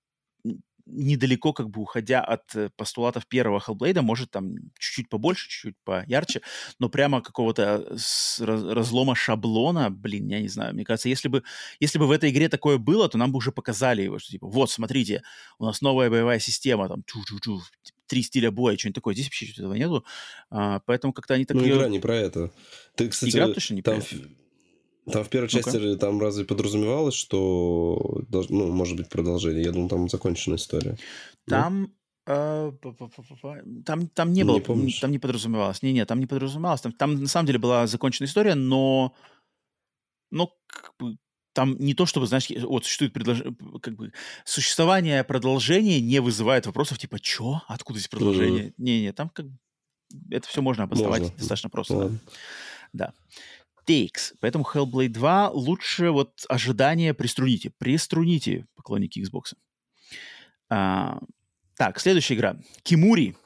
[0.87, 6.43] недалеко, как бы уходя от э, постулатов первого Hellblade, может там чуть-чуть побольше, чуть-чуть поярче,
[6.79, 7.97] но прямо какого-то
[8.39, 11.43] разлома шаблона, блин, я не знаю, мне кажется, если бы,
[11.81, 14.47] если бы в этой игре такое было, то нам бы уже показали его, что типа,
[14.47, 15.23] вот, смотрите,
[15.59, 17.03] у нас новая боевая система, там,
[18.11, 19.15] три стиля боя, что-нибудь такое.
[19.15, 20.05] Здесь вообще этого нету.
[20.51, 21.57] А, поэтому как-то они так...
[21.57, 22.51] Ну, игра не про это.
[22.97, 24.29] Ты, кстати, игра точно не там, про это.
[25.13, 29.63] Там в первой части ну там разве подразумевалось, что ну, может быть продолжение?
[29.63, 30.99] Я думал, там закончена история.
[31.47, 31.93] Там
[32.27, 32.73] э,
[33.85, 35.83] там, там не было, не там не подразумевалось.
[35.83, 36.81] Не, не, там не подразумевалось.
[36.81, 39.15] Там, там на самом деле была закончена история, но,
[40.33, 40.53] но
[41.53, 43.43] там не то, чтобы, знаешь, вот существует предлож...
[43.83, 44.13] как бы
[44.45, 47.63] существование продолжения не вызывает вопросов типа, чё?
[47.67, 48.69] Откуда здесь продолжение?
[48.69, 48.75] Mm-hmm.
[48.79, 49.47] Не-не, там как
[50.31, 51.37] это все можно обосновать можно.
[51.37, 51.95] достаточно просто.
[51.97, 52.19] Ладно.
[52.93, 53.13] Да.
[53.87, 54.35] TX.
[54.41, 57.71] Поэтому Hellblade 2 лучше вот ожидания приструните.
[57.79, 59.55] Приструните, поклонники Xbox.
[60.69, 61.21] А,
[61.77, 62.57] так, следующая игра.
[62.83, 63.37] Кимури.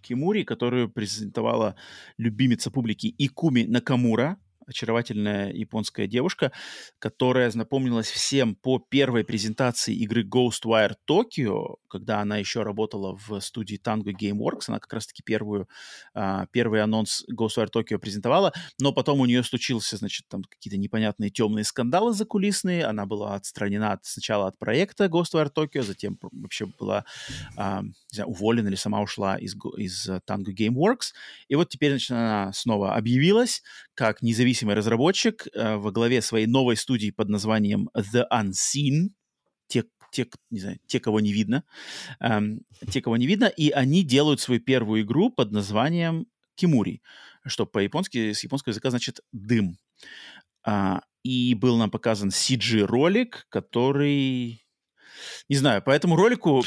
[0.00, 1.76] Кимури, которую презентовала
[2.16, 6.52] любимица публики Икуми Накамура очаровательная японская девушка,
[6.98, 13.80] которая напомнилась всем по первой презентации игры Ghostwire Tokyo, когда она еще работала в студии
[13.82, 14.64] Tango Gameworks.
[14.68, 15.68] Она как раз-таки первую,
[16.14, 21.30] а, первый анонс Ghostwire Tokyo презентовала, но потом у нее случился, значит, там какие-то непонятные
[21.30, 22.84] темные скандалы закулисные.
[22.84, 27.04] Она была отстранена от, сначала от проекта Ghostwire Tokyo, затем вообще была
[27.56, 31.12] а, знаю, уволена или сама ушла из, из Tango Gameworks.
[31.48, 33.62] И вот теперь, значит, она снова объявилась
[33.94, 39.10] как независимая независимый разработчик э, во главе своей новой студии под названием The Unseen.
[39.68, 41.64] Те, те, не знаю, те, кого не видно.
[42.20, 43.46] Эм, те, кого не видно.
[43.46, 47.02] И они делают свою первую игру под названием Кимури,
[47.46, 49.78] что по-японски, с японского языка значит «дым».
[50.64, 54.64] А, и был нам показан CG-ролик, который...
[55.48, 56.64] Не знаю, по этому ролику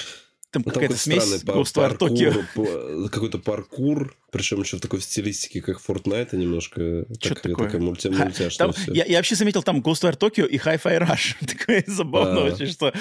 [0.51, 3.09] там ну, какая-то смесь Ghostwire Tokyo.
[3.09, 7.67] Какой-то паркур, причем еще в такой стилистике, как Fortnite, немножко Что так, такое?
[7.67, 8.09] такая мульти
[8.57, 11.35] там, я, я вообще заметил там Ghostwire Tokyo и Hi-Fi Rush.
[11.57, 12.53] такое забавно а.
[12.53, 12.93] очень, что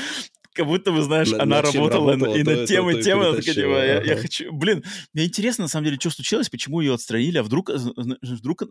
[0.52, 3.40] как будто бы, знаешь, на, она работала, работала и над тем, и тем.
[3.40, 4.52] Типа, я, я хочу...
[4.52, 4.84] Блин,
[5.14, 8.64] мне интересно, на самом деле, что случилось, почему ее отстранили, а вдруг, вдруг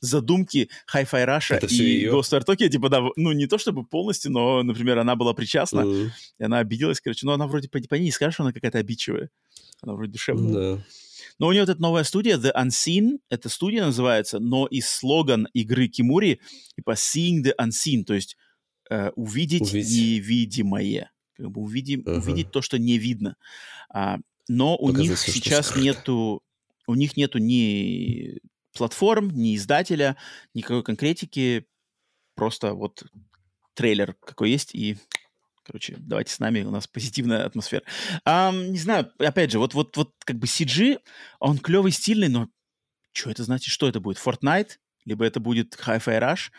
[0.00, 2.06] задумки Hi-Fi Russia и?
[2.06, 6.10] Ghost Tokyo, типа, да, ну, не то чтобы полностью, но, например, она была причастна, mm.
[6.38, 8.78] и она обиделась, короче, но она вроде по, по ней не скажешь, что она какая-то
[8.78, 9.30] обидчивая.
[9.82, 10.76] Она вроде душевная.
[10.76, 10.84] Да.
[11.38, 15.48] Но у нее вот эта новая студия, The Unseen, эта студия называется, но и слоган
[15.54, 16.40] игры Кимури,
[16.76, 18.36] типа Seeing the Unseen, то есть
[18.90, 21.10] э, увидеть, увидеть невидимое.
[21.36, 22.18] Как бы увидим, uh-huh.
[22.18, 23.36] увидеть то, что не видно.
[23.92, 24.18] А,
[24.48, 26.42] но у них сейчас нету,
[26.86, 28.38] у них нету ни
[28.76, 30.16] платформ, ни издателя,
[30.54, 31.66] никакой конкретики,
[32.34, 33.04] просто вот
[33.74, 34.96] трейлер какой есть, и
[35.64, 37.84] Короче, давайте с нами, у нас позитивная атмосфера.
[38.24, 40.98] А, не знаю, опять же, вот, вот, вот как бы CG,
[41.38, 42.48] он клевый, стильный, но
[43.12, 43.72] что это значит?
[43.72, 44.18] Что это будет?
[44.18, 44.78] Fortnite?
[45.04, 46.50] Либо это будет Hi-Fi Rush?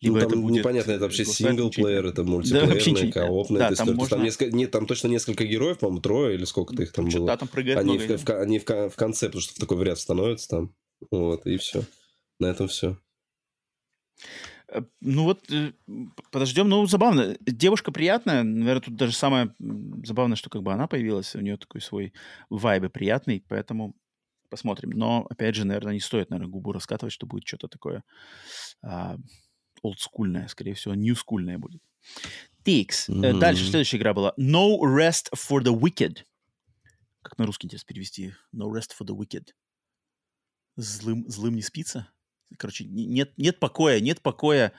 [0.00, 0.56] Либо ну, там это будет...
[0.58, 4.16] непонятно, это вообще синглплеер, это мультиплеерная, да, коопная да, там, можно...
[4.16, 7.26] там, несколько, нет, там точно несколько героев, по-моему, трое или сколько-то их там было.
[7.26, 9.76] Да, там прыгает они, много, в, в, они в, в конце, потому что в такой
[9.76, 10.74] вариант становятся там.
[11.10, 11.84] Вот, и все.
[12.38, 12.98] На этом все.
[14.68, 15.72] Э, ну вот, э,
[16.30, 17.36] подождем, ну забавно.
[17.40, 19.54] Девушка приятная, наверное, тут даже самое
[20.04, 22.12] забавное, что как бы она появилась, у нее такой свой
[22.50, 23.96] вайб приятный, поэтому
[24.50, 24.90] посмотрим.
[24.90, 28.02] Но, опять же, наверное, не стоит, наверное, губу раскатывать, что будет что-то такое
[28.82, 29.16] а,
[29.82, 31.82] олдскульное, скорее всего, ньюскульное будет.
[32.64, 33.08] Тикс.
[33.08, 33.38] Mm-hmm.
[33.38, 36.24] Дальше, следующая игра была No Rest for the Wicked.
[37.22, 38.34] Как на русский интересно перевести?
[38.54, 39.48] No Rest for the Wicked.
[40.78, 42.08] Злым, злым не спится?
[42.56, 44.72] Короче, нет, нет покоя, нет покоя.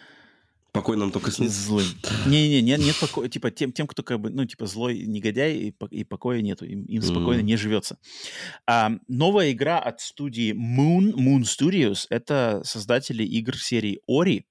[0.72, 1.62] Покой нам только снится.
[1.62, 1.86] Злым.
[2.26, 3.28] Не-не-не, нет, нет покоя.
[3.28, 6.64] Типа тем, тем, кто как бы, ну, типа злой негодяй, и, и покоя нету.
[6.64, 7.43] Им, им спокойно mm.
[7.43, 7.97] не живется.
[8.66, 14.45] А, новая игра от студии Moon, Moon Studios, это создатели игр серии Ori.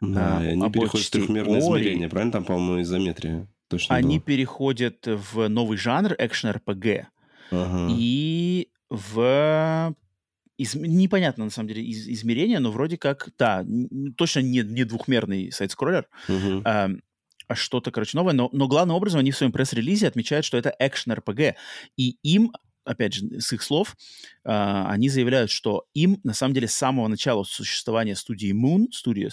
[0.00, 1.80] Да, а, они переходят в трехмерное Ori.
[1.80, 2.32] измерение, правильно?
[2.32, 3.46] Там, по-моему, изометрия.
[3.68, 4.24] Точно они было.
[4.24, 7.08] переходят в новый жанр, экшен-РПГ.
[7.50, 7.94] Ага.
[7.98, 9.94] И в
[10.62, 13.64] из, непонятно, на самом деле, из, измерения, но вроде как, да,
[14.16, 16.62] точно не, не двухмерный сайт-скроллер, uh-huh.
[16.64, 16.90] а,
[17.48, 18.32] а что-то, короче, новое.
[18.32, 21.54] Но, но главным образом они в своем пресс-релизе отмечают, что это экшен-РПГ.
[21.96, 22.52] И им,
[22.84, 23.96] опять же, с их слов,
[24.44, 29.32] а, они заявляют, что им, на самом деле, с самого начала существования студии Moon Studios,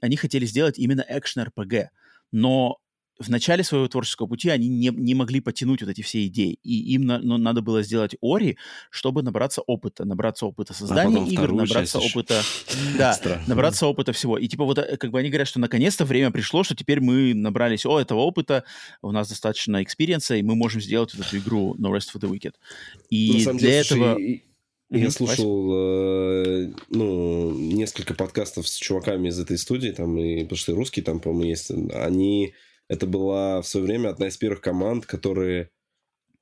[0.00, 1.88] они хотели сделать именно экшен-РПГ.
[2.32, 2.78] Но
[3.18, 6.58] в начале своего творческого пути они не, не могли потянуть вот эти все идеи.
[6.62, 8.58] И им на, ну, надо было сделать Ori,
[8.90, 10.04] чтобы набраться опыта.
[10.04, 12.42] Набраться опыта а создания а игр, набраться опыта...
[12.98, 14.38] Да, набраться опыта всего.
[14.38, 17.34] И типа вот э, как бы они говорят, что наконец-то время пришло, что теперь мы
[17.34, 18.64] набрались, о, этого опыта,
[19.02, 22.20] у нас достаточно experience а, и мы можем сделать вот эту игру No Rest for
[22.20, 22.54] the Wicked.
[23.10, 24.14] И для деле, этого...
[24.14, 24.42] Слушай,
[24.90, 30.74] я слушал, э, ну, несколько подкастов с чуваками из этой студии, там, и, потому что
[30.74, 31.70] русские там, по-моему, есть.
[31.92, 32.54] Они
[32.88, 35.70] это была в свое время одна из первых команд, которые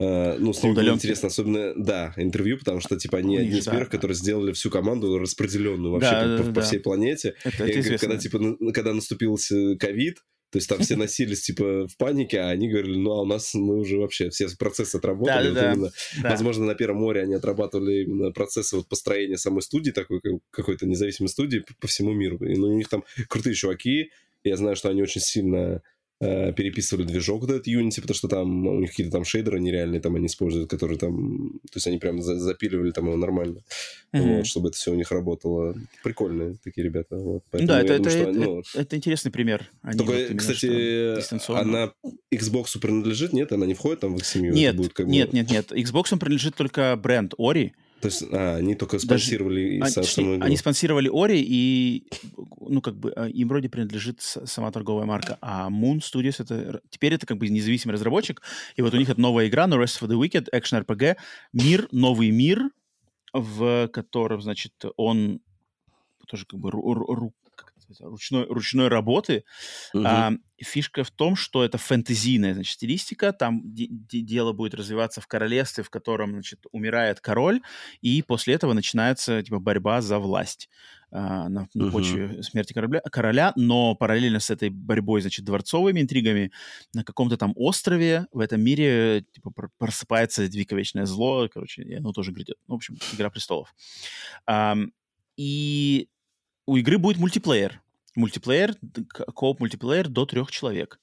[0.02, 3.64] Uh, ну, с ним было интересно, особенно, да, интервью, потому что, типа, они одни из
[3.64, 7.36] первых, которые сделали всю команду распределенную вообще да, по, да, по, всей планете.
[7.44, 9.38] Это, это говорю, когда, типа, когда наступил
[9.78, 10.16] ковид,
[10.50, 13.54] то есть там все носились, типа, в панике, а они говорили, ну, а у нас
[13.54, 15.54] мы уже вообще все процессы отработали.
[15.54, 15.90] Да, вот именно,
[16.20, 16.30] да.
[16.30, 20.20] Возможно, на Первом море они отрабатывали именно процессы вот построения самой студии, такой
[20.50, 22.44] какой-то независимой студии по всему миру.
[22.44, 24.10] И ну, у них там крутые чуваки,
[24.42, 28.66] я знаю, что они очень сильно Э, переписывали движок вот этот Unity, потому что там
[28.66, 31.58] у них какие-то там шейдеры нереальные там они используют, которые там...
[31.70, 33.60] То есть они прям запиливали там его нормально,
[34.12, 34.36] mm-hmm.
[34.36, 35.74] вот, чтобы это все у них работало.
[36.02, 37.16] Прикольные такие ребята.
[37.16, 37.42] Вот.
[37.50, 38.62] Поэтому да, это, думаю, это, что, это, ну...
[38.74, 39.70] это интересный пример.
[39.82, 41.92] Они Только, вот кстати, она
[42.32, 43.52] Xbox принадлежит, нет?
[43.52, 44.54] Она не входит там в их семью?
[44.54, 45.12] Нет, будет как бы...
[45.12, 45.72] нет, нет, нет.
[45.72, 47.72] Xbox принадлежит только бренд Ori,
[48.04, 50.44] то есть, а, они только спонсировали Даже, они, саму игру.
[50.44, 52.06] Они спонсировали Ори, и,
[52.60, 55.38] ну, как бы, а, им вроде принадлежит сама торговая марка.
[55.40, 58.42] А Moon Studios, это, теперь это как бы независимый разработчик,
[58.76, 61.16] и вот у них это новая игра, No Rest for the Wicked, Action RPG,
[61.54, 62.68] мир, новый мир,
[63.32, 65.40] в котором, значит, он
[66.28, 67.32] тоже как бы ру, ру,
[68.00, 69.44] ручной, ручной работы.
[69.92, 70.04] Угу.
[70.06, 70.32] А,
[70.62, 73.32] фишка в том, что это фэнтезийная значит, стилистика.
[73.32, 77.60] Там дело будет развиваться в королевстве, в котором значит, умирает король,
[78.00, 80.68] и после этого начинается типа, борьба за власть
[81.10, 86.50] а, на, на почве смерти короля, короля, но параллельно с этой борьбой, значит, дворцовыми интригами
[86.92, 92.32] на каком-то там острове в этом мире типа просыпается вековечное зло, короче, и оно тоже
[92.32, 92.56] грядет.
[92.66, 93.74] Ну, в общем, Игра престолов.
[94.46, 94.76] А,
[95.36, 96.08] и
[96.66, 97.80] у игры будет мультиплеер.
[98.14, 98.74] Мультиплеер,
[99.34, 101.00] кооп мультиплеер до трех человек.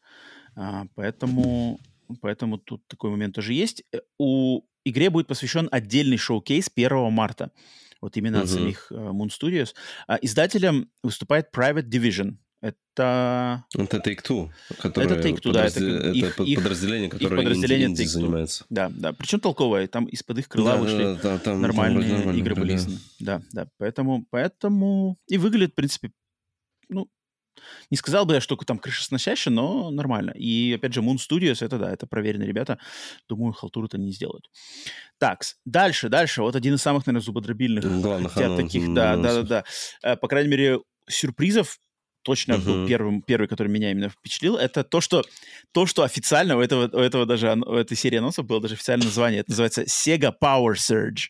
[0.55, 1.79] А, поэтому,
[2.21, 3.83] поэтому тут такой момент тоже есть.
[3.91, 7.51] Э, у игре будет посвящен отдельный шоу-кейс 1 марта.
[8.01, 8.43] Вот именно uh-huh.
[8.43, 9.73] от самих uh, Moon Studios.
[10.07, 12.37] А, издателем выступает Private Division.
[12.61, 13.65] Это...
[13.75, 18.07] Это Take-Two, которое это Take-Two, да, это, это их, подразделение, которое их подразделение инди, инди
[18.07, 18.65] занимается.
[18.69, 22.17] Да, да, причем толковое, там из-под их крыла Да, вышли да, да, там, нормальные там
[22.17, 22.79] нормально игры были
[23.19, 23.41] да.
[23.51, 26.11] Да, поэтому, поэтому и выглядит, в принципе,
[26.87, 27.09] ну,
[27.89, 30.31] не сказал бы я, что там крышесносяще, но нормально.
[30.31, 32.77] И, опять же, Moon Studios, это да, это проверенные ребята.
[33.27, 34.49] Думаю, халтуру-то не сделают.
[35.17, 36.41] Так, дальше, дальше.
[36.41, 39.63] Вот один из самых, наверное, зубодробильных Главных таких, да, да, да, да.
[40.03, 41.79] Э, По крайней мере, сюрпризов
[42.23, 42.87] точно был Мгм.
[42.87, 44.57] первым, первый, который меня именно впечатлил.
[44.57, 45.23] Это то, что,
[45.71, 49.05] то, что официально у этого, у этого даже, у этой серии анонсов было даже официальное
[49.07, 49.41] название.
[49.41, 51.29] Это называется Sega Power Surge.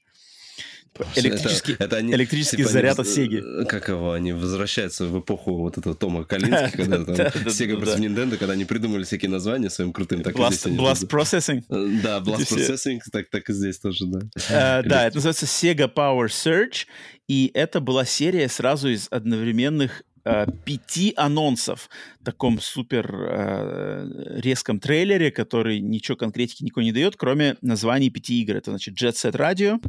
[1.16, 3.42] Электрический, Это- это они, электрический типа, они заряд воз- от Сеги.
[3.66, 8.00] Как его, они возвращаются в эпоху вот этого Тома Калински, когда там да, против.
[8.00, 11.64] Nintendo, когда они придумали всякие названия своим крутым, так Blast, они Processing.
[11.70, 12.52] Э, Да, Blast.
[12.52, 14.20] Processing, так, так и здесь тоже, да.
[14.50, 16.86] Э, да, это называется Sega Power Surge,
[17.30, 24.80] и это была серия сразу из одновременных э, пяти анонсов в таком супер э, резком
[24.80, 28.56] трейлере, который ничего конкретики никакой не дает, кроме названий пяти игр.
[28.56, 29.80] Это значит Jet Set Radio,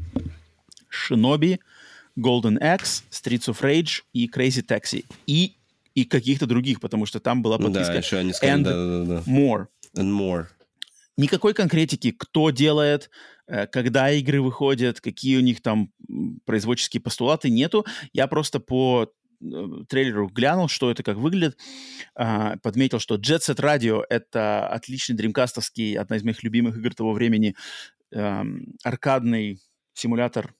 [0.90, 1.58] Shinobi,
[2.18, 5.04] Golden Axe, Streets of Rage и Crazy Taxi.
[5.26, 5.54] И,
[5.94, 9.22] и каких-то других, потому что там была Да, подписка еще они сказали, And да, да,
[9.22, 9.66] да, More.
[9.94, 10.02] да.
[10.02, 10.46] And more.
[11.18, 13.10] Никакой конкретики, кто делает,
[13.46, 15.90] э, когда игры выходят, какие у них там
[16.46, 17.84] производческие постулаты, нету.
[18.12, 19.12] Я просто по
[19.88, 21.58] трейлеру глянул, что это как выглядит,
[22.14, 27.12] а, подметил, что Jet Set Radio— это отличный дримкастовский, одна из моих любимых игр того
[27.12, 27.54] времени,
[28.12, 29.60] эм, аркадный
[29.94, 30.54] симулятор,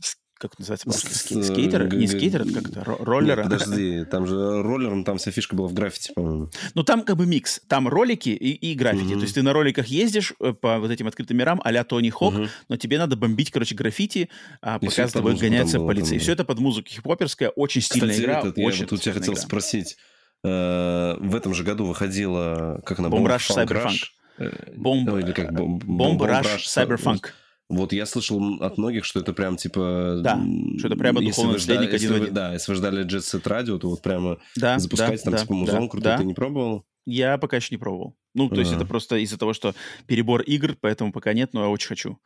[0.00, 0.86] с- как называется?
[0.86, 1.08] по-русски?
[1.12, 1.84] С- Ски- Скейтера?
[1.84, 2.80] г- Не г- скейтер, это как это?
[2.80, 3.42] Ро- Роллера?
[3.42, 6.50] Нет, подожди, там же роллером, там вся фишка была в граффити, по-моему.
[6.74, 7.60] Ну, там как бы микс.
[7.68, 9.04] Там ролики и, и граффити.
[9.10, 9.18] Мгм.
[9.18, 12.34] То есть ты на роликах ездишь э, по вот этим открытым мирам а-ля Тони Хок,
[12.34, 12.48] Мгм.
[12.68, 14.30] но тебе надо бомбить, короче, граффити,
[14.62, 15.78] а, пока с тобой полиция.
[15.78, 18.38] там, И все это под музыку хип-хоперская, очень стильная Кстати, игра.
[18.40, 19.42] этот, я очень вот у тебя хотел игра.
[19.42, 19.96] спросить.
[20.42, 23.96] э, В этом же году выходила, как она, Bomb Rush Cyberpunk.
[24.38, 27.26] Э, Бомб, или как, Rush Cyberpunk.
[27.70, 30.20] Вот я слышал от многих, что это прям типа...
[30.22, 30.40] Да,
[30.76, 32.34] что это прямо духовный наследник один.
[32.34, 35.38] Да, если вы ждали Jet Set Radio, то вот прямо Да, запускать да, там да,
[35.38, 36.18] типа музон да, крутой да.
[36.18, 36.84] ты не пробовал?
[37.06, 38.14] Я пока еще не пробовал.
[38.34, 38.76] Ну, то есть А.
[38.76, 39.74] это просто из-за того, что
[40.06, 42.18] перебор игр, поэтому пока нет, но я очень хочу.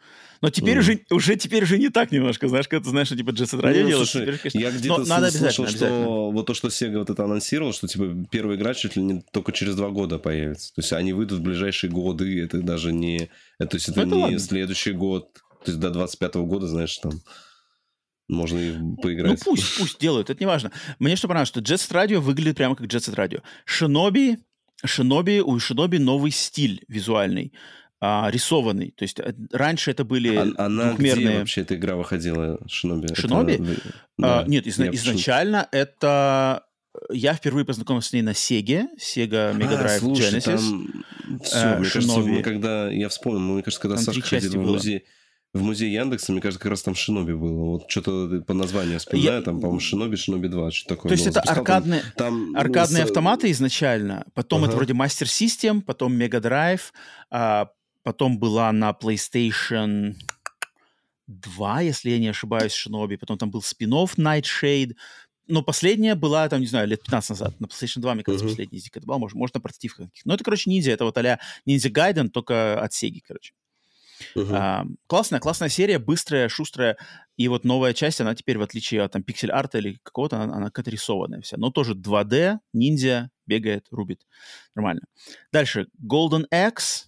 [0.43, 3.31] Но теперь уже, уже теперь уже не так немножко, знаешь, когда ты знаешь, что типа
[3.31, 5.69] Jet Set Radio Ну, делают, слушай, теперь, конечно- Я где-то Но надо сл- слышал, обязательно,
[5.69, 6.31] что обязательно.
[6.33, 9.53] вот то, что Sega вот это анонсировал, что типа первая игра чуть ли не только
[9.53, 10.75] через два года появится.
[10.75, 13.31] То есть они выйдут в ближайшие годы, это даже не...
[13.59, 14.39] это- То есть это Ну, это не ладно.
[14.41, 15.33] следующий год,
[15.65, 17.13] то есть до 25 года, знаешь, там
[18.29, 19.43] можно и Ну поиграть.
[19.45, 20.71] пусть, пусть делают, это не важно.
[20.99, 23.43] Мне что понравилось, что Jet Set Radio выглядит прямо как Jet Set Radio.
[23.65, 24.39] Шиноби,
[24.85, 27.53] Шиноби, у Шиноби новый стиль визуальный,
[28.01, 28.93] а, рисованный.
[28.97, 31.39] То есть э, раньше это были А- Она где двухмерные...
[31.39, 33.07] вообще эта игра выходила, Шиноби?
[33.07, 33.57] Это Шиноби?
[33.57, 33.77] вы-
[34.23, 34.45] А, да.
[34.47, 36.65] нет, изна- изначально это...
[37.11, 40.43] Я впервые познакомился с ней на Sega, Sega Mega А, Drive слушай, Genesis.
[40.57, 41.05] там...
[41.43, 42.31] Все, э, мне кажется, Шиноби.
[42.33, 42.91] мы когда...
[42.91, 44.79] Я вспомнил, мне кажется, когда Там части ходил в было.
[45.55, 47.65] В музей Яндекса, мне кажется, как раз там Шиноби было.
[47.71, 51.25] Вот что-то по названию вспоминаю, Я- там, по-моему, Шиноби, Шиноби 2, что такое То есть
[51.25, 51.31] было.
[51.31, 54.77] это Запускал там- аркадные, там, ну, аркадные с- автоматы изначально, потом это Ага.
[54.79, 56.93] вроде Master System, потом Mega Drive,
[57.31, 57.69] а,
[58.03, 60.15] потом была на PlayStation
[61.27, 64.93] 2, если я не ошибаюсь, Шиноби, потом там был спин-офф Nightshade,
[65.47, 67.61] но последняя была, там, не знаю, лет 15 назад.
[67.61, 68.53] На PlayStation 2, мне кажется, Мгм.
[68.53, 69.19] последняя из них это была.
[69.19, 70.09] Может, может, на портативках.
[70.25, 70.91] Но это, короче, ниндзя.
[70.93, 71.39] Это вот а-ля
[71.69, 73.53] Ninja Gaiden, только от Sega, короче.
[74.35, 74.55] Мгм.
[74.55, 76.97] А, классная, классная серия, быстрая, шустрая.
[77.37, 80.67] И вот новая часть, она теперь, в отличие от там пиксель-арта или какого-то, она, она
[80.67, 81.57] какая-то рисованная вся.
[81.57, 84.21] Но тоже 2D, ниндзя, бегает, рубит.
[84.75, 85.03] Нормально.
[85.53, 85.87] Дальше.
[86.03, 87.07] Golden Axe.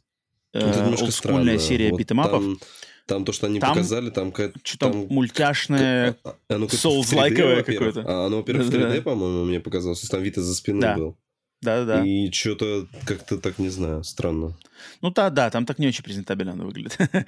[0.52, 2.42] э, олдскульная серия Вот битэмапов.
[2.42, 2.58] Там,
[3.06, 4.32] там то, что они Там показали, там...
[4.32, 6.16] какая- Что-то там мультяшное.
[6.48, 7.66] 3D, во-первых.
[7.66, 8.04] какое-то.
[8.06, 8.96] А оно, во-первых, в Да-да-да.
[8.96, 10.00] 3D, по-моему, мне показалось.
[10.00, 10.96] То есть там вид из-за спины Да.
[10.96, 11.16] был.
[11.62, 12.04] Да-да-да.
[12.04, 14.56] И что-то как-то так, не знаю, странно.
[15.02, 16.96] Ну да, да, там так не очень презентабельно оно выглядит.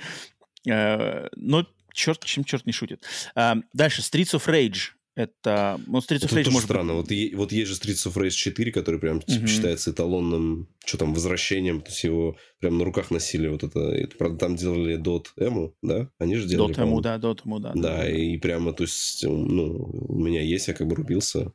[0.68, 3.03] Э, Но черт, чем черт не шутит.
[3.35, 4.03] А, Дальше.
[4.03, 4.91] Streets of Rage.
[5.14, 5.81] Это...
[5.87, 6.93] Ну, Streets of Это Rage тоже может быть- странно.
[6.95, 9.47] Вот, е- вот есть же Streets of Rage 4, который прям типа, Мгм.
[9.49, 11.81] считается эталонным, что там, возвращением.
[11.81, 13.81] То есть его прям на руках носили вот это.
[13.81, 16.11] Это, правда, там делали Dot Emu, да?
[16.18, 17.01] Они же делали, Дотему, по-моему.
[17.01, 17.72] да, Дотему, да.
[17.74, 19.72] Да, и прямо, то есть, ну,
[20.09, 21.53] у меня есть, я как бы рубился.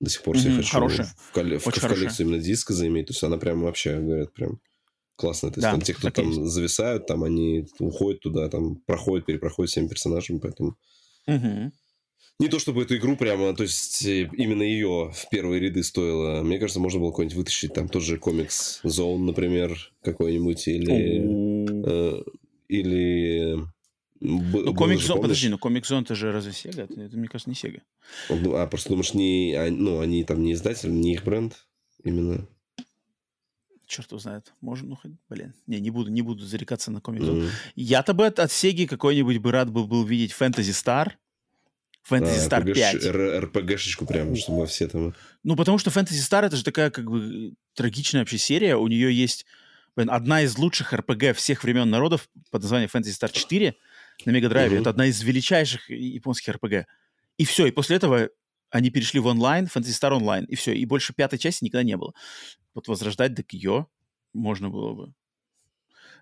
[0.00, 1.06] До сих пор себе Мгм, хочу хорошая.
[1.06, 3.06] в, колле- в- в коллекцию именно диска заиметь.
[3.08, 4.58] То есть она прям вообще, говорят, прям
[5.16, 5.50] классная.
[5.50, 6.40] То есть Да, там те, кто там есть.
[6.52, 10.76] зависают, там они уходят туда, там проходят, перепроходят всеми персонажами, поэтому...
[11.26, 11.72] Мгм.
[12.38, 16.42] Не то чтобы эту игру прямо, то есть э, именно ее в первые ряды стоило.
[16.42, 17.74] Мне кажется, можно было какой-нибудь вытащить.
[17.74, 21.84] Там тот же комикс Zone, например, какой-нибудь, или...
[21.86, 22.22] Э,
[22.68, 23.58] или
[24.20, 26.82] Б- ну, Comic Zone, подожди, ну Comic Zone это же разве Sega?
[26.82, 27.80] Это, это, мне кажется, не Sega.
[28.28, 31.66] А, просто думаешь, не, а, ну, они там не издатель, не их бренд
[32.04, 32.46] именно?
[33.90, 34.54] черт его знает.
[34.60, 35.52] Можно, ну, хоть, блин.
[35.66, 37.24] Не, не буду, не буду зарекаться на комикс.
[37.24, 37.50] Mm-hmm.
[37.74, 41.12] Я-то бы от, от Сеги какой-нибудь бы рад был, был видеть Fantasy Star.
[42.08, 43.44] Fantasy а, Star 5.
[43.44, 45.14] РПГшечку прям, чтобы все там...
[45.42, 48.76] Ну, потому что Fantasy Star это же такая, как бы, трагичная вообще серия.
[48.76, 49.44] У нее есть
[49.96, 53.74] блин, одна из лучших РПГ всех времен народов под названием Fantasy Star 4
[54.26, 54.76] на Мегадрайве.
[54.76, 54.80] Mm-hmm.
[54.80, 56.86] Это одна из величайших японских РПГ.
[57.38, 58.30] И все, и после этого
[58.70, 60.74] они перешли в онлайн, Fantasy Star онлайн, и все.
[60.74, 62.12] И больше пятой части никогда не было.
[62.74, 63.86] Вот возрождать так ее
[64.32, 65.14] можно было бы.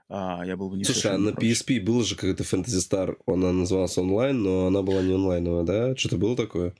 [0.08, 3.52] А, я был бы не Слушай, а на PSP было же какой-то Fantasy Star, она
[3.52, 5.96] называлась онлайн, но она была не онлайновая, да?
[5.96, 6.74] Что-то было такое?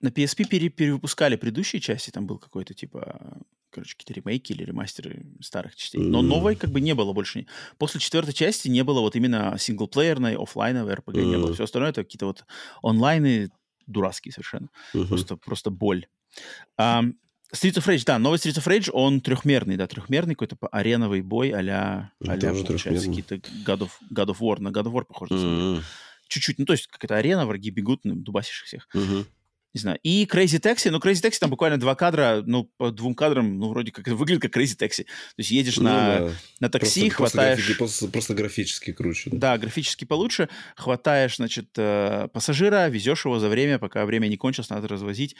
[0.00, 3.38] На PSP пере перевыпускали предыдущие части, там был какой-то типа,
[3.76, 6.00] короче, какие-то ремейки или ремастеры старых частей.
[6.00, 6.22] Но mm.
[6.22, 7.46] новой как бы не было больше.
[7.76, 11.24] После четвертой части не было вот именно синглплеерной, офлайновой RPG mm.
[11.24, 11.52] не было.
[11.52, 12.44] Все остальное это какие-то вот
[12.82, 13.50] онлайны
[13.86, 14.68] дурацкие совершенно.
[14.94, 15.06] Uh-huh.
[15.06, 16.06] Просто, просто боль.
[16.80, 17.14] Um,
[17.54, 21.50] Streets of Rage, да, новый Streets of Rage, он трехмерный, да, трехмерный какой-то ареновый бой
[21.50, 25.34] а-ля, а-ля получается, какие-то God of, God of War, на God of War похоже.
[25.34, 25.82] Mm-hmm.
[26.28, 28.88] Чуть-чуть, ну, то есть какая-то арена, враги бегут, ну, дубасишь всех.
[28.94, 29.26] Mm-hmm
[29.76, 29.98] не знаю.
[30.02, 33.68] И Crazy Taxi, ну, Crazy Taxi там буквально два кадра, ну, по двум кадрам, ну,
[33.68, 35.04] вроде как выглядит как Crazy Taxi.
[35.04, 36.32] То есть едешь ну, на, да.
[36.60, 37.58] на такси, просто, хватаешь...
[37.58, 39.28] Просто, просто, просто графически круче.
[39.30, 39.52] Да.
[39.52, 40.48] да, графически получше.
[40.76, 45.36] Хватаешь, значит, э, пассажира, везешь его за время, пока время не кончилось, надо развозить.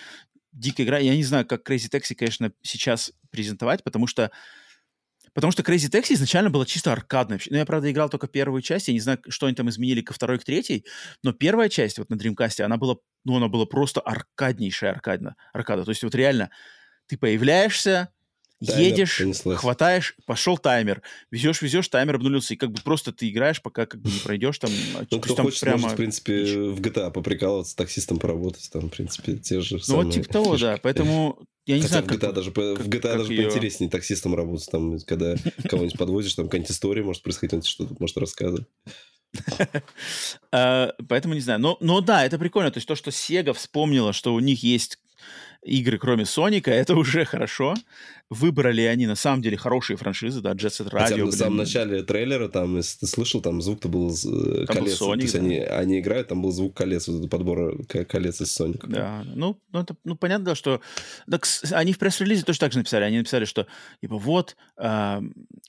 [0.52, 0.98] Дикая игра.
[0.98, 4.30] Я не знаю, как Crazy Taxi, конечно, сейчас презентовать, потому что
[5.36, 7.38] Потому что Crazy Taxi изначально была чисто аркадная.
[7.50, 8.88] Ну, я, правда, играл только первую часть.
[8.88, 10.86] Я не знаю, что они там изменили ко второй, к третьей.
[11.22, 15.84] Но первая часть вот на Dreamcast, она была, ну, она была просто аркаднейшая аркадна, аркада.
[15.84, 16.50] То есть вот реально
[17.06, 18.08] ты появляешься,
[18.64, 19.22] Таймер едешь,
[19.56, 24.00] хватаешь, пошел таймер, везешь, везешь, таймер обнулился, и как бы просто ты играешь, пока как
[24.00, 24.70] бы не пройдешь там.
[25.10, 25.78] Ну, кто там хочет, прямо...
[25.78, 30.14] может, в принципе, в GTA поприкалываться, таксистом поработать, там, в принципе, те же Ну, вот
[30.14, 33.00] типа того, да, поэтому я не Хотя знаю, в GTA как, даже, как, в GTA
[33.00, 33.42] как даже ее...
[33.42, 35.34] поинтереснее таксистом работать, там, когда
[35.68, 38.66] кого-нибудь подвозишь, там какая-нибудь история может происходить, он тебе что-то может рассказывать.
[40.52, 41.60] А, поэтому не знаю.
[41.60, 42.70] Но, но да, это прикольно.
[42.70, 44.98] То есть то, что Sega вспомнила, что у них есть
[45.66, 47.74] игры, кроме Соника, это уже хорошо.
[48.30, 50.98] Выбрали они, на самом деле, хорошие франшизы, да, Jet Set Radio.
[50.98, 54.98] Хотя в самом начале трейлера, там, если ты слышал, там звук-то был э, там колец.
[54.98, 55.40] Был Sonic, То есть да.
[55.40, 58.86] они, они играют, там был звук колец, вот подбор колец из Соника.
[58.86, 60.80] Да, ну, ну, это, ну понятно, что...
[61.30, 63.04] Так, они в пресс-релизе тоже так же написали.
[63.04, 63.66] Они написали, что,
[64.00, 65.20] типа, вот, э,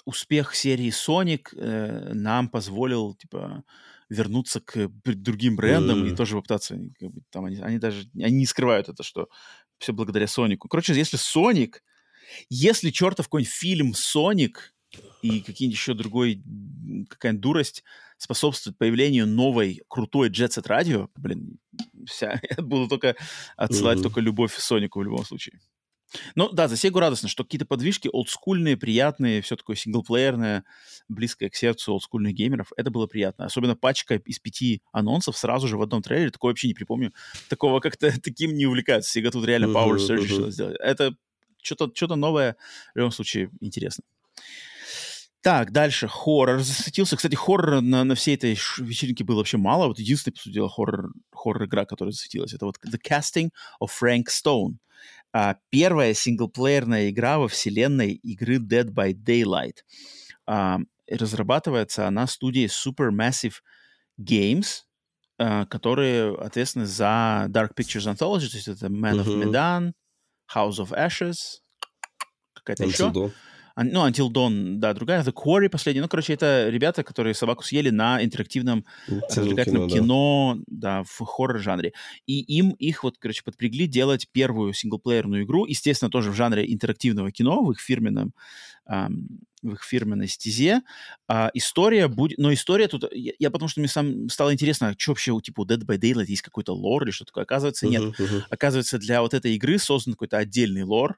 [0.05, 3.63] успех серии Sonic э, нам позволил, типа,
[4.09, 6.13] вернуться к другим брендам mm.
[6.13, 9.27] и тоже попытаться, как бы, там они, они даже, они не скрывают это, что
[9.79, 10.67] все благодаря Сонику.
[10.67, 11.83] Короче, если Соник,
[12.49, 14.73] если чертов какой-нибудь фильм Соник
[15.21, 16.43] и какие-нибудь еще другой,
[17.09, 17.83] какая-нибудь дурость
[18.17, 21.59] способствует появлению новой крутой Jet Set Radio, блин,
[22.05, 23.15] вся, я буду только
[23.55, 24.03] отсылать mm-hmm.
[24.03, 25.59] только любовь Сонику в любом случае.
[26.35, 30.63] Ну да, за Сегу радостно, что какие-то подвижки олдскульные, приятные, все такое синглплеерное,
[31.09, 32.71] близкое к сердцу олдскульных геймеров.
[32.77, 33.45] Это было приятно.
[33.45, 36.31] Особенно пачка из пяти анонсов сразу же в одном трейлере.
[36.31, 37.13] Такое вообще не припомню.
[37.49, 39.11] Такого как-то таким не увлекаются.
[39.11, 40.77] Сега тут реально Power Surge решила сделать.
[40.79, 41.15] Это
[41.61, 42.55] что-то что новое,
[42.93, 44.03] в любом случае, интересно.
[45.41, 46.07] Так, дальше.
[46.07, 47.15] Хоррор засветился.
[47.15, 49.87] Кстати, хоррор на, на всей этой вечеринке было вообще мало.
[49.87, 53.49] Вот единственная, по сути дела, хоррор, хоррор-игра, которая засветилась, это вот The Casting
[53.81, 54.77] of Frank Stone
[55.69, 59.77] первая синглплеерная игра во вселенной игры Dead by Daylight.
[60.45, 63.55] А, разрабатывается она студией Supermassive
[64.19, 64.83] Games,
[65.37, 69.25] а, которые ответственны за Dark Pictures Anthology, то есть это Man uh-huh.
[69.25, 69.93] of Medan,
[70.53, 71.61] House of Ashes,
[72.53, 73.31] какая-то еще
[73.83, 76.01] ну, Until Dawn, да, другая, The Quarry последняя.
[76.01, 81.03] Ну, короче, это ребята, которые собаку съели на интерактивном развлекательном кино, кино да.
[81.03, 81.93] в хоррор-жанре.
[82.25, 87.31] И им их вот, короче, подпрягли делать первую синглплеерную игру, естественно, тоже в жанре интерактивного
[87.31, 88.33] кино, в их фирменном
[88.87, 90.81] эм, в их фирменной стезе.
[91.27, 92.37] А, история будет...
[92.37, 93.05] Но история тут...
[93.11, 96.27] Я, я потому что мне сам стало интересно, что вообще у типа Dead by Daylight
[96.27, 97.43] есть какой-то лор или что такое.
[97.43, 98.01] Оказывается, нет.
[98.01, 98.43] Uh-huh, uh-huh.
[98.49, 101.17] Оказывается, для вот этой игры создан какой-то отдельный лор,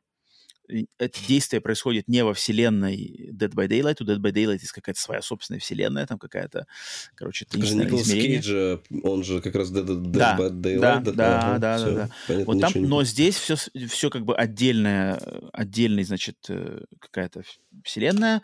[0.97, 3.97] это действие происходит не во вселенной Dead by Daylight.
[3.99, 6.67] У Dead by Daylight есть какая-то своя собственная вселенная, там какая-то,
[7.15, 8.41] короче, таинственное измерение.
[8.41, 10.80] Кейдж, он же как раз Dead, Dead да, by Daylight.
[10.80, 12.09] Да, да, ага, да, все, да, да.
[12.28, 12.88] Понятно, вот там, не...
[12.88, 15.20] но здесь все, все как бы отдельное,
[15.53, 17.43] отдельный, значит, э, какая-то
[17.84, 18.41] вселенная.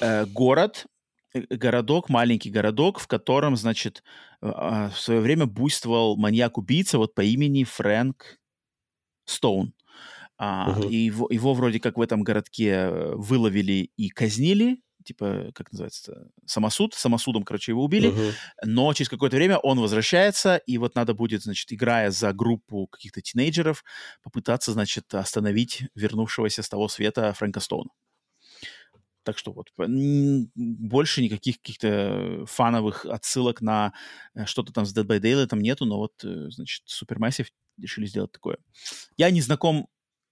[0.00, 0.86] Э, город,
[1.34, 4.02] э, городок, маленький городок, в котором, значит,
[4.40, 8.38] а, в свое время буйствовал маньяк-убийца вот по имени Фрэнк
[9.24, 9.72] Стоун.
[10.38, 10.88] А, угу.
[10.88, 16.28] и его, его вроде как в этом городке э, выловили и казнили типа, как называется,
[16.46, 18.32] самосуд, самосудом, короче, его убили, uh-huh.
[18.64, 23.22] но через какое-то время он возвращается, и вот надо будет, значит, играя за группу каких-то
[23.22, 23.84] тинейджеров,
[24.22, 27.90] попытаться, значит, остановить вернувшегося с того света Фрэнка Стоуна.
[29.22, 33.92] Так что вот больше никаких каких-то фановых отсылок на
[34.34, 38.06] э, что-то там с Dead by Daylight там нету, но вот, э, значит, Supermassive решили
[38.06, 38.58] сделать такое.
[39.16, 39.88] Я не знаком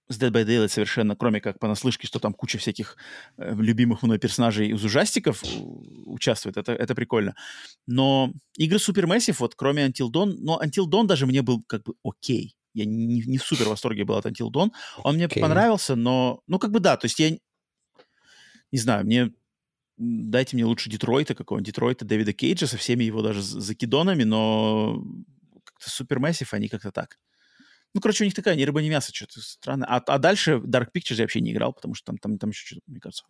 [0.07, 2.97] с Dead by Daylight совершенно, кроме как понаслышке, что там куча всяких
[3.37, 5.41] э, любимых мной персонажей из ужастиков
[6.05, 6.57] участвует.
[6.57, 7.35] Это, это прикольно.
[7.87, 11.95] Но игры Supermassive, вот кроме Until Dawn, но Until Dawn даже мне был как бы
[12.03, 12.55] окей.
[12.73, 14.71] Я не, не в супер восторге был от Until Dawn.
[15.03, 15.39] Он мне okay.
[15.39, 16.41] понравился, но...
[16.47, 17.31] Ну, как бы да, то есть я
[18.71, 19.31] не знаю, мне
[19.97, 25.01] дайте мне лучше Детройта какого-нибудь, Детройта Дэвида Кейджа со всеми его даже закидонами, но
[25.63, 27.17] как-то Супермассив, они как-то так.
[27.95, 29.87] Ну, короче, у них такая ни рыба, ни мясо, что-то странное.
[29.87, 32.65] А, а дальше Dark Pictures я вообще не играл, потому что там, там, там еще
[32.65, 33.23] что-то, мне кажется,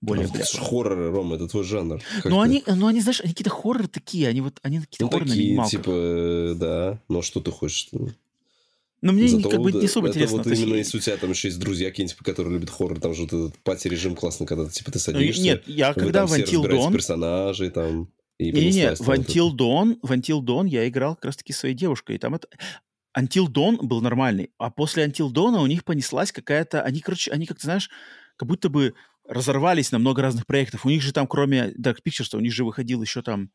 [0.00, 2.02] более ну, Это хорроры, Рома, это твой жанр.
[2.24, 5.30] Ну, они, ну, они, знаешь, они какие-то хорроры такие, они вот, они какие-то ну, хорроры
[5.30, 7.00] такие, на типа, да.
[7.08, 7.88] Но что ты хочешь?
[9.00, 10.38] Но мне Зато как бы не особо это интересно.
[10.38, 13.22] вот именно если у тебя там еще есть друзья какие-нибудь, которые любят хоррор, там же
[13.22, 15.42] вот этот пати-режим классный, когда типа ты ну, садишься.
[15.42, 16.92] Нет, я когда в Until Dawn...
[16.92, 18.08] персонажей там...
[18.38, 22.16] И не, не, в Until Dawn, в Until Dawn я играл как раз-таки своей девушкой,
[22.16, 22.48] и там это...
[23.18, 26.82] Until Dawn был нормальный, а после Until Dawn у них понеслась какая-то...
[26.82, 27.90] Они, короче, они, как ты знаешь,
[28.36, 28.94] как будто бы
[29.28, 30.84] разорвались на много разных проектов.
[30.84, 33.50] У них же там, кроме Dark Pictures, у них же выходил еще там...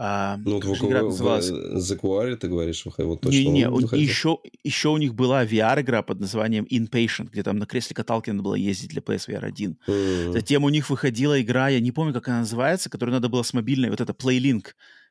[0.00, 1.50] А, ну, вот игра называлась?
[1.50, 3.60] The Quarry, ты говоришь, вот точно Не, не,
[4.00, 8.44] еще, еще у них была VR-игра под названием Inpatient, где там на кресле каталки надо
[8.44, 9.78] было ездить для PSVR 1.
[9.88, 10.32] Mm.
[10.32, 13.52] Затем у них выходила игра, я не помню, как она называется, которую надо было с
[13.52, 14.66] мобильной, вот это PlayLink,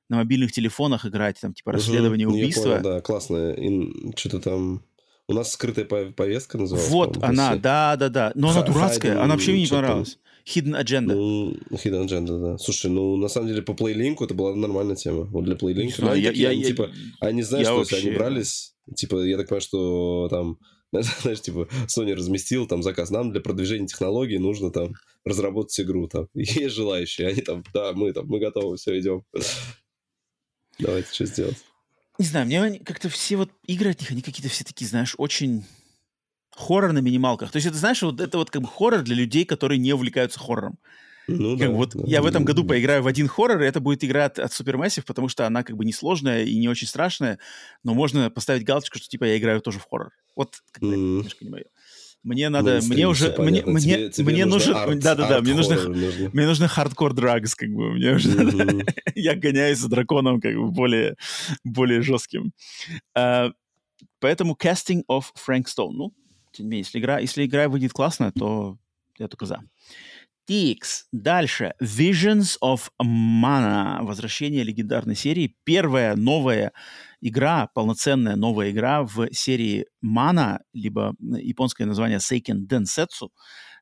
[0.09, 2.69] на мобильных телефонах играть, там, типа, расследование угу, убийства.
[2.69, 3.53] Я понял, да, классная.
[3.53, 4.13] Ин...
[4.15, 4.83] Что-то там...
[5.29, 6.89] У нас скрытая повестка называлась.
[6.89, 8.31] Вот она, да-да-да.
[8.35, 10.17] Но она дурацкая, она вообще мне не понравилась.
[10.47, 11.13] Hidden Agenda.
[11.13, 12.57] Ну, Hidden Agenda, да.
[12.57, 15.25] Слушай, ну, на самом деле, по плейлинку это была нормальная тема.
[15.25, 16.01] Вот для плейлинка.
[16.05, 16.89] Ну, я, я, они, я, типа,
[17.19, 17.97] они знают, что вообще...
[17.97, 20.57] они брались, типа, я так понимаю, что там,
[21.21, 23.09] знаешь, типа, Sony разместил там заказ.
[23.09, 24.93] Нам для продвижения технологий нужно там
[25.25, 26.29] разработать игру там.
[26.33, 27.27] Есть желающие.
[27.27, 29.23] Они там, да, мы там, мы готовы, все, идем.
[30.79, 31.57] Давайте что сделать.
[32.19, 35.65] Не знаю, мне как-то все вот игры от них, они какие-то все такие, знаешь, очень
[36.51, 37.51] хоррор на минималках.
[37.51, 40.39] То есть это, знаешь, вот это вот как бы хоррор для людей, которые не увлекаются
[40.39, 40.79] хоррором.
[41.27, 42.69] Ну, как да, вот да, я да, в этом году да.
[42.69, 45.75] поиграю в один хоррор, и это будет игра от, от Supermassive, потому что она как
[45.75, 47.37] бы несложная и не очень страшная,
[47.83, 50.11] но можно поставить галочку, что типа я играю тоже в хоррор.
[50.35, 51.17] Вот как бы, mm.
[51.17, 51.65] немножко не мое.
[52.27, 56.29] Мне надо, ну, мне уже, мне, мне, тебе, тебе мне нужен, да-да-да, мне нужно, нужно,
[56.33, 58.89] мне нужно хардкор драгс, как бы, мне уже, mm-hmm.
[59.15, 61.15] я гоняюсь за драконом, как бы, более,
[61.63, 62.51] более жестким.
[63.17, 63.53] Uh,
[64.19, 66.13] поэтому casting of Frank Stone, ну,
[66.51, 68.77] тем не менее, если игра, если игра выйдет классная, то
[69.17, 69.61] я только за.
[70.47, 71.07] Тикс.
[71.11, 71.73] Дальше.
[71.81, 74.01] Visions of Mana.
[74.03, 75.57] Возвращение легендарной серии.
[75.65, 76.71] Первая новая
[77.19, 83.29] игра, полноценная новая игра в серии Mana, либо японское название Seiken Densetsu.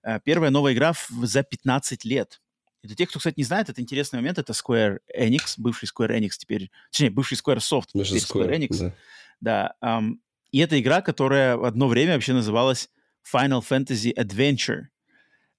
[0.04, 2.42] Э, первая новая игра за 15 лет.
[2.82, 4.40] И для тех, кто, кстати, не знает, это интересный момент.
[4.40, 6.72] Это Square Enix, бывший Square Enix теперь...
[6.92, 8.92] Точнее, бывший Square Soft, теперь Square, Square Enix.
[9.40, 9.76] Да.
[9.82, 10.16] да um,
[10.52, 12.90] и это игра, которая в одно время вообще называлась
[13.32, 14.86] Final Fantasy Adventure.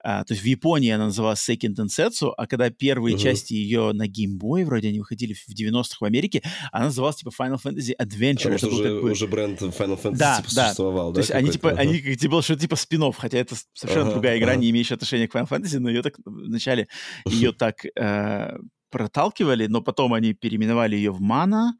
[0.08, 3.20] А, то есть в Японии она называлась Seiken Densetsu, а когда первые uh-huh.
[3.20, 7.32] части ее на Game Boy, вроде они выходили в 90-х в Америке, она называлась типа
[7.36, 8.52] Final Fantasy Adventure.
[8.52, 9.10] Потому что уже, такой...
[9.10, 10.64] уже бренд Final Fantasy да, типа, да.
[10.66, 11.14] существовал, да?
[11.14, 11.80] То есть они типа, ага.
[11.80, 14.58] они как типа, что типа спин хотя это совершенно uh-huh, другая игра, uh-huh.
[14.58, 16.86] не имеющая отношения к Final Fantasy, но ее так вначале
[17.26, 18.58] ее так э,
[18.90, 21.70] проталкивали, но потом они переименовали ее в Mana,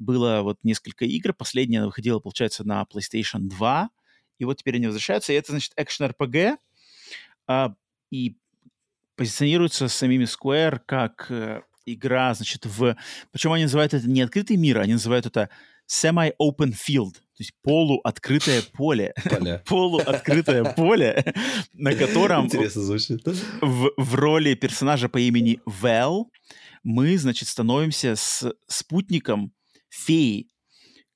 [0.00, 1.34] было вот несколько игр.
[1.34, 3.90] Последняя выходила, получается, на PlayStation 2.
[4.40, 5.32] И вот теперь они возвращаются.
[5.32, 6.56] И это, значит, экшен-РПГ.
[7.50, 7.74] А,
[8.12, 8.36] и
[9.16, 12.96] позиционируется самими Square как э, игра, значит, в...
[13.32, 15.50] Причем они называют это не открытый мир, они называют это
[15.90, 19.14] semi-open field, то есть полуоткрытое поле.
[19.66, 21.34] полуоткрытое поле,
[21.72, 22.44] на котором...
[22.44, 23.26] Интересно звучит.
[23.60, 26.30] В, в роли персонажа по имени Вэл
[26.84, 29.52] мы, значит, становимся с спутником
[29.88, 30.46] феи,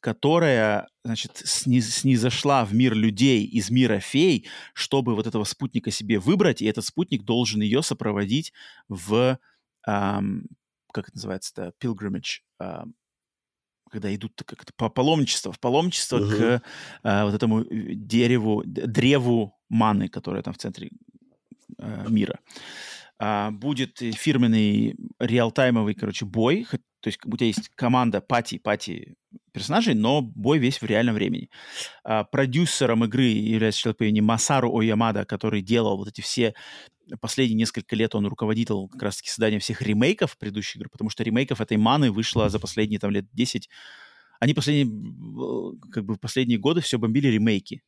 [0.05, 6.61] которая, значит, снизошла в мир людей из мира фей, чтобы вот этого спутника себе выбрать,
[6.61, 8.53] и этот спутник должен ее сопроводить
[8.87, 9.39] в,
[9.87, 10.47] эм,
[10.93, 12.95] как это называется-то, pilgrimage, эм,
[13.91, 16.61] когда идут как это, по паломничество, в паломничество uh-huh.
[16.61, 16.63] к
[17.03, 20.91] э, вот этому дереву, древу маны, которое там в центре
[21.79, 22.41] э, мира.
[23.19, 26.67] А, будет фирменный реалтаймовый, короче, бой,
[27.01, 29.15] то есть у тебя есть команда пати, пати
[29.53, 31.51] персонажей, но бой весь в реальном времени.
[32.03, 36.55] А, продюсером игры является человек по имени Масару Оямада, который делал вот эти все
[37.21, 41.61] последние несколько лет он руководил как раз-таки созданием всех ремейков предыдущих игр, потому что ремейков
[41.61, 43.69] этой маны вышло за последние там лет 10.
[44.41, 47.83] Они последние, как бы последние годы все бомбили ремейки.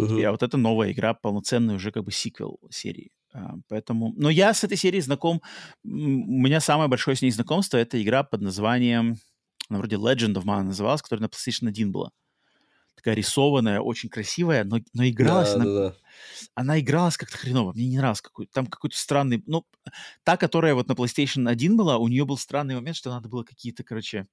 [0.00, 0.22] Uh-huh.
[0.24, 3.10] А вот это новая игра, полноценный уже как бы сиквел серии.
[3.34, 4.14] А, поэтому...
[4.16, 5.42] Но я с этой серией знаком...
[5.82, 9.16] У меня самое большое с ней знакомство— это игра под названием...
[9.68, 12.10] Она вроде Legend of Mana называлась, которая на PlayStation 1 была
[12.94, 15.94] такая рисованная, очень красивая, но, но игралась да, она, да, да.
[16.54, 17.72] она игралась как-то хреново.
[17.72, 19.66] Мне не нравилось какой там какой-то странный, ну
[20.22, 23.42] та, которая вот на PlayStation 1 была, у нее был странный момент, что надо было
[23.42, 24.26] какие-то, короче,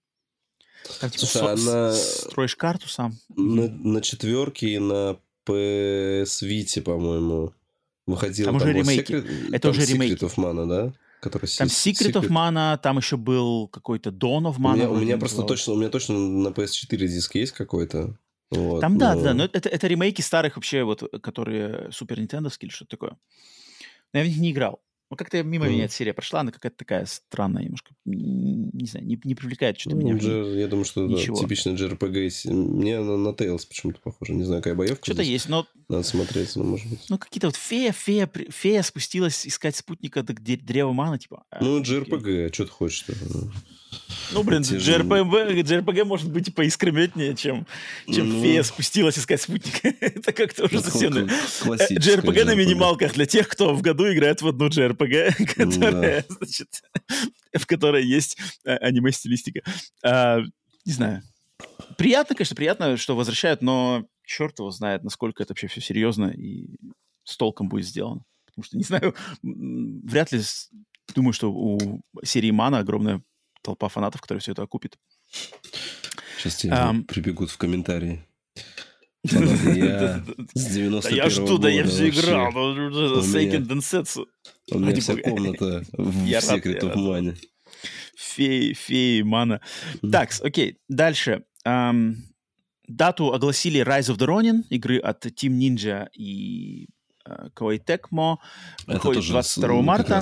[1.00, 1.94] там типа Слушай, со- она...
[1.94, 3.18] строишь карту сам.
[3.36, 7.54] На, на четверке и на PS Vita, по-моему,
[8.12, 8.46] выходил.
[8.46, 9.12] Там, там уже ремейки.
[9.12, 9.48] Secret...
[9.50, 10.14] Это там уже ремейки.
[10.14, 10.94] Secret of Mana, да?
[11.22, 14.74] Который там Secret, Secret of Mana, там еще был какой-то Dawn of Mana.
[14.74, 18.18] У меня, у меня просто точно, у меня точно на PS4 диск есть какой-то.
[18.52, 19.24] Вот, Там, да, но...
[19.24, 23.18] да, но это, это ремейки старых вообще, вот, которые супер нинтендовские или что-то такое.
[24.12, 24.82] Но я в них не играл.
[25.12, 25.70] Ну, как-то мимо mm.
[25.70, 27.94] меня эта серия прошла, она какая-то такая странная немножко.
[28.06, 30.16] Не знаю, не, не привлекает что-то ну, меня.
[30.16, 32.50] Джер, я думаю, что да, типичный JRPG.
[32.50, 34.34] Мне на, на Tales почему-то похоже.
[34.34, 35.04] Не знаю, какая боевка.
[35.04, 35.68] Что-то есть, но...
[35.90, 37.06] Надо смотреть, но может быть.
[37.10, 41.44] Ну, какие-то вот фея, фея, фея спустилась искать спутника до древа мана, типа.
[41.50, 43.14] А, ну, JRPG, а что ты хочешь-то?
[44.34, 47.68] Ну, блин, JRPG, JRPG может быть и поискрометнее, чем,
[48.08, 48.42] чем ну...
[48.42, 49.90] фея спустилась искать спутника.
[50.00, 51.12] Это как-то уже совсем...
[51.64, 56.36] JRPG на минималках для тех, кто в году играет в одну JRPG, которая, да.
[56.36, 56.84] значит,
[57.54, 59.62] в которой есть а, аниме-стилистика.
[60.04, 60.40] А,
[60.86, 61.24] не знаю.
[61.98, 66.78] Приятно, конечно, приятно, что возвращают, но черт его знает, насколько это вообще все серьезно и
[67.24, 68.24] с толком будет сделано.
[68.46, 69.14] Потому что, не знаю,
[69.44, 70.42] вряд ли
[71.14, 73.22] думаю, что у серии Мана огромная
[73.62, 74.98] толпа фанатов, которые все это окупит.
[76.38, 78.26] Сейчас тебе um, прибегут в комментарии.
[79.24, 80.24] Я
[80.56, 82.52] с 91 Я жду, да я все играл.
[83.22, 84.28] Сейкен Денсетсу.
[84.72, 87.38] У меня вся комната в Secret of Mana.
[88.18, 89.62] Феи, феи, мана.
[90.12, 91.44] Так, окей, дальше.
[91.64, 96.88] Дату огласили Rise of the Ronin, игры от Team Ninja и
[97.54, 98.38] Koei Tecmo.
[98.88, 100.22] Выходит 22 марта.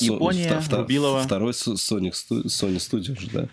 [0.00, 1.22] Япония, Рубилова.
[1.22, 3.48] Второй Sonic, Sony Studio же, да?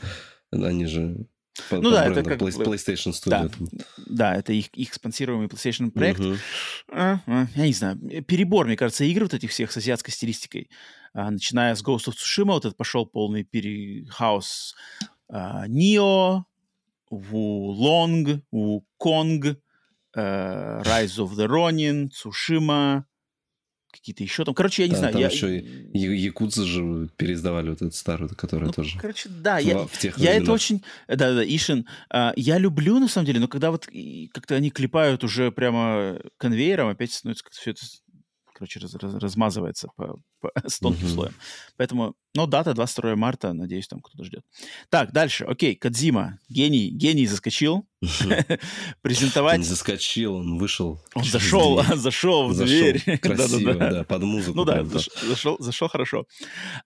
[0.52, 1.26] Они же
[1.70, 3.52] по, ну по да, это как PlayStation Studio.
[3.60, 6.20] Да, да это их, их спонсируемый PlayStation проект.
[6.20, 6.36] Угу.
[6.92, 10.70] А, а, я не знаю, перебор, мне кажется, игр вот этих всех с азиатской стилистикой.
[11.14, 14.76] А, начиная с Ghost of Tsushima, вот это пошел полный перехаус.
[15.30, 16.46] А, Нио,
[17.12, 18.44] Kong,
[19.00, 19.58] uh,
[20.16, 23.06] Rise of the Ronin, Цушима,
[23.94, 24.54] какие-то еще там.
[24.54, 25.14] Короче, я не да, знаю.
[25.14, 25.28] Там я...
[25.28, 25.58] еще
[25.94, 28.98] якудзы же переиздавали вот эту старую, которая ну, тоже.
[29.00, 30.84] Короче, да, в, я, в тех я это очень...
[31.08, 31.88] Да, да, Ишин.
[32.10, 33.88] А, я люблю, на самом деле, но когда вот
[34.34, 37.82] как-то они клепают уже прямо конвейером, опять становится как-то все это
[38.54, 41.14] короче, раз, раз, размазывается по, по, с тонким mm-hmm.
[41.14, 41.34] слоем.
[41.78, 44.44] Поэтому, ну, дата 22 марта, надеюсь, там кто-то ждет.
[44.90, 47.86] Так, дальше, окей, Кадзима, гений, гений заскочил.
[49.02, 49.58] Презентовать...
[49.58, 51.02] Он заскочил, он вышел.
[51.16, 53.02] Он зашел, зашел в дверь.
[53.20, 54.58] Красиво, да, под музыку.
[54.58, 56.26] Ну да, зашел, зашел хорошо.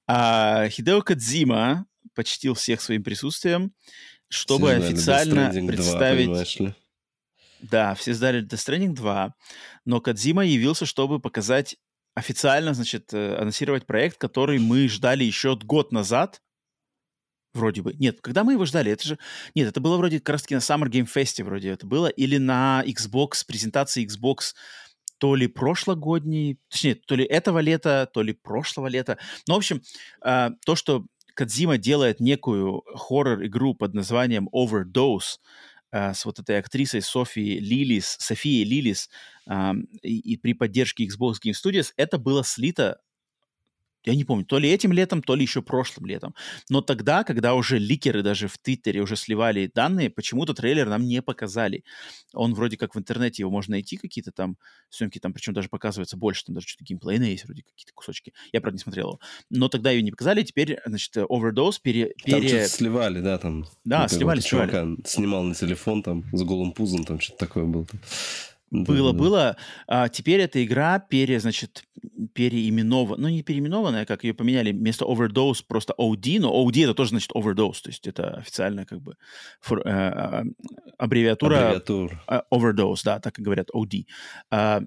[0.07, 1.85] А, Хидео Кадзима
[2.15, 3.71] почтил всех своим присутствием,
[4.29, 6.75] чтобы официально представить...
[7.59, 9.33] Да, все сдали Death Stranding 2,
[9.85, 11.77] но Кадзима явился, чтобы показать
[12.15, 16.41] официально, значит, э, анонсировать проект, который мы ждали еще год назад,
[17.53, 17.93] вроде бы.
[17.93, 19.19] Нет, когда мы его ждали, это же...
[19.55, 22.83] Нет, это было вроде как раз-таки на Summer Game Fest вроде это было, или на
[22.85, 24.53] Xbox, презентации Xbox
[25.19, 29.17] то ли прошлогодней, точнее, то ли этого лета, то ли прошлого лета.
[29.47, 29.81] Ну, в общем,
[30.23, 35.37] э, то, что Кадзима делает некую хоррор-игру под названием Overdose,
[36.13, 39.09] с вот этой актрисой Софией Лилис, Софией Лилис
[39.49, 39.71] э,
[40.01, 42.99] и при поддержке Xbox Game Studios, это было слито
[44.07, 46.33] я не помню, то ли этим летом, то ли еще прошлым летом.
[46.69, 51.21] Но тогда, когда уже ликеры даже в Твиттере уже сливали данные, почему-то трейлер нам не
[51.21, 51.83] показали.
[52.33, 54.57] Он вроде как в интернете его можно найти, какие-то там
[54.89, 58.33] съемки, там причем даже показывается больше, там даже что-то геймплейна есть, вроде какие-то кусочки.
[58.53, 59.19] Я, правда, не смотрел его.
[59.49, 62.13] Но тогда ее не показали, теперь, значит, Overdose пере...
[62.23, 62.59] пере...
[62.59, 63.65] Там сливали, да, там.
[63.83, 64.97] Да, сливали, сливали.
[65.05, 67.85] снимал на телефон там с голым пузом, там что-то такое было.
[68.69, 69.57] Было, да, было.
[69.87, 71.83] А теперь эта игра пере, значит,
[72.33, 77.11] переименована, ну не переименованная, как ее поменяли, вместо Overdose просто OD, но OD это тоже
[77.11, 79.15] значит Overdose, то есть это официальная как бы
[79.61, 80.43] фор, э, э,
[80.97, 82.21] аббревиатура Аббревиатур.
[82.27, 84.05] э, Overdose, да, так и говорят OD.
[84.51, 84.81] А,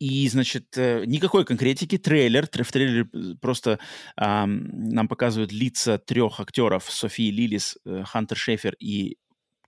[0.00, 1.98] и, значит, э, никакой конкретики.
[1.98, 2.46] Трейлер.
[2.46, 3.04] В трейлере
[3.38, 3.78] просто
[4.16, 6.90] эм, нам показывают лица трех актеров.
[6.90, 9.18] Софии Лилис, э, Хантер Шефер и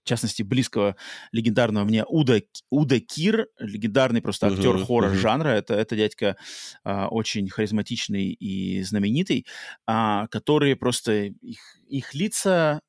[0.03, 0.95] в частности, близкого
[1.31, 5.17] легендарного мне Уда, Уда Кир, легендарный просто актер uh-huh, хоррор uh-huh.
[5.17, 5.49] жанра.
[5.49, 6.35] Это, это дядька
[6.83, 9.45] а, очень харизматичный и знаменитый,
[9.87, 12.81] а, которые просто их, их лица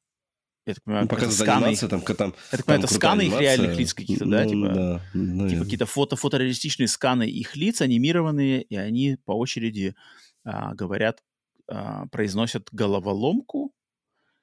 [0.67, 1.77] я так понимаю, ну, это сканы.
[1.77, 3.37] Там, там, я так понимаю, это сканы анимация.
[3.37, 4.45] их реальных лиц каких-то, да?
[4.45, 9.33] Ну, типа, да, ну, типа какие-то фото, фотореалистичные сканы их лиц, анимированные, и они по
[9.33, 9.95] очереди
[10.43, 11.23] а, говорят,
[11.69, 13.75] а, произносят головоломку,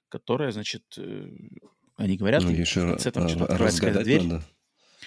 [0.09, 1.29] которая, значит, э,
[2.01, 4.23] они говорят, ну, еще в конце там что-то открывается какая дверь.
[4.23, 4.43] Надо.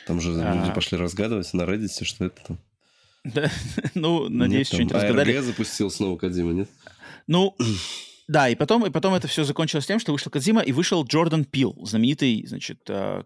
[0.06, 0.54] Там же а...
[0.54, 2.58] люди пошли разгадывать на Reddit, что это там.
[3.24, 3.50] Да,
[3.94, 5.32] ну, надеюсь, что-нибудь разгадали.
[5.32, 6.68] АРГ запустил снова Кадима, нет?
[7.26, 7.56] Ну,
[8.28, 11.44] да, и потом, и потом это все закончилось тем, что вышел Кадзима и вышел Джордан
[11.44, 13.24] Пил, знаменитый, значит, э,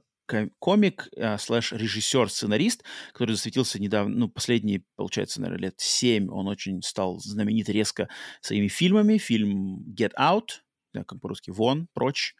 [0.58, 6.28] комик, э, слэш режиссер, сценарист, который засветился недавно, ну, последние, получается, наверное, лет семь.
[6.30, 8.08] Он очень стал знаменит резко
[8.40, 9.18] своими фильмами.
[9.18, 10.60] Фильм Get Out,
[10.94, 12.34] да, как по-русски, «Вон», «Прочь»,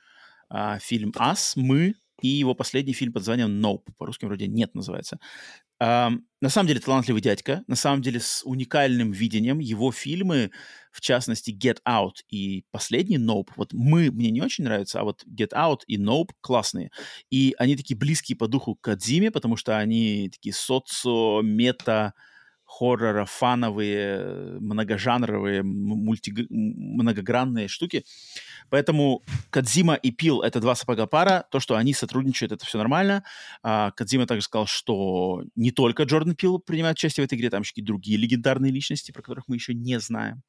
[0.48, 5.18] а, фильм «Ас», «Мы», и его последний фильм под названием «Nope», по-русски вроде «Нет» называется.
[5.80, 9.60] На самом деле талантливый дядька, на самом деле с уникальным видением.
[9.60, 10.50] Его фильмы,
[10.90, 15.22] в частности Get Out и последний Nope, вот мы, мне не очень нравятся, а вот
[15.26, 16.90] Get Out и Nope классные.
[17.30, 22.14] И они такие близкие по духу к Кадзиме, потому что они такие социо, мета,
[22.68, 26.46] хоррора, фановые, многожанровые, мульти...
[26.50, 28.04] многогранные штуки.
[28.68, 31.46] Поэтому Кадзима и Пил— это два сапога пара.
[31.50, 33.24] То, что они сотрудничают, это все нормально.
[33.62, 37.62] А, Кадзима также сказал, что не только Джордан Пил принимает участие в этой игре, там
[37.62, 40.42] еще и другие легендарные личности, про которых мы еще не знаем.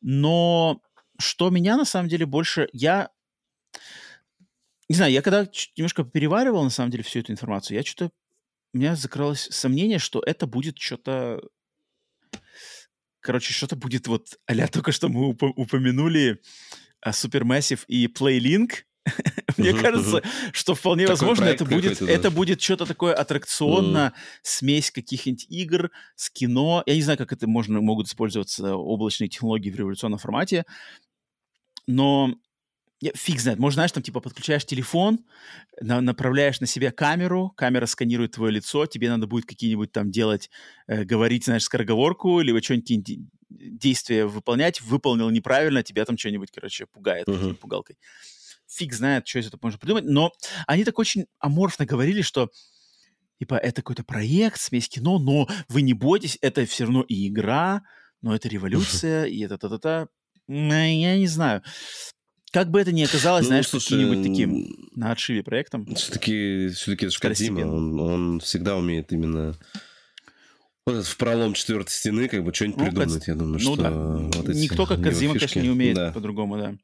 [0.00, 0.80] Но
[1.18, 2.68] что меня на самом деле больше...
[2.72, 3.10] Я
[4.88, 8.10] не знаю, я когда немножко переваривал, на самом деле, всю эту информацию, я что-то
[8.72, 11.40] у меня закралось сомнение, что это будет что-то...
[13.20, 14.38] Короче, что-то будет вот...
[14.46, 16.40] а только что мы уп- упомянули
[17.00, 18.84] а, Supermassive и PlayLink.
[19.56, 20.22] Мне кажется,
[20.52, 24.12] что вполне возможно это будет, это будет что-то такое аттракционно,
[24.42, 26.82] смесь каких-нибудь игр с кино.
[26.86, 30.64] Я не знаю, как это можно, могут использоваться облачные технологии в революционном формате,
[31.86, 32.34] но
[33.00, 35.20] я, фиг знает, может, знаешь, там, типа, подключаешь телефон,
[35.80, 40.50] на, направляешь на себя камеру, камера сканирует твое лицо, тебе надо будет какие-нибудь там делать,
[40.88, 47.28] э, говорить, знаешь, скороговорку, либо что-нибудь действия выполнять, выполнил неправильно, тебя там что-нибудь, короче, пугает
[47.28, 47.54] uh-huh.
[47.54, 47.96] пугалкой.
[48.68, 50.32] Фиг знает, что из этого можно придумать, но
[50.66, 52.50] они так очень аморфно говорили, что
[53.38, 57.82] типа это какой-то проект, смесь кино, но вы не бойтесь, это все равно и игра,
[58.20, 60.08] но это революция, и это та-та-та.
[60.48, 61.62] Я не знаю.
[62.50, 65.86] Как бы это ни оказалось, ну, знаешь, каким-нибудь таким на отшиве проектом.
[65.94, 69.54] Все-таки, все-таки это Кадима, он, он всегда умеет именно
[70.86, 73.28] вот этот в пролом четвертой стены, как бы что-нибудь ну, придумать, Кад...
[73.28, 73.90] я думаю, ну, что да.
[73.90, 76.12] вот эти Никто, как Кадзима, конечно, не умеет да.
[76.12, 76.74] по-другому, да.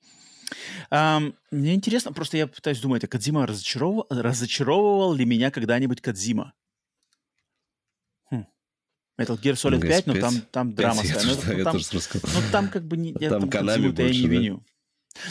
[0.90, 6.52] Um, мне интересно, просто я пытаюсь думать, а Кадзима разочаровывал, разочаровывал ли меня когда-нибудь Кадзима?
[8.30, 8.46] Хм.
[9.18, 11.00] Metal Gear Solid 5, но там, там драма.
[11.00, 13.48] 5, я, ну, тоже, ну, я там, тоже ну, там как бы не, я, там,
[13.48, 14.62] там Konami я не виню.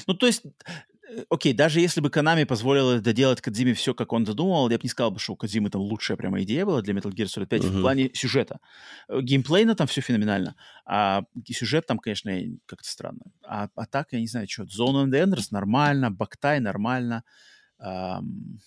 [0.07, 0.43] Ну, то есть,
[1.09, 4.83] э, окей, даже если бы Konami позволила доделать Кадзиме все, как он задумал, я бы
[4.83, 7.47] не сказал, бы, что у Кадзимы там лучшая прямо идея была для Metal Gear Solid
[7.47, 7.69] 5 uh-huh.
[7.69, 8.59] в плане сюжета.
[9.07, 10.55] Э, геймплейно там все феноменально,
[10.85, 12.31] а сюжет там, конечно,
[12.65, 13.21] как-то странно.
[13.43, 17.23] А, а так, я не знаю, что, Zone and Enders нормально, Бактай нормально,
[17.79, 18.57] um,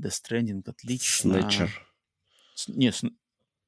[0.00, 1.36] Death Stranding отлично.
[1.36, 1.70] Snatcher.
[2.68, 3.00] Нет,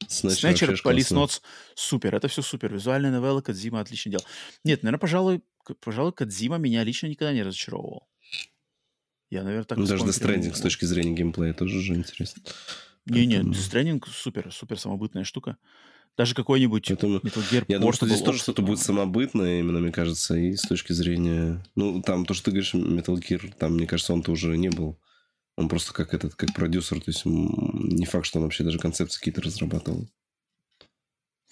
[0.09, 1.41] Снэчер, Police Notes,
[1.75, 2.73] супер, это все супер.
[2.73, 4.25] Визуальная новелла, Кадзима отлично делал.
[4.65, 5.43] Нет, наверное, пожалуй,
[5.81, 8.09] пожалуй, Кадзима меня лично никогда не разочаровывал.
[9.31, 9.79] Я, наверное, так...
[9.79, 12.43] Ну, даже Death с точки зрения геймплея тоже же интересно.
[13.07, 15.57] Не-не, Death супер, супер самобытная штука.
[16.17, 19.93] Даже какой-нибудь Поэтому Metal Gear Я думаю, что здесь тоже что-то будет самобытное, именно, мне
[19.93, 21.63] кажется, и с точки зрения...
[21.75, 24.99] Ну, там то, что ты говоришь, Metal Gear, там, мне кажется, он-то уже не был.
[25.57, 29.19] Он просто как этот, как продюсер, то есть не факт, что он вообще даже концепции
[29.19, 30.07] какие-то разрабатывал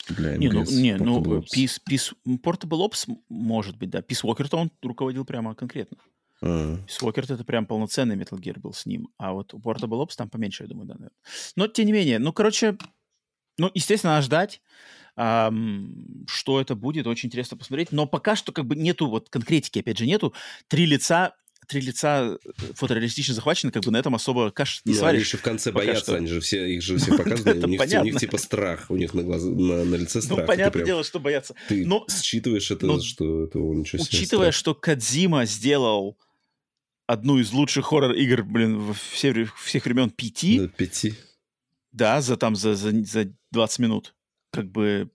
[0.08, 4.00] для Не, ну, не, ну Peace, Peace, Portable Ops может быть, да.
[4.00, 5.96] Peace Walker-то он руководил прямо конкретно.
[6.42, 6.84] Uh-huh.
[6.84, 9.08] Peace Walker это прям полноценный Metal Gear был с ним.
[9.16, 11.16] А вот у Portable Ops там поменьше, я думаю, да, наверное.
[11.56, 12.76] Но, тем не менее, ну, короче,
[13.56, 14.62] ну, естественно, надо ждать.
[15.16, 17.92] Um, что это будет, очень интересно посмотреть.
[17.92, 20.34] Но пока что как бы нету вот конкретики, опять же, нету.
[20.66, 21.36] Три лица
[21.66, 25.18] три лица э, фотореалистично захвачены, как бы на этом особо каш не ну, сваришь.
[25.18, 26.16] Они еще в конце боятся, что.
[26.16, 29.14] они же все, их же все показывают, у них, у них типа страх, у них
[29.14, 30.40] на, глаз, на, на лице ну, страх.
[30.40, 31.54] Ну, понятное дело, что боятся.
[31.68, 34.18] Ты но, считываешь это, но, что это ничего себе.
[34.18, 36.18] Учитывая, что Кадзима сделал
[37.06, 40.60] одну из лучших хоррор-игр, блин, всех, всех времен пяти.
[40.60, 41.14] Да, пяти.
[41.92, 44.14] Да, за там, за, за, за 20 минут.
[44.50, 45.10] Как бы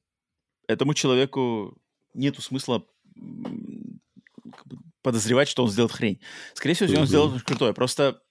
[0.67, 1.77] этому человеку
[2.13, 2.85] нету смысла
[5.01, 6.19] подозревать, что он сделает хрень.
[6.53, 7.73] Скорее всего, он сделал что-то крутое.
[7.73, 8.21] Просто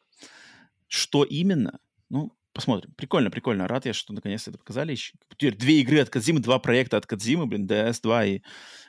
[0.86, 1.81] Что именно?
[2.11, 2.93] Ну, посмотрим.
[2.97, 3.69] Прикольно, прикольно.
[3.69, 4.97] Рад я, что наконец-то это показали.
[5.36, 8.43] Теперь две игры от Кадзимы, два проекта от Кадзимы, блин, DS2, и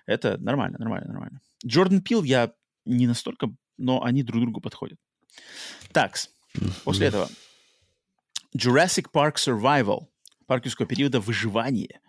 [0.06, 1.42] это нормально, нормально, нормально.
[1.66, 2.54] Джордан Пил я
[2.86, 5.00] не настолько, но они друг другу подходят.
[5.92, 6.18] Так,
[6.84, 7.30] после этого
[8.58, 10.08] Jurassic Park Survival,
[10.48, 12.00] парк юрского периода выживание.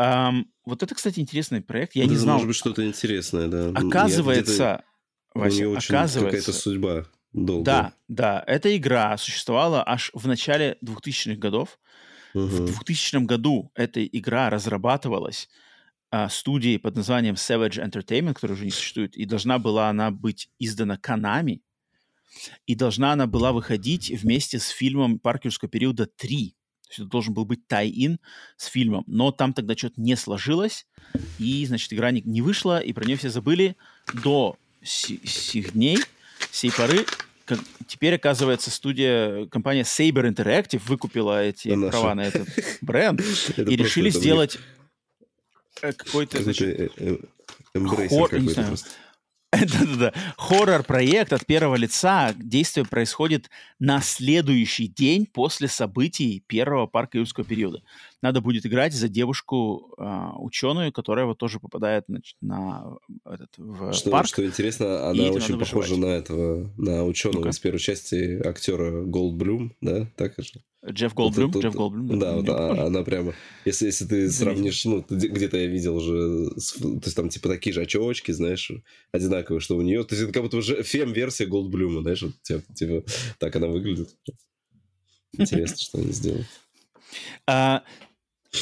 [0.00, 1.96] Um, вот это, кстати, интересный проект.
[1.96, 2.36] Я это не знал.
[2.36, 3.70] Может быть, что-то интересное, да.
[3.70, 4.84] Оказывается,
[5.34, 7.64] Вася, оказывается, какая-то судьба долго.
[7.64, 8.44] Да, да.
[8.46, 11.78] Эта игра существовала аж в начале 2000-х годов.
[12.34, 12.46] Угу.
[12.46, 15.48] В 2000 году эта игра разрабатывалась
[16.10, 20.50] а, студией под названием Savage Entertainment, которая уже не существует, и должна была она быть
[20.58, 21.62] издана Канами,
[22.66, 26.52] и должна она была выходить вместе с фильмом «Парк юрского периода 3».
[26.88, 28.18] То есть это должен был быть тай-ин
[28.56, 29.04] с фильмом.
[29.06, 30.86] Но там тогда что-то не сложилось,
[31.38, 33.76] и, значит, игра не, не вышла, и про нее все забыли
[34.14, 35.98] до сих дней,
[36.50, 37.04] сей поры.
[37.44, 42.48] Как, теперь, оказывается, студия, компания Saber Interactive выкупила эти на права на этот
[42.80, 44.58] бренд и решили сделать
[45.82, 46.42] э, какой-то...
[46.42, 47.18] Значит, э,
[47.74, 48.76] э, хор, не знаю,
[49.52, 50.12] Да-да-да.
[50.36, 52.34] Хоррор-проект от первого лица.
[52.36, 53.48] Действие происходит
[53.78, 57.82] на следующий день после событий первого парка юрского периода.
[58.20, 63.92] Надо будет играть за девушку э, ученую, которая вот тоже попадает значит, на этот в
[63.92, 64.26] что, парк.
[64.26, 69.76] Что интересно, она очень похожа на этого, на ученого ну из первой части актера Голдблюм,
[69.80, 70.60] да, так же?
[70.86, 72.18] Джефф Голдблюм, Джефф Голдблюм.
[72.18, 73.34] Да, да, вот, она прямо,
[73.64, 77.82] если, если ты сравнишь, ну, где-то я видел уже, то есть там типа такие же
[77.82, 78.70] очечки, знаешь,
[79.12, 82.62] одинаковые, что у нее, то есть это как будто уже фем-версия Голдблюма, знаешь, вот, типа,
[82.74, 83.04] типа
[83.38, 84.16] так она выглядит.
[85.36, 86.46] Интересно, что они сделали.
[87.46, 87.82] А,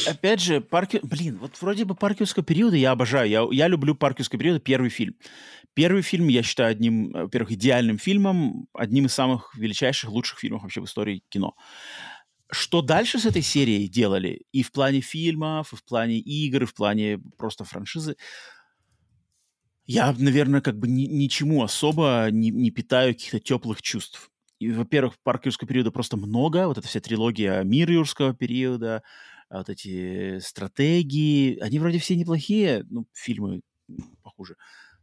[0.07, 1.01] опять же, парки...
[1.03, 3.29] Блин, вот вроде бы паркерского периода я обожаю.
[3.29, 5.15] Я, я люблю паркерского периода первый фильм.
[5.75, 10.81] Первый фильм я считаю одним, во-первых, идеальным фильмом, одним из самых величайших, лучших фильмов вообще
[10.81, 11.55] в истории кино.
[12.51, 14.43] Что дальше с этой серией делали?
[14.53, 18.17] И в плане фильмов, и в плане игр, и в плане просто франшизы.
[19.85, 24.31] Я, наверное, как бы ни, ничему особо не, не питаю каких-то теплых чувств.
[24.59, 26.67] И, во-первых, парк юрского периода просто много.
[26.67, 29.03] Вот эта вся трилогия «Мир юрского периода»,
[29.51, 33.63] вот эти стратегии, они вроде все неплохие, ну, фильмы
[34.23, 34.57] похуже,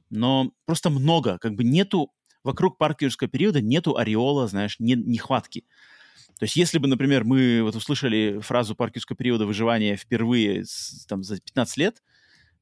[0.09, 2.11] но просто много, как бы нету,
[2.43, 5.65] вокруг парка юрского периода нету ореола, знаешь, не, нехватки.
[6.39, 11.05] То есть если бы, например, мы вот услышали фразу парк юрского периода выживания впервые с,
[11.07, 12.03] там, за 15 лет,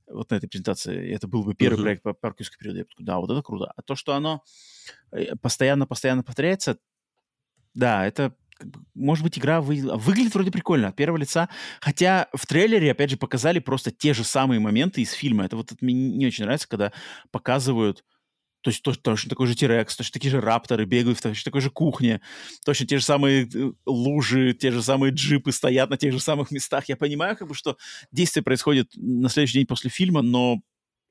[0.07, 1.83] вот на этой презентации, это был бы первый uh-huh.
[1.83, 3.71] проект по парку юрского периода, я такой, да, вот это круто.
[3.75, 4.43] А то, что оно
[5.41, 6.77] постоянно-постоянно э, повторяется,
[7.73, 8.35] да, это
[8.93, 9.81] может быть, игра вы...
[9.97, 14.23] выглядит вроде прикольно от первого лица, хотя в трейлере, опять же, показали просто те же
[14.23, 15.45] самые моменты из фильма.
[15.45, 16.91] Это вот это мне не очень нравится, когда
[17.31, 18.03] показывают
[18.61, 21.71] то есть точно, такой же Тирекс, точно такие же рапторы бегают в точно такой же
[21.71, 22.21] кухне,
[22.63, 26.51] точно те же самые э, лужи, те же самые джипы стоят на тех же самых
[26.51, 26.87] местах.
[26.87, 27.77] Я понимаю, как бы, что
[28.11, 30.61] действие происходит на следующий день после фильма, но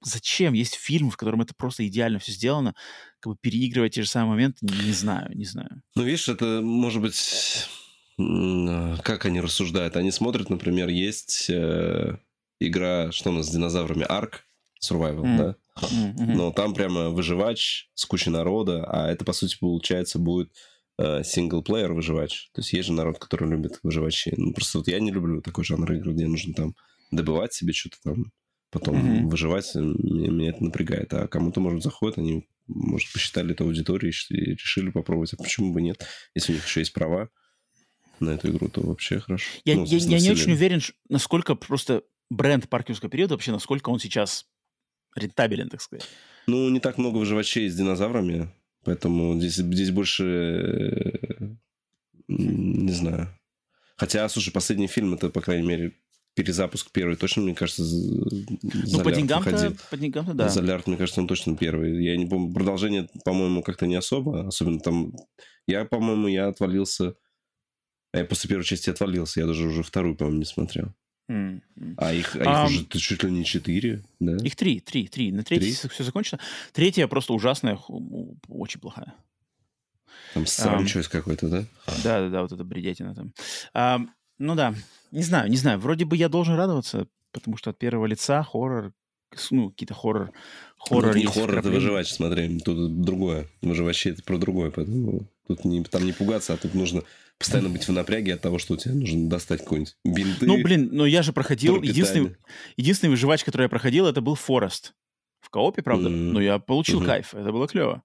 [0.01, 0.53] зачем?
[0.55, 2.75] Есть фильм, в котором это просто идеально все сделано.
[3.21, 5.83] Как бы переигрывать те же самые моменты, не, не знаю, не знаю.
[5.95, 7.69] Ну, видишь, это может быть...
[8.19, 9.97] А, как они рассуждают?
[9.97, 12.19] Они смотрят, например, есть э,
[12.61, 14.41] игра, что у нас с динозаврами, Ark
[14.83, 15.37] Survival, mm.
[15.37, 15.57] да?
[15.81, 16.35] Mm-hmm.
[16.35, 20.53] Но там прямо выживач с кучей народа, а это, по сути, получается, будет
[20.99, 22.51] синглплеер выживач.
[22.53, 24.35] То есть есть же народ, который любит выживачи.
[24.37, 26.75] Ну, просто вот я не люблю такой жанр игр, где нужно там
[27.11, 28.33] добывать себе что-то там,
[28.71, 29.29] потом mm-hmm.
[29.29, 31.13] выживать, меня, меня это напрягает.
[31.15, 35.35] А кому-то, может, заходит, они, может, посчитали это аудиторией и решили попробовать.
[35.35, 36.07] А почему бы нет?
[36.35, 37.29] Если у них еще есть права
[38.21, 39.47] на эту игру, то вообще хорошо.
[39.65, 43.99] Я, ну, я, я не очень уверен, насколько просто бренд паркерского периода вообще, насколько он
[43.99, 44.47] сейчас
[45.17, 46.07] рентабелен, так сказать.
[46.47, 48.51] Ну, не так много выживачей с динозаврами,
[48.85, 50.25] поэтому здесь, здесь больше...
[50.25, 51.49] Э,
[52.29, 53.37] не знаю.
[53.97, 55.93] Хотя, слушай, последний фильм, это, по крайней мере,
[56.35, 60.49] перезапуск первый точно, мне кажется, Ну, по деньгам-то, по деньгам-то, да.
[60.49, 62.03] Золярд, мне кажется, он точно первый.
[62.03, 65.13] Я не помню, продолжение, по-моему, как-то не особо, особенно там...
[65.67, 67.15] Я, по-моему, я отвалился...
[68.13, 70.95] Я после первой части отвалился, я даже уже вторую, по-моему, не смотрел.
[71.31, 71.61] Mm,
[71.97, 74.37] А их, а их уже чуть ли не четыре, да?
[74.45, 75.31] Их три, три, три.
[75.31, 76.41] На третьей все закончено.
[76.73, 77.79] Третья просто ужасная,
[78.49, 79.15] очень плохая.
[80.35, 81.65] Там срамчость um, какой-то, да?
[82.03, 83.33] Да, да, да, вот эта бредятина там.
[83.75, 84.09] Um,
[84.39, 84.75] ну да,
[85.11, 85.79] не знаю, не знаю.
[85.79, 88.93] Вроде бы я должен радоваться, потому что от первого лица хоррор,
[89.51, 90.33] ну, какие-то хоррор...
[90.79, 92.59] хоррор ну, не хоррор, это выживач, смотри.
[92.61, 93.49] Тут другое.
[93.63, 97.03] Выживачи это про другое, поэтому тут не, там не пугаться, а тут нужно
[97.39, 100.47] постоянно быть в напряге от того, что у тебя нужно достать какой-нибудь бинты.
[100.47, 101.81] Ну, блин, ну я же проходил...
[101.83, 102.37] Единственный,
[102.77, 104.95] единственный выживач, который я проходил, это был Форест.
[105.41, 106.33] В коопе, правда, mm-hmm.
[106.33, 107.07] но я получил mm-hmm.
[107.07, 107.35] кайф.
[107.35, 108.03] Это было клево.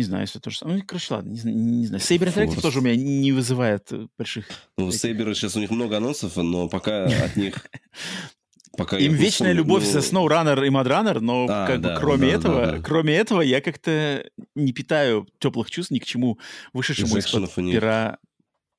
[0.00, 0.78] Не знаю, если то же самое.
[0.78, 2.02] Ну, короче, ладно, не, не знаю.
[2.02, 4.46] Saber Interactive тоже у меня не вызывает э, больших...
[4.78, 7.66] Ну, Saber сейчас у них много анонсов, но пока от них...
[8.78, 9.90] Пока Им вечная любовь ну...
[9.90, 12.82] за SnowRunner и MudRunner, но а, как да, бы кроме да, этого, да, да.
[12.82, 14.24] кроме этого, я как-то
[14.54, 16.38] не питаю теплых чувств ни к чему
[16.72, 18.18] вышедшему из-под пера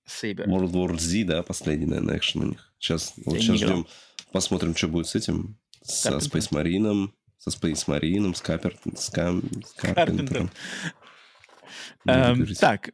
[0.08, 0.48] Saber.
[0.48, 2.74] World War Z, да, последний, наверное, экшен у них.
[2.80, 3.86] Сейчас, вот сейчас ждем,
[4.32, 7.12] посмотрим, что будет с этим, со Space Marine,
[7.42, 10.52] со Space Marine, с, Капер, с, Кам, с Карпентером.
[12.06, 12.92] Эм, так,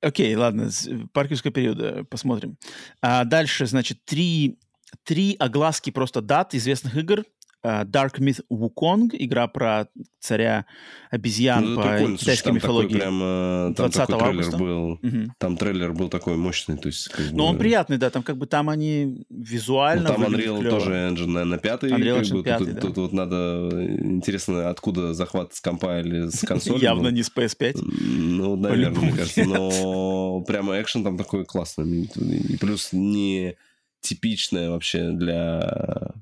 [0.00, 0.70] окей, ладно,
[1.12, 2.56] паркерского периода посмотрим.
[3.00, 4.58] А дальше, значит, три,
[5.04, 9.88] три огласки просто дат известных игр– Э, Dark Myth Wukong, игра про
[10.20, 10.64] царя
[11.10, 12.94] обезьян ну, по китайской мифологии.
[12.94, 14.56] Прям, э, там 20 такой августа.
[14.56, 15.32] был, угу.
[15.38, 16.76] Там трейлер был такой мощный.
[16.76, 17.50] То есть, как Но бы...
[17.50, 20.70] он приятный, да, там как бы там они визуально ну, Там Unreal клево.
[20.70, 21.90] тоже Engine, наверное, пятый.
[21.90, 22.80] Unreal Engine 5, тут, да.
[22.80, 23.68] тут, тут вот надо...
[23.72, 26.82] Интересно, откуда захват с компа или с консоли.
[26.82, 27.78] Явно не с PS5.
[27.82, 29.44] Ну, наверное, мне кажется.
[29.44, 32.04] Но прямо экшен там такой классный.
[32.04, 33.56] И плюс не
[34.00, 36.14] типичная вообще для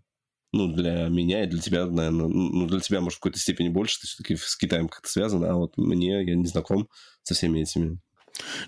[0.52, 4.00] ну, для меня и для тебя, наверное, ну, для тебя, может, в какой-то степени больше,
[4.00, 6.88] ты все-таки с Китаем как-то связан, а вот мне, я не знаком
[7.22, 7.98] со всеми этими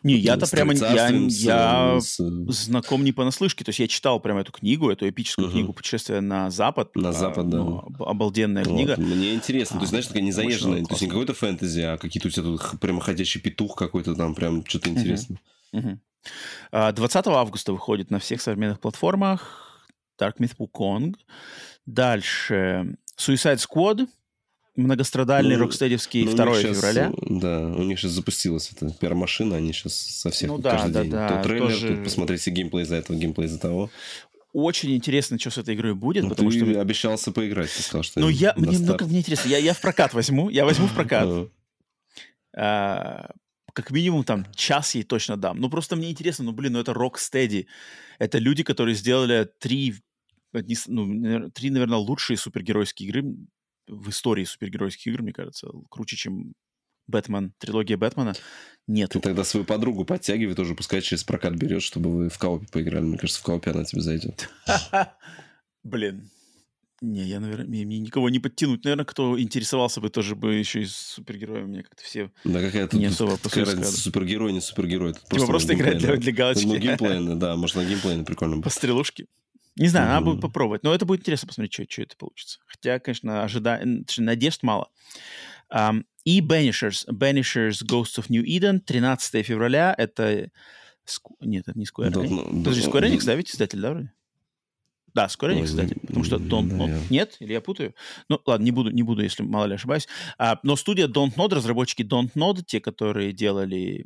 [0.02, 2.16] не, я-то прямо я, я с...
[2.48, 3.64] знаком не понаслышке.
[3.64, 5.52] То есть я читал прямо эту книгу, эту эпическую uh-huh.
[5.52, 6.94] книгу «Путешествие на Запад».
[6.96, 7.58] На а, Запад, да.
[7.58, 8.74] Ну, обалденная вот.
[8.74, 8.96] книга.
[8.96, 9.76] Мне интересно.
[9.76, 10.84] А, то есть, знаешь, такая незаезженная.
[10.84, 14.34] То есть не какой-то фэнтези, а какие-то у тебя тут прямо ходящий петух какой-то там,
[14.34, 15.40] прям что-то интересное.
[15.74, 15.98] Uh-huh.
[16.72, 16.92] Uh-huh.
[16.92, 19.67] 20 августа выходит на всех современных платформах
[20.18, 21.14] Dark Myth Wukong.
[21.86, 22.96] Дальше.
[23.16, 24.06] Suicide Squad.
[24.76, 27.12] Многострадальный ну, рокстедевский ну, 2 сейчас, февраля.
[27.26, 31.02] Да, у них сейчас запустилась эта пиар-машина, они сейчас со всех ну, да, каждый да,
[31.02, 31.10] день.
[31.10, 31.88] Да, то трейлер, тоже...
[31.88, 33.90] тут посмотрите геймплей за этого, геймплей за того.
[34.52, 36.80] Очень интересно, что с этой игрой будет, ну, потому ты что...
[36.80, 38.20] обещался поиграть, ты сказал, что...
[38.20, 41.50] Ну, я, мне, как мне интересно, я, я в прокат возьму, я возьму в прокат.
[42.56, 43.30] А,
[43.72, 45.60] как минимум там час ей точно дам.
[45.60, 47.66] Ну, просто мне интересно, ну, блин, ну это Rocksteady.
[48.18, 49.94] Это люди, которые сделали три
[50.52, 53.24] одни, ну, три, наверное, лучшие супергеройские игры
[53.86, 56.52] в истории супергеройских игр, мне кажется, круче, чем
[57.06, 58.34] Бэтмен, трилогия Бэтмена,
[58.86, 59.10] нет.
[59.10, 63.04] Ты тогда свою подругу подтягивай тоже, пускай через прокат берешь, чтобы вы в коопе поиграли.
[63.04, 64.48] Мне кажется, в коопе она тебе зайдет.
[65.84, 66.30] Блин.
[67.00, 68.82] Не, я, наверное, мне, никого не подтянуть.
[68.84, 71.66] Наверное, кто интересовался бы, тоже бы еще и супергероями.
[71.66, 75.12] Мне как-то все да какая не особо какая супергерой, не супергерой.
[75.12, 76.66] Типа просто, просто играть для, для галочки.
[76.66, 78.60] Ну, геймплейно, да, может, на геймплейно прикольно.
[78.62, 79.26] По стрелушке.
[79.78, 80.12] Не знаю, mm-hmm.
[80.12, 80.82] надо будет попробовать.
[80.82, 82.58] Но это будет интересно посмотреть, что, что это получится.
[82.66, 83.80] Хотя, конечно, ожида...
[84.18, 84.90] надежд мало.
[85.72, 87.06] Um, и Banishers.
[87.08, 88.80] Banishers Ghosts of New Eden.
[88.80, 89.94] 13 февраля.
[89.96, 90.50] Это...
[91.40, 92.28] Нет, это не Square Enix.
[92.28, 94.12] No, Подожди, Square Enix, да, ведь издатель, да, вроде?
[95.14, 96.90] Да, Square Enix, кстати, потому что Don't Nod...
[96.90, 97.02] Yeah.
[97.10, 97.36] Нет?
[97.40, 97.94] Или я путаю?
[98.28, 100.06] Ну, ладно, не буду, не буду, если мало ли ошибаюсь.
[100.38, 104.04] А, но студия Don't Nod, разработчики Don't Nod, те, которые делали,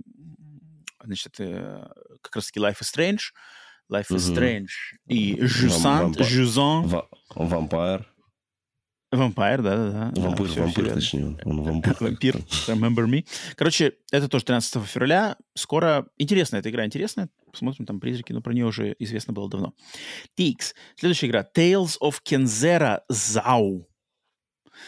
[1.03, 1.89] значит, э,
[2.21, 3.33] как раз-таки Life is Strange,
[3.93, 4.69] Life is Strange
[5.07, 6.89] и Жусант, Жузон.
[7.35, 8.09] Вампир.
[9.13, 10.13] Вампир, да-да-да.
[10.23, 11.39] Вампир, да, вампир, все, точнее.
[11.45, 11.97] Он вампир.
[12.01, 12.37] Вампир,
[12.67, 13.27] Remember Me.
[13.57, 15.37] Короче, это тоже 13 февраля.
[15.55, 16.07] Скоро...
[16.17, 17.29] Интересная эта игра, интересная.
[17.51, 19.75] Посмотрим там призраки, но про нее уже известно было давно.
[20.39, 20.73] TX.
[20.97, 21.47] Следующая игра.
[21.55, 23.85] Tales of Kenzera Zao.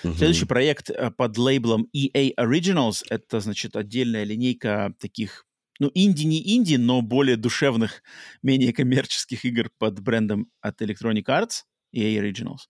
[0.02, 0.16] Uh-huh.
[0.16, 3.02] Следующий проект э, под лейблом EA Originals.
[3.10, 5.44] Это, значит, отдельная линейка таких
[5.78, 8.02] ну, инди не инди, но более душевных,
[8.42, 11.62] менее коммерческих игр под брендом от Electronic Arts,
[11.94, 12.68] EA Originals.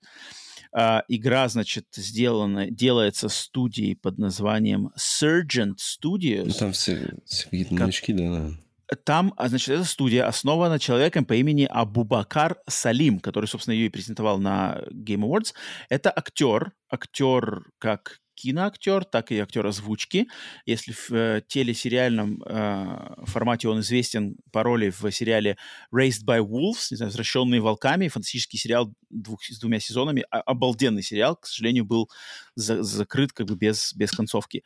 [0.77, 6.47] Uh, игра, значит, сделана, делается студией под названием Surgeon Studios.
[6.47, 8.59] Ну, там все, все какие-то новички, да, наверное.
[9.05, 13.91] Там, а, значит, эта студия основана человеком по имени Абубакар Салим, который, собственно, ее и
[13.91, 15.55] презентовал на Game Awards.
[15.89, 20.29] Это актер, актер как киноактер, так и актер озвучки.
[20.67, 25.57] Если в э, телесериальном э, формате он известен по роли в сериале
[25.95, 31.03] Raised by Wolves, не знаю, «Возвращенные волками», фантастический сериал двух, с двумя сезонами, а, обалденный
[31.03, 32.11] сериал, к сожалению, был
[32.55, 34.63] за, закрыт как бы без, без концовки.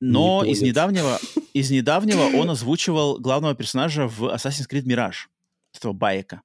[0.00, 1.18] Но из недавнего,
[1.54, 5.28] из недавнего он озвучивал главного персонажа в Assassin's Creed Mirage,
[5.74, 6.42] этого Байека.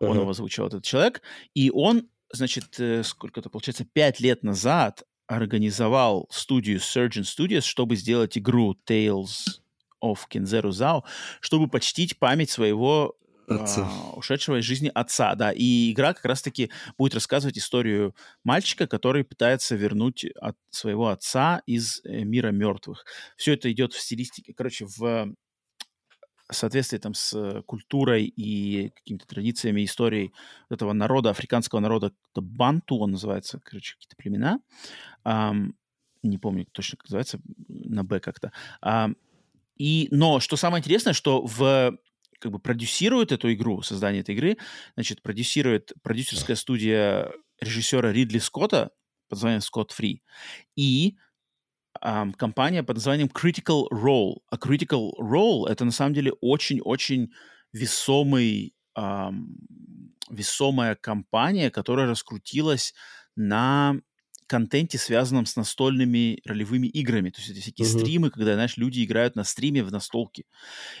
[0.00, 0.20] Он uh-huh.
[0.20, 1.22] его озвучивал, этот человек.
[1.54, 7.96] И он, значит, э, сколько это получается, пять лет назад организовал студию Surgeon Studios, чтобы
[7.96, 9.60] сделать игру Tales
[10.02, 11.02] of Kenzero Zao,
[11.40, 13.16] чтобы почтить память своего
[13.48, 13.88] отца.
[13.88, 15.52] А, ушедшего из жизни отца, да.
[15.52, 22.00] И игра как раз-таки будет рассказывать историю мальчика, который пытается вернуть от своего отца из
[22.04, 23.04] э, мира мертвых.
[23.36, 25.34] Все это идет в стилистике, короче, в
[26.54, 30.32] соответствии там с культурой и какими-то традициями, историей
[30.70, 34.60] этого народа, африканского народа, Банту он называется, короче, какие-то племена.
[35.24, 35.72] Um,
[36.22, 38.52] не помню точно, как называется, на Б как-то.
[38.80, 39.10] А,
[39.76, 41.98] и, но что самое интересное, что в
[42.38, 44.58] как бы продюсирует эту игру, создание этой игры,
[44.94, 48.90] значит, продюсирует продюсерская студия режиссера Ридли Скотта
[49.28, 50.20] под названием Scott Free
[50.76, 51.16] и
[52.06, 54.36] um, компания под названием Critical Role.
[54.50, 57.32] А Critical Role— это на самом деле очень-очень
[57.72, 59.46] весомый, um,
[60.30, 62.94] весомая компания, которая раскрутилась
[63.34, 63.96] на
[64.46, 67.30] контенте, связанном с настольными ролевыми играми.
[67.30, 68.00] То есть это всякие uh-huh.
[68.00, 70.44] стримы, когда, знаешь, люди играют на стриме в настолки.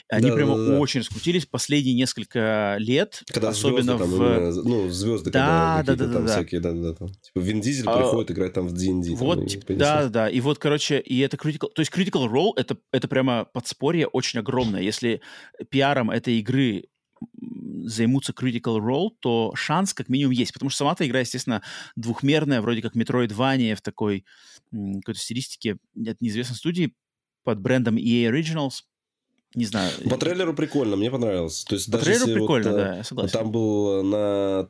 [0.08, 0.78] Они да, прямо да, да.
[0.78, 3.22] очень раскрутились последние несколько лет.
[3.32, 4.36] Когда особенно звезды, в...
[4.36, 7.08] именно, ну, звезды, да, когда да, да, там да, всякие, да, да, там.
[7.08, 9.14] Типа Вин Дизель а, приходит играть там в D&D.
[9.16, 11.68] Вот, там, типа, да, да, и вот, короче, и это Critical...
[11.74, 14.82] То есть Critical Role это, это прямо подспорье очень огромное.
[14.82, 15.20] Если
[15.70, 16.84] пиаром этой игры
[17.86, 20.52] займутся Critical Role, то шанс как минимум есть.
[20.52, 21.62] Потому что сама эта игра, естественно,
[21.94, 24.24] двухмерная, вроде как Metroidvania в такой
[24.70, 26.94] какой-то стилистике от неизвестной студии
[27.44, 28.82] под брендом EA Originals.
[29.54, 29.92] Не знаю.
[30.10, 31.64] По трейлеру прикольно, мне понравилось.
[31.64, 33.32] То есть По даже трейлеру прикольно, вот, да, я согласен.
[33.32, 34.68] Там был на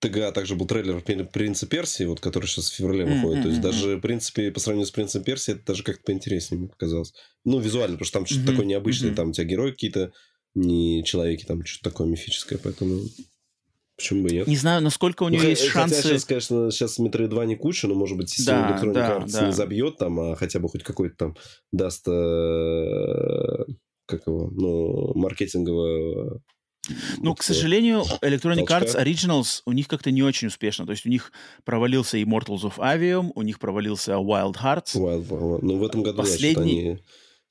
[0.00, 3.38] ТГА также был трейлер Принца Персии, вот, который сейчас в феврале выходит.
[3.38, 3.42] Mm-hmm.
[3.42, 6.68] То есть даже, в принципе, по сравнению с Принцем Персии, это даже как-то поинтереснее мне
[6.68, 7.14] показалось.
[7.44, 8.50] Ну, визуально, потому что там что-то mm-hmm.
[8.50, 9.10] такое необычное.
[9.10, 9.14] Mm-hmm.
[9.14, 10.12] Там у тебя герои какие-то
[10.54, 13.00] не человеки, там что-то такое мифическое, поэтому
[13.96, 14.46] почему бы нет?
[14.46, 16.02] Не знаю, насколько у нее ну, есть хотя шансы...
[16.02, 19.32] сейчас, конечно, сейчас метро 2 не куча, но, может быть, система да, Electronic да, Arts
[19.32, 19.46] да.
[19.46, 21.36] не забьет там, а хотя бы хоть какой-то там
[21.72, 23.64] даст, э,
[24.06, 26.40] как его, ну, маркетингового
[27.18, 28.80] ну, к сожалению, Electronic Толчка.
[28.80, 30.84] Arts Originals у них как-то не очень успешно.
[30.84, 31.32] То есть у них
[31.64, 34.94] провалился Immortals of Avium, у них провалился Wild Hearts.
[34.94, 36.82] Wild, ну, в этом году, Последний...
[36.82, 37.00] я, они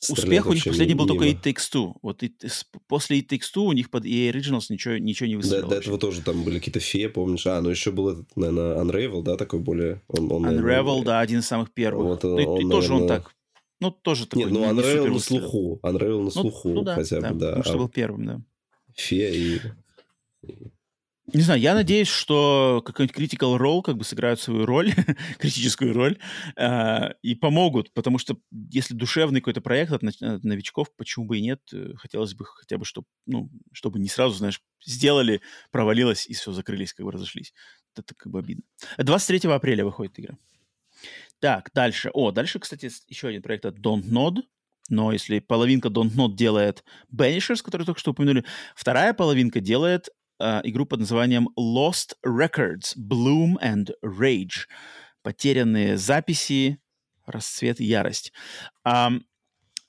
[0.09, 1.93] Успех у них последний был только It Takes Two.
[2.01, 2.33] Вот it,
[2.87, 5.63] после It Takes Two у них под EA Originals ничего, ничего не выстрелило.
[5.63, 7.47] Да, до этого тоже там были какие-то феи, помнишь?
[7.47, 10.01] А, ну еще был этот, наверное, Unravel, да, такой более...
[10.07, 12.05] Он, он, Unravel, наверное, да, один из самых первых.
[12.05, 13.17] Вот, ну, и, он, и тоже наверное...
[13.17, 13.35] он так...
[13.79, 14.43] Ну, тоже такой...
[14.43, 15.79] Нет, ну, Unravel на слуху.
[15.83, 17.47] Unravel на ну, слуху ну, да, хотя бы, да.
[17.47, 18.41] Потому что а был первым, да.
[18.95, 19.59] Фея и...
[21.27, 24.91] Не знаю, я надеюсь, что какой-нибудь Critical Role как бы сыграют свою роль,
[25.39, 26.19] критическую роль,
[26.57, 31.41] э, и помогут, потому что если душевный какой-то проект от, от новичков, почему бы и
[31.41, 35.39] нет, э, хотелось бы хотя бы, чтобы, ну, чтобы не сразу, знаешь, сделали,
[35.71, 37.53] провалилось и все, закрылись, как бы разошлись.
[37.95, 38.63] Это как бы обидно.
[38.97, 40.37] 23 апреля выходит игра.
[41.39, 42.09] Так, дальше.
[42.13, 44.41] О, дальше, кстати, еще один проект от Don't Nod,
[44.89, 46.83] но если половинка Don't Not делает
[47.15, 48.43] Banishers, который только что упомянули,
[48.75, 50.09] вторая половинка делает
[50.43, 54.67] э, игру под названием Lost Records, Bloom and Rage.
[55.21, 56.79] Потерянные записи,
[57.25, 58.33] расцвет и ярость.
[58.85, 59.21] Um,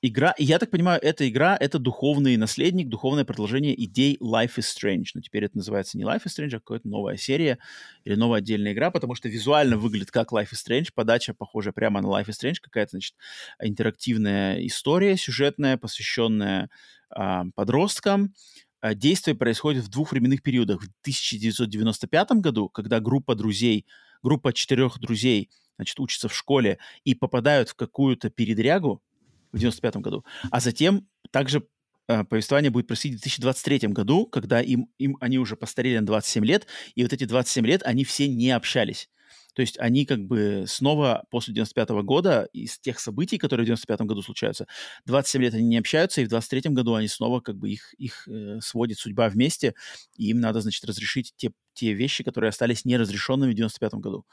[0.01, 5.07] игра, я так понимаю, эта игра— это духовный наследник, духовное продолжение идей Life is Strange.
[5.15, 7.59] Но теперь это называется не Life is Strange, а какая-то новая серия
[8.05, 12.01] или новая отдельная игра, потому что визуально выглядит как Life is Strange, подача похожа прямо
[12.01, 13.15] на Life is Strange, какая-то, значит,
[13.61, 16.71] интерактивная история сюжетная, посвященная
[17.17, 18.35] э, подросткам,
[18.74, 20.83] а, действие происходит в двух временных периодах.
[20.83, 23.87] В 1995 году, когда группа друзей,
[24.23, 29.03] группа четырех друзей, значит, учатся в школе и попадают в какую-то передрягу
[29.53, 31.67] в 95 году, а затем также
[32.09, 36.45] э, повествование будет происходить в 2023 году, когда им, им они уже постарели на 27
[36.45, 39.09] лет, и вот эти 27 лет они все не общались.
[39.55, 43.67] То есть они как бы снова после 95 -го года, из тех событий, которые в
[43.67, 44.67] 95 году случаются,
[45.07, 48.29] 27 лет они не общаются, и в 23 году они снова как бы их, их
[48.29, 49.75] э, сводит судьба вместе,
[50.17, 54.27] и им надо, значит, разрешить те, те вещи, которые остались неразрешенными в 95 году.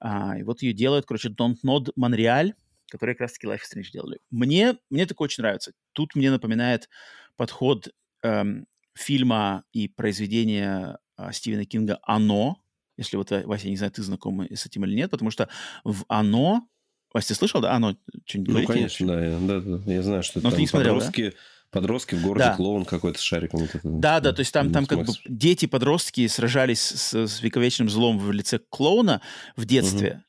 [0.00, 2.52] А, и вот ее делают, короче, Don't Nod Montreal,
[2.90, 4.20] которые как раз-таки Life Strange делали.
[4.30, 5.72] Мне, мне такое очень нравится.
[5.92, 6.88] Тут мне напоминает
[7.36, 7.88] подход
[8.22, 12.62] эм, фильма и произведения э, Стивена Кинга «Оно»,
[12.98, 15.48] если вот, э, Вася, не знаю, ты знаком с этим или нет, потому что
[15.84, 16.68] в «Оно»,
[17.14, 17.72] Вася, ты слышал, да?
[17.72, 17.96] «Оно»
[18.26, 21.30] что-нибудь Ну, конечно, да я, да, да, я знаю, что это там не смотрел, подростки...
[21.30, 21.36] Да?
[21.70, 22.56] Подростки в городе, да.
[22.56, 23.60] клоун какой-то с шариком.
[23.60, 27.90] Вот это, да, да, то есть там, там как бы дети-подростки сражались с, с вековечным
[27.90, 29.20] злом в лице клоуна
[29.54, 30.24] в детстве,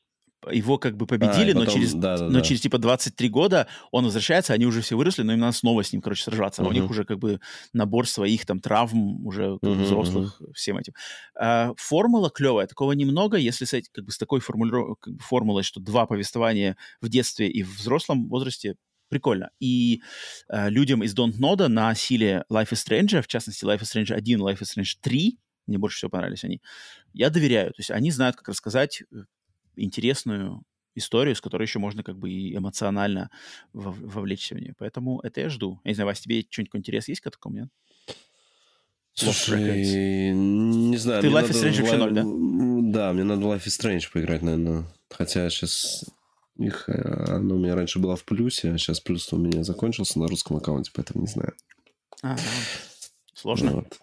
[0.50, 2.40] его как бы победили, а, потом, но, через, да, да, но да.
[2.40, 5.92] через типа 23 года он возвращается, они уже все выросли, но им надо снова с
[5.92, 6.62] ним, короче, сражаться.
[6.62, 6.68] Uh-huh.
[6.68, 7.40] у них уже как бы
[7.72, 10.52] набор своих там травм уже как uh-huh, взрослых uh-huh.
[10.54, 10.94] всем этим.
[11.38, 14.98] А, формула клевая, такого немного, если с, как бы, с такой формулиров...
[15.00, 18.76] как бы, формулой, что два повествования в детстве и в взрослом возрасте,
[19.08, 19.50] прикольно.
[19.58, 20.02] И
[20.48, 24.14] э, людям из Don't Know на силе Life is Strange, в частности Life is Strange
[24.14, 26.60] 1, Life is Strange 3, мне больше всего понравились они,
[27.12, 27.70] я доверяю.
[27.70, 29.24] То есть они знают, как рассказать э,
[29.76, 30.62] интересную
[30.94, 33.30] историю, с которой еще можно как бы и эмоционально
[33.72, 34.74] вовлечься в нее.
[34.78, 35.80] Поэтому это я жду.
[35.84, 37.68] Я не знаю, Вась, тебе что-нибудь интерес есть к такому, нет?
[39.14, 41.22] Слушай, не знаю.
[41.22, 42.22] Ты Life is Strange вообще ноль, да?
[42.24, 44.84] Да, мне надо Life is Strange поиграть, наверное.
[45.10, 46.04] Хотя сейчас
[46.56, 50.18] Их, э, оно у меня раньше было в плюсе, а сейчас плюс у меня закончился
[50.18, 51.54] на русском аккаунте, поэтому не знаю.
[52.22, 52.36] А,
[53.34, 53.72] сложно.
[53.72, 54.00] Вот.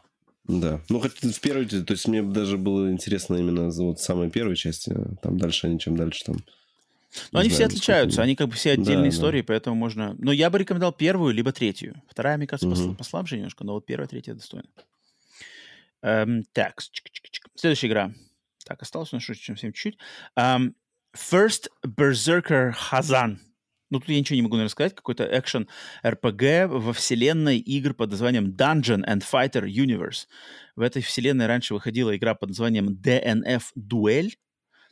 [0.47, 0.79] Да.
[0.89, 4.95] Ну, хоть в первой, то есть мне даже было интересно именно вот самой первой части,
[5.21, 6.37] там дальше они, чем дальше там.
[7.31, 9.45] Но они знаю, все отличаются, они как бы все отдельные да, истории, да.
[9.47, 10.15] поэтому можно...
[10.19, 12.01] Но я бы рекомендовал первую, либо третью.
[12.09, 12.95] Вторая, мне кажется, угу.
[12.95, 14.67] послабже немножко, но вот первая, третья достойна.
[16.01, 16.81] Эм, так,
[17.55, 18.13] следующая игра.
[18.65, 19.97] Так, осталось у нас чуть-чуть.
[20.37, 20.73] Um,
[21.15, 23.37] First Berserker Hazan.
[23.89, 24.95] Ну, тут я ничего не могу рассказать.
[24.95, 25.67] Какой-то экшен
[26.03, 30.27] RPG во вселенной игр под названием Dungeon and Fighter Universe.
[30.75, 34.31] В этой вселенной раньше выходила игра под названием DNF Duel,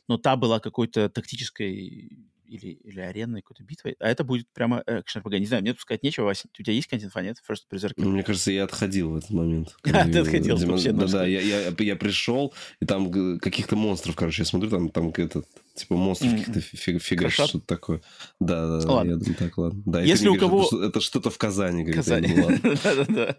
[0.08, 5.22] но та была какой-то тактической или, или аренной какой-то битвой, а это будет прямо экшен
[5.22, 5.38] RPG.
[5.38, 6.48] Не знаю, мне тут сказать нечего, Вася.
[6.52, 7.36] У тебя есть контент нет?
[7.48, 7.94] First Berserker?
[7.96, 9.76] Ну, мне кажется, я отходил в этот момент.
[9.96, 10.92] А, ты отходил вообще.
[10.92, 15.08] Да, да, я, я, я пришел, и там каких-то монстров, короче, я смотрю, там, там
[15.08, 16.38] этот, типа монстров mm-hmm.
[16.38, 18.02] каких-то фиг, фигачит, что-то такое.
[18.38, 19.10] Да, да, ладно.
[19.10, 19.82] я думаю, так, ладно.
[19.86, 20.68] Да, Если у кого...
[20.82, 21.90] Это что-то в Казани.
[21.90, 22.34] Казани.
[22.84, 23.36] Да-да-да.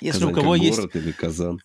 [0.00, 0.78] Если у кого есть...
[0.78, 1.60] город или Казан.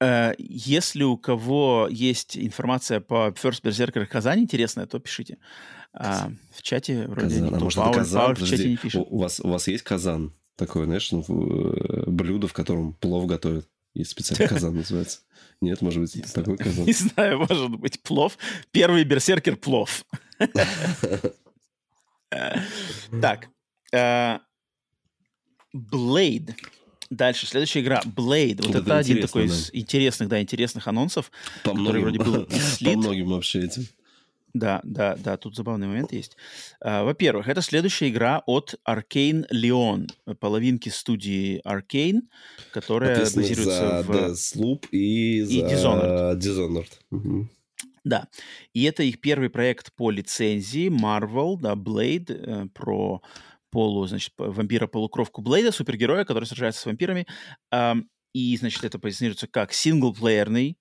[0.00, 5.38] Э, если у кого есть информация по First Berserker Казани интересная, то пишите.
[5.94, 7.54] А, в чате вроде Казан.
[7.54, 8.20] А может, Пауэр, Казан?
[8.20, 9.06] Пауэр в чате не пишет.
[9.08, 10.32] У, вас, у вас есть Казан?
[10.56, 13.66] Такое, знаешь, ну, э, блюдо, в котором плов готовят.
[13.94, 15.20] Есть специальный казан называется.
[15.62, 16.84] Нет, может быть, это такой казан.
[16.86, 18.36] Не знаю, может быть, плов.
[18.72, 20.04] Первый берсеркер плов.
[23.22, 23.48] Так.
[25.72, 26.54] Blade.
[27.10, 28.56] Дальше, следующая игра Blade.
[28.56, 29.54] Вот, вот это, это один такой да.
[29.54, 31.30] из интересных, да, интересных анонсов,
[31.62, 32.94] по который многим, вроде был слит.
[32.94, 33.86] По многим вообще этим.
[34.54, 36.36] Да, да, да, тут забавный момент есть.
[36.82, 40.08] Uh, во-первых, это следующая игра от Arcane Leon,
[40.40, 42.22] половинки студии Arcane,
[42.72, 44.10] которая базируется за в...
[44.10, 46.38] Deathloop и, и за Dishonored.
[46.38, 46.88] Dishonored.
[47.10, 47.48] Угу.
[48.04, 48.28] Да,
[48.72, 53.20] и это их первый проект по лицензии Marvel, да, Blade, э, про
[53.70, 57.26] полу, значит, вампира-полукровку Блейда, супергероя, который сражается с вампирами.
[58.34, 60.76] И, значит, это позиционируется как синглплеерный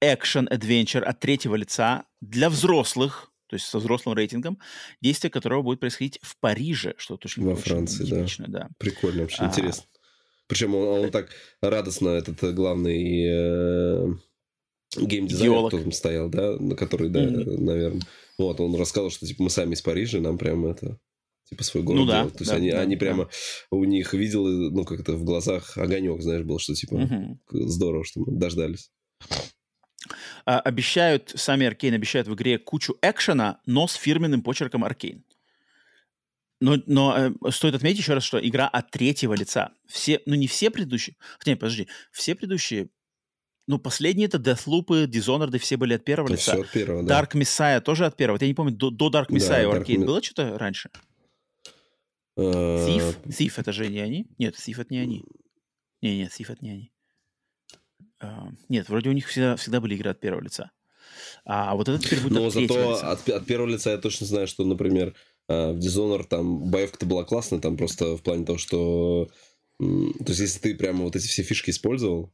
[0.00, 4.58] экшен-адвенчер от третьего лица для взрослых, то есть со взрослым рейтингом,
[5.00, 8.60] действие которого будет происходить в Париже, что точно Во Франции, типично, да.
[8.60, 8.68] да.
[8.78, 9.46] Прикольно, вообще а...
[9.46, 9.84] интересно.
[10.46, 11.30] Причем он, он так
[11.60, 14.06] радостно, этот э, главный э,
[14.96, 17.60] геймдизайнер, кто там стоял, да, на который, да, mm-hmm.
[17.60, 18.02] наверное.
[18.36, 20.98] Вот, он рассказал, что типа мы сами из Парижа, нам прям это
[21.50, 22.34] типа свой город ну, да, делать.
[22.34, 23.30] То есть да, они, да, они прямо, да.
[23.70, 27.40] у них видел, ну, как это в глазах огонек, знаешь, был, что типа угу.
[27.50, 28.90] здорово, что мы дождались.
[30.46, 35.24] А, обещают, сами Аркейн обещают в игре кучу экшена, но с фирменным почерком Аркейн.
[36.60, 39.72] Но, но э, стоит отметить еще раз, что игра от третьего лица.
[39.86, 42.90] Все, ну не все предыдущие, хотя, нет, подожди, все предыдущие
[43.66, 46.52] ну, последние это Deathloop, Dishonored, все были от первого это лица.
[46.52, 47.20] Все от первого, да.
[47.20, 48.34] Dark Messiah тоже от первого.
[48.34, 50.04] Вот я не помню, до, до Dark Messiah да, у Arcane Dark...
[50.06, 50.90] было что-то раньше?
[52.36, 53.16] Thief?
[53.24, 54.26] Э, Thief это же не они?
[54.38, 55.24] Нет, Thief это не они.
[56.02, 56.92] Не, нет, Thief это не они.
[58.22, 60.70] Uh, нет, вроде у них всегда, всегда были игры от первого лица.
[61.44, 63.10] А вот это теперь будет Но от зато лица.
[63.12, 65.14] От, от первого лица я точно знаю, что, например,
[65.48, 69.28] э, в Dishonored там боевка-то была классная, там просто в плане того, что...
[69.78, 72.30] То есть, если ты прямо вот эти все фишки использовал,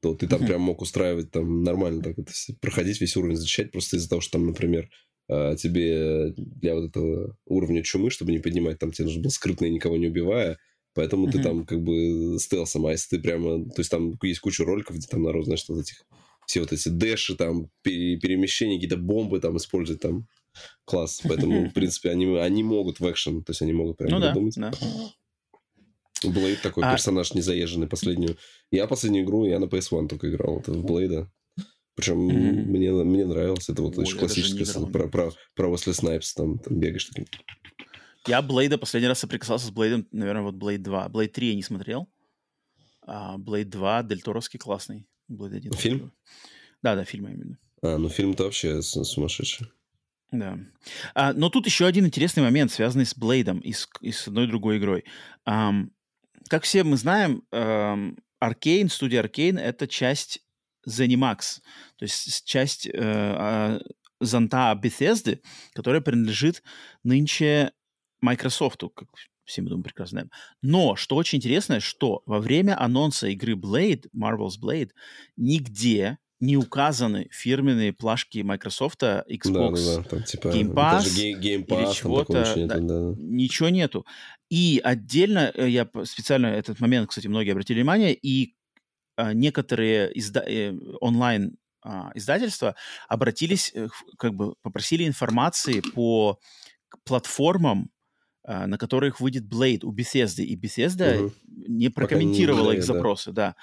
[0.00, 0.46] то ты там uh-huh.
[0.46, 4.32] прям мог устраивать там нормально так это, проходить весь уровень, защищать просто из-за того, что
[4.32, 4.90] там, например,
[5.32, 9.66] а, тебе для вот этого уровня чумы, чтобы не поднимать, там тебе нужно было скрытно
[9.66, 10.58] и никого не убивая,
[10.92, 11.32] поэтому mm-hmm.
[11.32, 14.96] ты там как бы стелсом, а если ты прямо, то есть там есть куча роликов,
[14.96, 16.04] где там народ, знаешь, вот этих,
[16.46, 20.26] все вот эти дэши, там, перемещения, какие-то бомбы там использовать, там,
[20.84, 24.26] класс, поэтому, в принципе, они, они могут в экшен, то есть они могут прям ну,
[24.26, 24.54] придумать.
[24.56, 26.28] Да, да.
[26.28, 26.92] Блейд такой а...
[26.92, 28.36] персонаж незаезженный последнюю.
[28.72, 31.30] Я последнюю игру, я на PS1 только играл, это в Блейда.
[32.00, 32.64] Причем mm-hmm.
[32.64, 33.68] мне, мне нравилось.
[33.68, 36.32] Это вот Ой, еще классическое про, про, про Wesley Snipes.
[36.34, 37.26] Там, там бегаешь таким.
[38.26, 41.10] Я Блейда последний раз соприкасался с Блейдом, наверное, вот Блейд 2.
[41.10, 42.08] Блейд 3 я не смотрел.
[43.02, 45.06] А Блейд 2 Дельторовский классный.
[45.28, 45.72] Блейд 1.
[45.74, 46.12] Фильм?
[46.82, 47.58] Да, да, фильм именно.
[47.82, 49.66] А, ну фильм-то вообще сумасшедший.
[50.32, 50.58] Да.
[51.14, 54.46] А, но тут еще один интересный момент, связанный с Блейдом и с, и с одной
[54.46, 55.04] другой игрой.
[55.46, 55.90] Um,
[56.48, 57.42] как все мы знаем,
[58.38, 60.40] Аркейн, um, студия Аркейн— это часть
[60.88, 61.60] ZeniMax,
[61.96, 63.80] то есть часть э, а,
[64.20, 65.40] зонта Bethesda,
[65.72, 66.62] которая принадлежит
[67.02, 67.72] нынче
[68.20, 69.08] Microsoft, как
[69.44, 70.30] все мы, думаю, прекрасно знаем.
[70.62, 74.90] Но, что очень интересно, что во время анонса игры Blade, Marvel's Blade,
[75.36, 80.02] нигде не указаны фирменные плашки Microsoft, Xbox, да, да, да.
[80.04, 81.04] Там, типа, Game Pass,
[81.38, 82.54] Game Pass или чего-то.
[82.66, 83.14] Да, да.
[83.18, 84.06] Ничего нету.
[84.48, 88.54] И отдельно, э, я специально этот момент, кстати, многие обратили внимание, и
[89.32, 92.74] некоторые изда- э, онлайн а, издательства
[93.08, 93.88] обратились, э,
[94.18, 96.38] как бы попросили информации по
[97.04, 97.90] платформам,
[98.42, 101.34] на которых выйдет Blade у Bethesda, и Bethesda угу.
[101.46, 103.54] не прокомментировала не их запросы, да.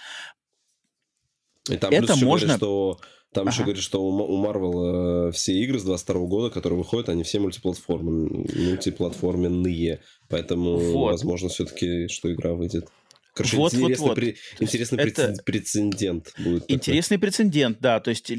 [1.67, 1.73] да.
[1.73, 2.47] И там это можно...
[2.47, 2.99] Говорят, что
[3.33, 3.53] там ага.
[3.53, 7.39] еще говорят, что у Marvel э, все игры с 22 года, которые выходят, они все
[7.39, 9.99] мультиплатформенные, мультиплатформенные.
[10.29, 11.11] Поэтому, вот.
[11.11, 12.87] возможно, все-таки, что игра выйдет.
[13.37, 14.15] Короче, вот, интересный, вот, вот.
[14.15, 16.65] При, интересный это прецедент будет.
[16.67, 17.27] Интересный такой.
[17.27, 17.99] прецедент, да.
[17.99, 18.31] То есть,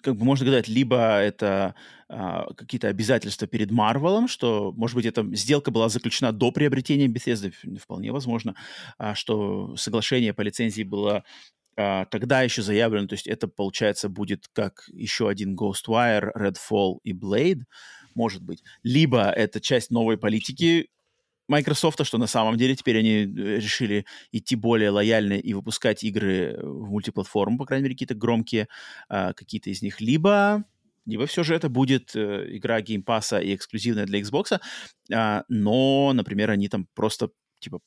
[0.00, 1.74] как бы можно сказать, либо это
[2.08, 7.52] а, какие-то обязательства перед Марвелом, что, может быть, эта сделка была заключена до приобретения Bethesda,
[7.80, 8.54] вполне возможно,
[8.96, 11.24] а, что соглашение по лицензии было
[11.76, 17.12] а, тогда еще заявлено, то есть это, получается, будет как еще один Ghostwire, Redfall и
[17.12, 17.62] Blade,
[18.14, 18.62] может быть.
[18.84, 20.90] Либо это часть новой политики
[21.48, 26.58] Microsoft, что на самом деле теперь они э, решили идти более лояльно и выпускать игры
[26.60, 28.68] в мультиплатформу, по крайней мере, какие-то громкие,
[29.08, 30.00] а, какие-то из них.
[30.00, 30.64] Либо
[31.06, 34.58] либо все же это будет э, игра Game Pass и эксклюзивная для Xbox,
[35.12, 37.80] а, но, например, они там просто типа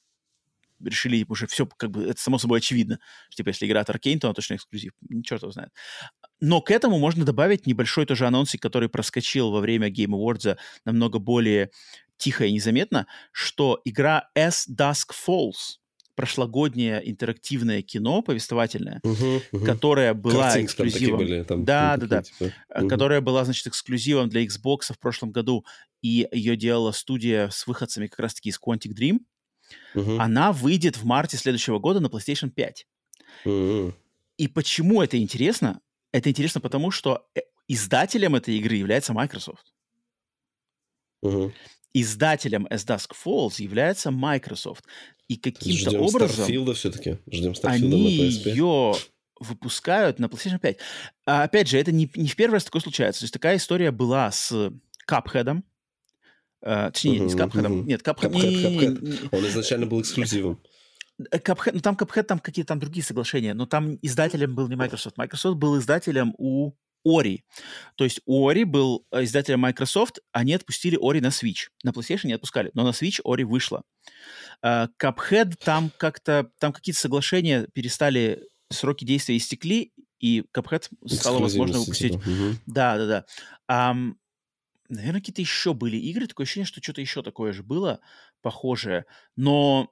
[0.84, 4.20] решили уже все, как бы, это само собой очевидно, что, типа, если игра от Arkane,
[4.20, 4.94] то она точно эксклюзив.
[5.24, 5.72] Черт его знает.
[6.40, 11.20] Но к этому можно добавить небольшой тоже анонсик, который проскочил во время Game Awards намного
[11.20, 11.72] более
[12.18, 15.78] тихо и незаметно, что игра S Dusk Falls,
[16.18, 19.66] прошлогоднее интерактивное кино повествовательное, угу, угу.
[19.66, 21.20] которая была Картинки эксклюзивом.
[21.20, 22.22] Были, там, да, да, да.
[22.24, 22.52] Типа.
[22.76, 22.88] Угу.
[22.88, 25.64] Которая была, значит, эксклюзивом для Xbox в прошлом году,
[26.02, 29.20] и ее делала студия с выходцами как раз-таки из Quantic Dream.
[29.94, 30.20] Угу.
[30.20, 32.88] Она выйдет в марте следующего года на PlayStation 5.
[33.46, 33.94] Угу.
[34.38, 35.82] И почему это интересно?
[36.12, 39.72] Это интересно потому, что э, издателем этой игры является Microsoft.
[41.22, 41.54] Угу
[41.94, 44.86] издателем As Dusk Falls является Microsoft.
[45.28, 46.46] И каким-то Ждем образом...
[46.46, 47.18] Starfield все-таки.
[47.30, 48.50] Ждем Starfield они на PSP.
[48.52, 48.94] ее
[49.40, 50.78] выпускают на PlayStation 5.
[51.26, 53.22] А, опять же, это не, не в первый раз такое случается.
[53.22, 54.72] То есть такая история была с
[55.06, 55.64] Капхедом.
[56.66, 57.82] Uh, точнее, uh-huh, не с Капхедом.
[57.82, 57.86] Uh-huh.
[57.86, 58.34] Нет, Капхед...
[59.32, 60.60] Он изначально был эксклюзивом.
[61.44, 65.18] Капхед, ну там Капхед, там какие-то там другие соглашения, но там издателем был не Microsoft.
[65.18, 66.74] Microsoft был издателем у
[67.08, 67.40] Ori.
[67.96, 71.70] То есть Ori был э, издателем Microsoft, они отпустили Ori на Switch.
[71.84, 73.84] На PlayStation не отпускали, но на Switch Ori вышла.
[74.64, 81.80] Uh, Cuphead, там как-то, там какие-то соглашения перестали, сроки действия истекли, и Cuphead стало возможно
[81.80, 82.16] выпустить.
[82.16, 82.58] Угу.
[82.66, 83.26] Да, да, да.
[83.70, 84.16] Um,
[84.90, 88.00] наверное, какие-то еще были игры, такое ощущение, что что-то еще такое же было,
[88.42, 89.06] похожее.
[89.36, 89.92] Но,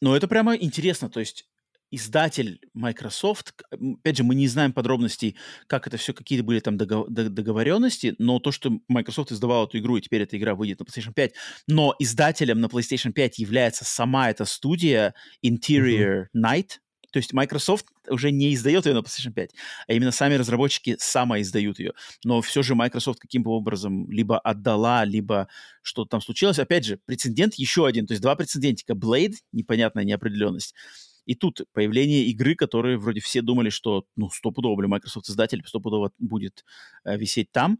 [0.00, 1.46] но это прямо интересно, то есть
[1.92, 5.36] издатель Microsoft, опять же, мы не знаем подробностей,
[5.68, 10.00] как это все, какие были там договоренности, но то, что Microsoft издавал эту игру, и
[10.00, 11.34] теперь эта игра выйдет на PlayStation 5,
[11.68, 15.14] но издателем на PlayStation 5 является сама эта студия
[15.44, 16.42] Interior mm-hmm.
[16.42, 16.78] Night,
[17.12, 19.50] то есть Microsoft уже не издает ее на PlayStation 5,
[19.86, 21.92] а именно сами разработчики самоиздают ее.
[22.24, 25.48] Но все же Microsoft каким-то образом либо отдала, либо
[25.82, 26.58] что-то там случилось.
[26.58, 28.94] Опять же, прецедент еще один, то есть два прецедентика.
[28.94, 30.74] Blade, непонятная неопределенность,
[31.24, 36.12] и тут появление игры, которые вроде все думали, что, ну, стопудово, блин, Microsoft издатель стопудово
[36.18, 36.64] будет
[37.04, 37.78] э, висеть там,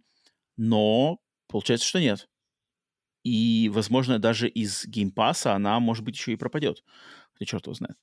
[0.56, 2.28] но получается, что нет.
[3.24, 6.84] И, возможно, даже из Game Pass она, может быть, еще и пропадет.
[7.32, 7.96] Хотя черт его знает.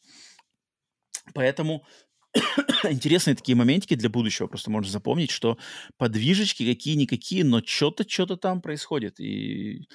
[1.34, 1.86] Поэтому
[2.90, 4.48] интересные такие моментики для будущего.
[4.48, 5.58] Просто можно запомнить, что
[5.98, 9.20] подвижечки какие-никакие, но что-то, что-то там происходит.
[9.20, 9.88] И,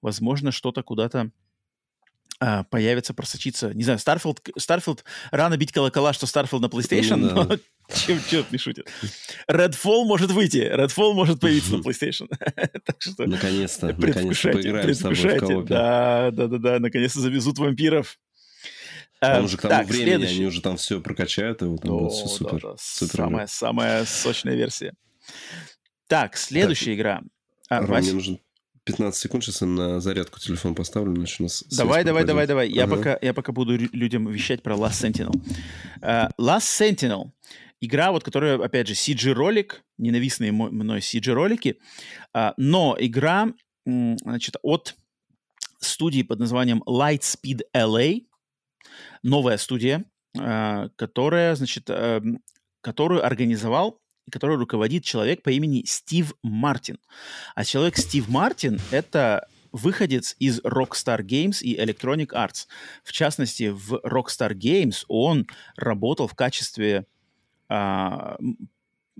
[0.00, 1.32] возможно, что-то куда-то
[2.44, 3.72] а, появится, просочится.
[3.72, 7.44] Не знаю, Starfield, Starfield рано бить колокола, что Starfield на PlayStation, ну, да.
[7.44, 7.56] но
[7.94, 8.90] чем черт не шутит.
[9.48, 12.26] Redfall может выйти, Redfall может появиться на PlayStation.
[12.84, 15.68] так что наконец-то, наконец-то поиграем с тобой в коопе.
[15.68, 18.18] Да, да, да, да, наконец-то завезут вампиров.
[19.20, 20.34] Там уже к тому так, времени следующий.
[20.34, 22.60] они уже там все прокачают, и вот там О, будет все супер.
[22.60, 22.76] Да, да.
[22.80, 24.94] супер самая, самая сочная версия.
[26.08, 27.22] Так, следующая так, игра.
[27.68, 28.40] А, Ром, мне нужен
[28.84, 31.64] 15 секунд, сейчас я на зарядку телефон поставлю, иначе у нас...
[31.70, 32.66] Давай, давай, давай, давай.
[32.68, 32.76] Ага.
[32.76, 35.32] Я, пока, я пока буду людям вещать про Last Sentinel.
[36.00, 37.30] Uh, Last Sentinel.
[37.80, 41.78] Игра, вот, которая, опять же, CG-ролик, ненавистные мной CG-ролики,
[42.34, 43.52] uh, но игра,
[43.84, 44.96] значит, от
[45.78, 48.26] студии под названием Lightspeed LA,
[49.22, 50.04] новая студия,
[50.36, 51.88] uh, которая, значит,
[52.80, 54.01] которую организовал
[54.32, 56.98] которой руководит человек по имени Стив Мартин.
[57.54, 62.66] А человек Стив Мартин— это выходец из Rockstar Games и Electronic Arts.
[63.04, 65.46] В частности, в Rockstar Games он
[65.76, 67.06] работал в качестве
[67.68, 68.36] а,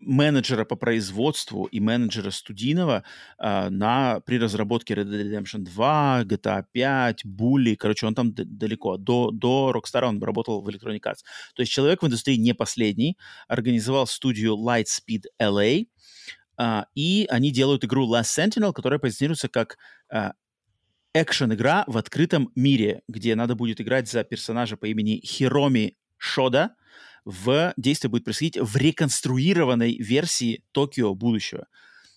[0.02, 3.04] менеджера по производству и менеджера студийного
[3.38, 7.76] э, на, при разработке Red Dead Redemption 2, GTA 5, Bully.
[7.76, 8.96] Короче, он там далеко.
[8.96, 11.22] До, до Rockstar он работал в Electronic Arts.
[11.54, 13.16] То есть человек в индустрии не последний.
[13.48, 15.86] Организовал студию Lightspeed LA.
[16.58, 19.78] Э, и они делают игру Last Sentinel, которая позиционируется как
[20.12, 20.30] э,
[21.14, 26.74] экшен-игра в открытом мире, где надо будет играть за персонажа по имени Хироми Шода,
[27.24, 31.66] в действие будет происходить в реконструированной версии Токио будущего.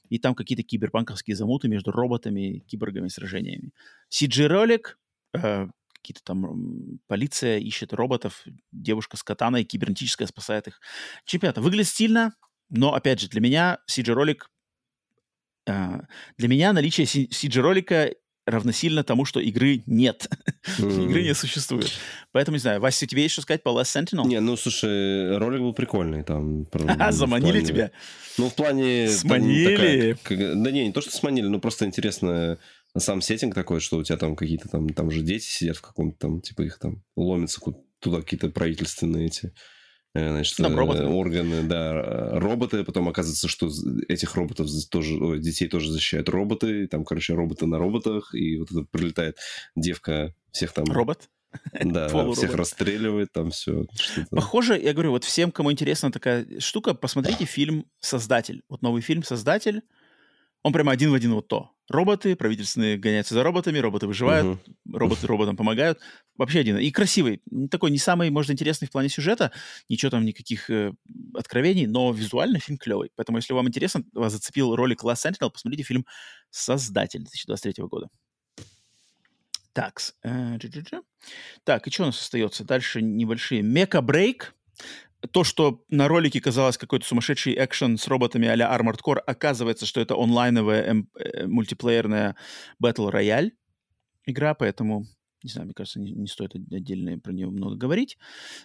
[0.09, 3.71] И там какие-то киберпанковские замуты между роботами, киборгами, сражениями.
[4.09, 4.99] CG-ролик,
[5.33, 10.79] э, какие-то там полиция ищет роботов, девушка с катаной кибернетическая спасает их.
[11.25, 11.57] Чемпионат.
[11.57, 12.35] Выглядит стильно,
[12.69, 14.49] но, опять же, для меня CG-ролик...
[15.67, 16.01] Э,
[16.37, 18.11] для меня наличие CG-ролика
[18.45, 20.29] равносильно тому, что игры нет.
[20.77, 21.91] Игры не существует.
[22.31, 24.27] Поэтому, не знаю, Вася, тебе что сказать по Last Sentinel?
[24.27, 26.67] Не, ну, слушай, ролик был прикольный там.
[26.99, 27.65] А, заманили плане...
[27.65, 27.91] тебя?
[28.37, 29.09] Ну, в плане...
[29.09, 30.13] Сманили?
[30.13, 32.57] Такая, да не, не то, что сманили, но просто интересно
[32.97, 36.17] сам сеттинг такой, что у тебя там какие-то там, там же дети сидят в каком-то
[36.17, 37.59] там, типа их там ломятся
[37.99, 39.53] туда какие-то правительственные эти
[40.15, 41.03] значит, Там роботы.
[41.03, 42.83] Э, органы, да, роботы.
[42.83, 43.69] Потом оказывается, что
[44.07, 46.87] этих роботов тоже, ой, детей тоже защищают роботы.
[46.87, 48.33] Там, короче, роботы на роботах.
[48.33, 49.37] И вот это прилетает
[49.75, 50.85] девка, всех там...
[50.85, 51.29] Робот?
[51.83, 53.85] Да, всех расстреливает, там все.
[54.29, 58.61] Похоже, я говорю, вот всем, кому интересна такая штука, посмотрите фильм «Создатель».
[58.67, 59.81] Вот новый фильм «Создатель».
[60.63, 61.71] Он прямо один в один вот то.
[61.87, 64.97] Роботы, правительственные гоняются за роботами, роботы выживают, uh-huh.
[64.97, 65.99] роботы роботам помогают.
[66.35, 66.79] Вообще один.
[66.79, 67.41] И красивый.
[67.69, 69.51] Такой не самый, может, интересный в плане сюжета.
[69.87, 70.93] Ничего там, никаких э,
[71.35, 73.11] откровений, но визуально фильм клевый.
[73.15, 76.05] Поэтому, если вам интересно, вас зацепил ролик Last Sentinel, посмотрите фильм
[76.49, 78.09] «Создатель» 2023 года.
[79.73, 80.57] Так, э,
[81.63, 82.63] так, и что у нас остается?
[82.63, 83.61] Дальше небольшие.
[83.61, 84.55] Мека Брейк
[85.31, 90.01] то, что на ролике казалось какой-то сумасшедший экшен с роботами а-ля Armored Core, оказывается, что
[90.01, 92.35] это онлайновая эм, э, мультиплеерная
[92.83, 93.51] Battle Royale
[94.25, 95.05] игра, поэтому,
[95.43, 98.17] не знаю, мне кажется, не, не стоит отдельно про нее много говорить.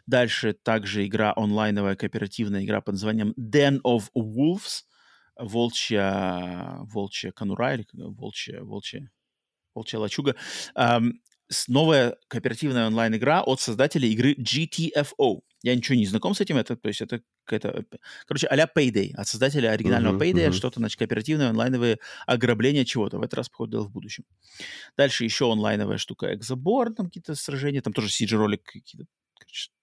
[0.06, 4.84] Дальше также игра онлайновая кооперативная игра под названием Den of Wolves,
[5.36, 9.10] волчья, волчья конура или волчья, волчья,
[9.74, 10.36] волчья лачуга.
[10.76, 11.12] Um,
[11.68, 15.40] новая кооперативная онлайн-игра от создателей игры GTFO.
[15.62, 17.84] Я ничего не знаком с этим, это, то есть это какая-то,
[18.26, 20.52] короче, а-ля Payday, от создателя оригинального uh-huh, Payday, uh-huh.
[20.52, 23.18] что-то, значит, кооперативное онлайновое ограбление чего-то.
[23.18, 24.24] В этот раз, походу, дело в будущем.
[24.96, 29.06] Дальше еще онлайновая штука Exobor, там какие-то сражения, там тоже CG-ролик, какие-то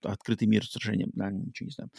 [0.04, 1.90] открытый мир сражения, да, ничего не знаю.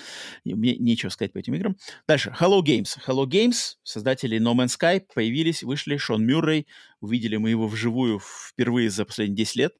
[0.44, 1.76] Мне нечего сказать по этим играм.
[2.06, 2.34] Дальше.
[2.38, 2.96] Hello Games.
[3.06, 5.96] Hello Games, создатели No Man's Sky, появились, вышли.
[5.96, 6.66] Шон Мюррей.
[7.00, 9.74] Увидели мы его вживую впервые за последние 10 лет.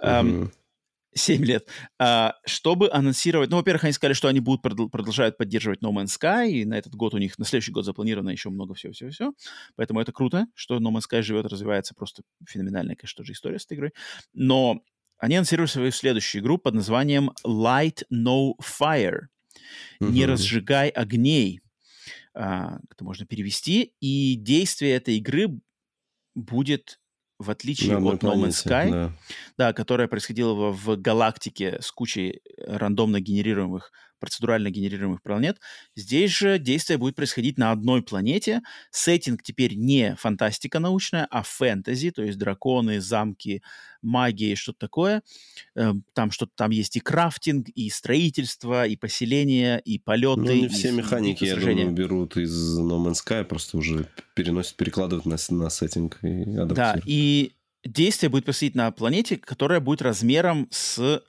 [0.00, 0.50] Uh-huh.
[1.14, 1.68] 7 лет,
[1.98, 3.50] а, чтобы анонсировать...
[3.50, 6.74] Ну, во-первых, они сказали, что они будут продл- продолжают поддерживать No Man's Sky, и на
[6.74, 9.34] этот год у них, на следующий год запланировано еще много всего-всего-всего.
[9.76, 11.94] Поэтому это круто, что No Man's Sky живет, развивается.
[11.94, 13.92] Просто феноменальная, конечно, тоже история с этой игрой.
[14.32, 14.80] Но
[15.24, 19.20] они анонсировали свою следующую игру под названием Light No Fire.
[19.98, 21.62] Не разжигай огней.
[22.34, 23.94] А, это можно перевести.
[24.00, 25.48] И действие этой игры
[26.34, 27.00] будет
[27.38, 29.12] в отличие от No Man's Sky, да.
[29.56, 33.92] да, которая происходила в, в галактике с кучей рандомно генерируемых
[34.24, 35.58] процедурально генерируемых планет.
[35.94, 38.62] Здесь же действие будет происходить на одной планете.
[38.90, 43.62] Сеттинг теперь не фантастика научная, а фэнтези, то есть драконы, замки,
[44.00, 45.22] магия что-то такое.
[45.74, 50.40] Эм, там что-то там есть и крафтинг, и строительство, и поселение, и полеты.
[50.40, 55.26] Ну, не все механики, я думаю, берут из No Man's Sky, просто уже переносят, перекладывают
[55.26, 56.74] на, на сеттинг и адаптируют.
[56.74, 57.52] Да, и
[57.84, 61.22] действие будет происходить на планете, которая будет размером с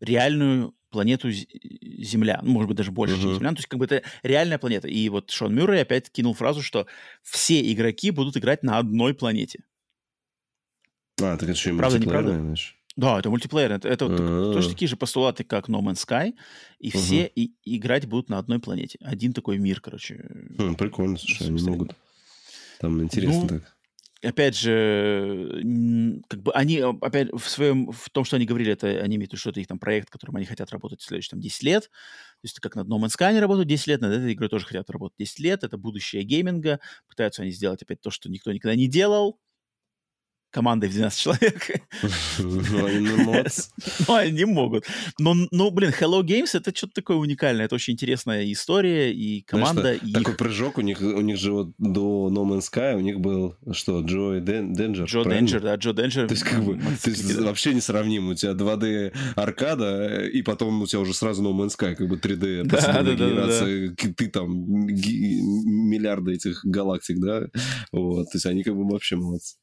[0.00, 3.22] реальную планету Земля, ну, может быть, даже больше, uh-huh.
[3.22, 3.50] чем Земля.
[3.50, 4.86] Ну, то есть, как бы это реальная планета.
[4.86, 6.86] И вот Шон Мюррей опять кинул фразу, что
[7.22, 9.64] все игроки будут играть на одной планете.
[11.20, 12.76] А, так это еще и правда, мультиплеерное, знаешь?
[12.94, 13.72] Да, это мультиплеер.
[13.72, 14.52] Это, это uh-huh.
[14.52, 16.34] точно такие же постулаты, как No Man's Sky,
[16.78, 16.98] и uh-huh.
[16.98, 18.98] все и, играть будут на одной планете.
[19.00, 20.26] Один такой мир, короче.
[20.58, 21.96] Uh, прикольно, слушай, они могут.
[22.78, 23.76] Там интересно ну, так
[24.22, 25.62] опять же,
[26.28, 29.50] как бы они, опять в своем, в том, что они говорили, это они имеют что
[29.50, 31.84] это их там проект, которым они хотят работать следующие там 10 лет.
[31.84, 34.88] То есть как над No Man's Sky работают 10 лет, над этой игрой тоже хотят
[34.90, 35.64] работать 10 лет.
[35.64, 36.80] Это будущее гейминга.
[37.08, 39.38] Пытаются они сделать опять то, что никто никогда не делал.
[40.52, 41.70] Командой в 12 человек.
[42.38, 43.08] Ну, они.
[44.08, 44.86] Ну, они могут.
[45.18, 47.64] Но, ну, блин, Hello Games— это что-то такое уникальное.
[47.64, 49.94] Это очень интересная история и команда.
[49.94, 53.20] и Такой прыжок у них, у них же вот до No Man's Sky у них
[53.20, 56.28] был, что, Джо Денджер, Джо Денджер, да, Джо Денджер.
[56.28, 56.78] То есть, как бы,
[57.40, 58.32] вообще несравнимо.
[58.32, 62.16] У тебя 2D аркада, и потом у тебя уже сразу No Man's Sky, как бы
[62.16, 67.42] 3D Да, да, да, генерация, ты там миллиарды этих галактик, да?
[67.92, 69.56] Вот, то есть они как бы вообще молодцы.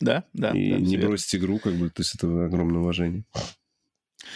[0.00, 0.50] Да, да.
[0.52, 1.08] И да, не верно.
[1.10, 3.24] бросить игру, как бы, то есть это огромное уважение.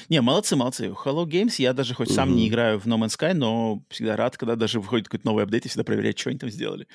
[0.08, 0.86] Не, молодцы, молодцы.
[0.88, 4.36] Hello Games, я даже хоть сам не играю в No Man's Sky, но всегда рад,
[4.36, 6.86] когда даже выходит какой-то новый апдейт, и всегда проверяю, что они там сделали.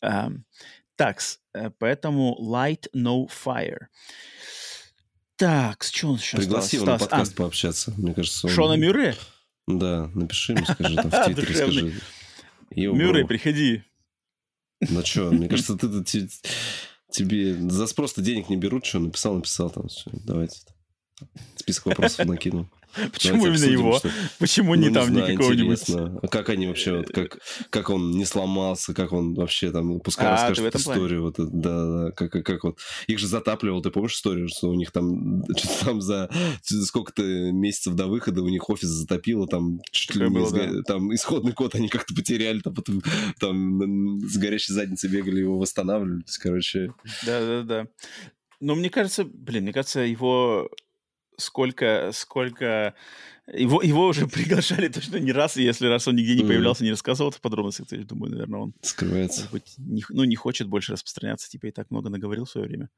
[0.00, 1.20] Так,
[1.78, 3.86] поэтому Light No Fire.
[5.36, 7.10] Так, что нас еще Пригласи его на осталось?
[7.10, 8.46] подкаст пообщаться, мне кажется.
[8.46, 9.16] А, он- Шона Мюррея?
[9.66, 11.92] Да, напиши ему, скажи там в Твиттере, скажи.
[12.76, 13.26] Бро.
[13.26, 13.82] приходи.
[14.80, 15.88] Ну что, мне кажется, ты,
[17.14, 20.58] тебе за спрос денег не берут, что написал, написал там, всё, давайте.
[21.56, 22.66] Список вопросов накинул.
[23.12, 23.98] Почему именно его?
[23.98, 25.82] что- Почему не Ну, там знаю, никакого-нибудь?
[26.22, 27.38] А как они вообще, вот, как,
[27.70, 32.04] как он не сломался, как он вообще там, пускай А, расскажет историю, вот, это, да,
[32.04, 35.44] да, как, как, как вот, их же затапливал, ты помнишь историю, что у них там,
[35.56, 36.30] что-то там за
[36.62, 41.74] сколько-то месяцев до выхода у них офис затопило, там чуть ли не там исходный код
[41.74, 43.02] они как-то потеряли, там, потом,
[43.40, 46.92] там с горящей задницей бегали, его восстанавливали, короче,
[47.24, 47.86] Да-да-да.
[48.60, 50.70] Но мне кажется, блин, мне кажется, его
[51.36, 52.94] сколько, сколько...
[53.52, 56.90] Его, его уже приглашали точно не раз, и если раз он нигде не появлялся, не
[56.90, 59.48] рассказывал в подробностях, то я думаю, наверное, он, скрывается.
[59.52, 62.88] быть, не, ну, не хочет больше распространяться, типа, и так много наговорил в свое время.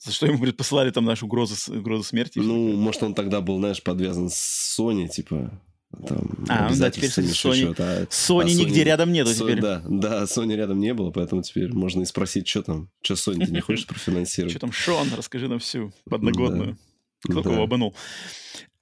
[0.00, 2.38] За что ему предпослали там нашу угрозу, угрозу смерти.
[2.38, 5.60] Ну, может, он тогда был, знаешь, подвязан с Sony, типа,
[6.06, 9.60] там, А, ну да, теперь, Sony- что-то, а- Sony а нигде рядом нету Со- теперь.
[9.60, 13.46] Да, да, Sony рядом не было, поэтому теперь можно и спросить, что там, что Sony
[13.46, 14.52] ты не хочешь профинансировать?
[14.52, 16.78] Что там, Шон, расскажи нам всю подноготную.
[17.24, 17.50] Кто Да.
[17.50, 17.94] кого обманул.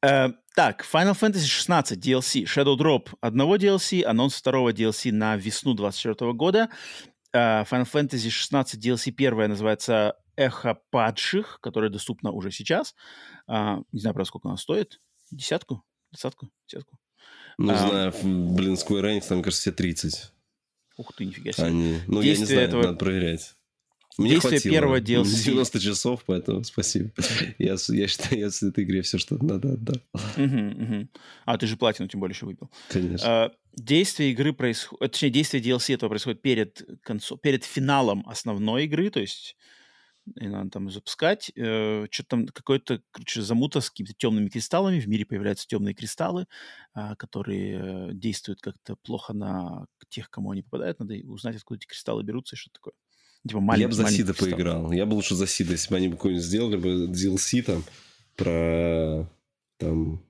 [0.02, 5.74] Э, так, Final Fantasy 16 DLC, Shadow Drop одного DLC, анонс второго DLC на весну
[5.74, 6.68] 24 года.
[7.32, 12.94] Э, Final Fantasy 16 DLC первая называется Эхо падших, которая доступна уже сейчас.
[13.48, 15.00] А, не знаю, правда, сколько она стоит.
[15.30, 15.82] Десятку?
[16.12, 16.50] Двадцатку?
[16.68, 16.98] Десятку?
[17.58, 17.76] Ну, А.
[17.78, 20.30] знаю, блин, Square Enix, там, кажется, все 30.
[20.98, 21.66] Ух ты, нифига себе.
[21.66, 23.54] Они, ну, я не Действие знаю, этого- надо проверять.
[24.18, 24.72] Мне Действие хватило.
[24.72, 25.44] первого DLC.
[25.44, 27.10] 90 часов, поэтому спасибо.
[27.58, 29.96] Я, я считаю, я с этой игре все, что надо, отдал.
[31.44, 32.70] А, ты же платину тем более еще выпил.
[32.88, 33.28] Конечно.
[33.28, 37.36] А, Действие игры происходит, точнее, действие DLC этого происходит перед, концо...
[37.36, 39.54] перед финалом основной игры, то есть
[40.34, 41.52] и надо там запускать.
[41.54, 44.98] Что-то там какой-то, короче, замута с какими-то темными кристаллами.
[44.98, 46.46] В мире появляются темные кристаллы,
[46.94, 50.98] а, которые э, действуют как-то плохо на тех, кому они попадают.
[50.98, 52.94] Надо узнать, откуда эти кристаллы берутся и что такое.
[53.46, 54.92] Типа я маленький, бы за Сида поиграл.
[54.92, 57.84] Я бы лучше за Сида, если бы они бы какой-нибудь сделали бы DLC там
[58.36, 59.28] про
[59.78, 60.22] там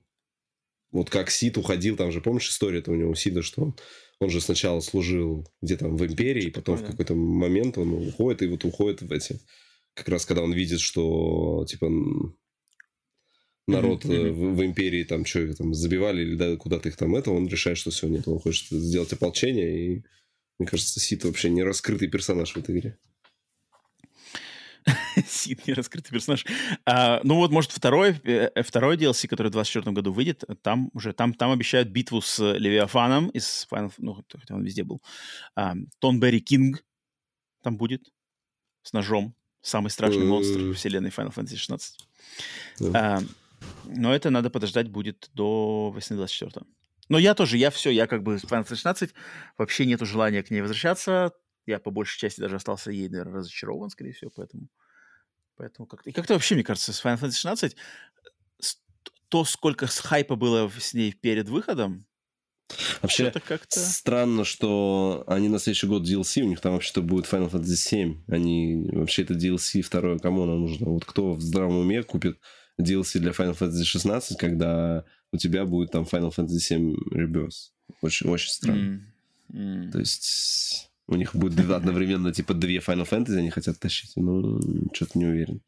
[0.91, 3.75] вот как Сид уходил, там же, помнишь историю-то у него у Сида, что он,
[4.19, 6.97] он же сначала служил где-то в Империи, потом в такое, да.
[6.97, 9.39] какой-то момент он уходит, и вот уходит в эти...
[9.93, 11.89] Как раз когда он видит, что, типа,
[13.67, 14.31] народ мгм.
[14.31, 17.47] в, в Империи там что их там забивали или да, куда-то их там это, он
[17.47, 20.05] решает, что все, нет, он хочет сделать ополчение, и
[20.59, 22.97] мне кажется, Сид вообще не раскрытый персонаж в этой игре.
[25.27, 26.45] Сид, не раскрытый персонаж.
[26.85, 31.13] А, ну вот, может, второй, э, второй DLC, который в 24 году выйдет, там уже,
[31.13, 35.01] там, там обещают битву с Левиафаном из Final, ну, хотя он везде был.
[35.55, 36.83] А, Тонберри Кинг
[37.63, 38.09] там будет
[38.83, 39.35] с ножом.
[39.61, 40.73] Самый страшный монстр Э.
[40.73, 42.07] вселенной Final Fantasy 16.
[42.79, 43.19] Да.
[43.19, 43.23] А,
[43.85, 46.65] но это надо подождать будет до весны 24
[47.09, 49.13] Но я тоже, я все, я как бы Final Fantasy 16,
[49.57, 51.33] вообще нету желания к ней возвращаться.
[51.65, 54.69] Я по большей части даже остался ей, наверное, разочарован, скорее всего, поэтому...
[55.57, 56.09] Поэтому как-то...
[56.09, 57.75] И как-то вообще, мне кажется, с Final Fantasy 16
[58.59, 58.77] с-
[59.29, 62.05] то, сколько с хайпа было с ней перед выходом,
[63.01, 63.79] Вообще, как-то...
[63.79, 68.23] Странно, что они на следующий год DLC, у них там вообще-то будет Final Fantasy 7.
[68.27, 70.89] Они вообще это DLC второе, кому оно нужно?
[70.89, 72.39] Вот кто в здравом уме купит
[72.79, 77.71] DLC для Final Fantasy 16, когда у тебя будет там Final Fantasy 7 Rebirth?
[78.01, 79.01] Очень, очень странно.
[79.53, 79.91] М, м.
[79.91, 84.59] То есть у них будет одновременно типа две Final Fantasy они хотят тащить, но
[84.93, 85.61] что-то не уверен.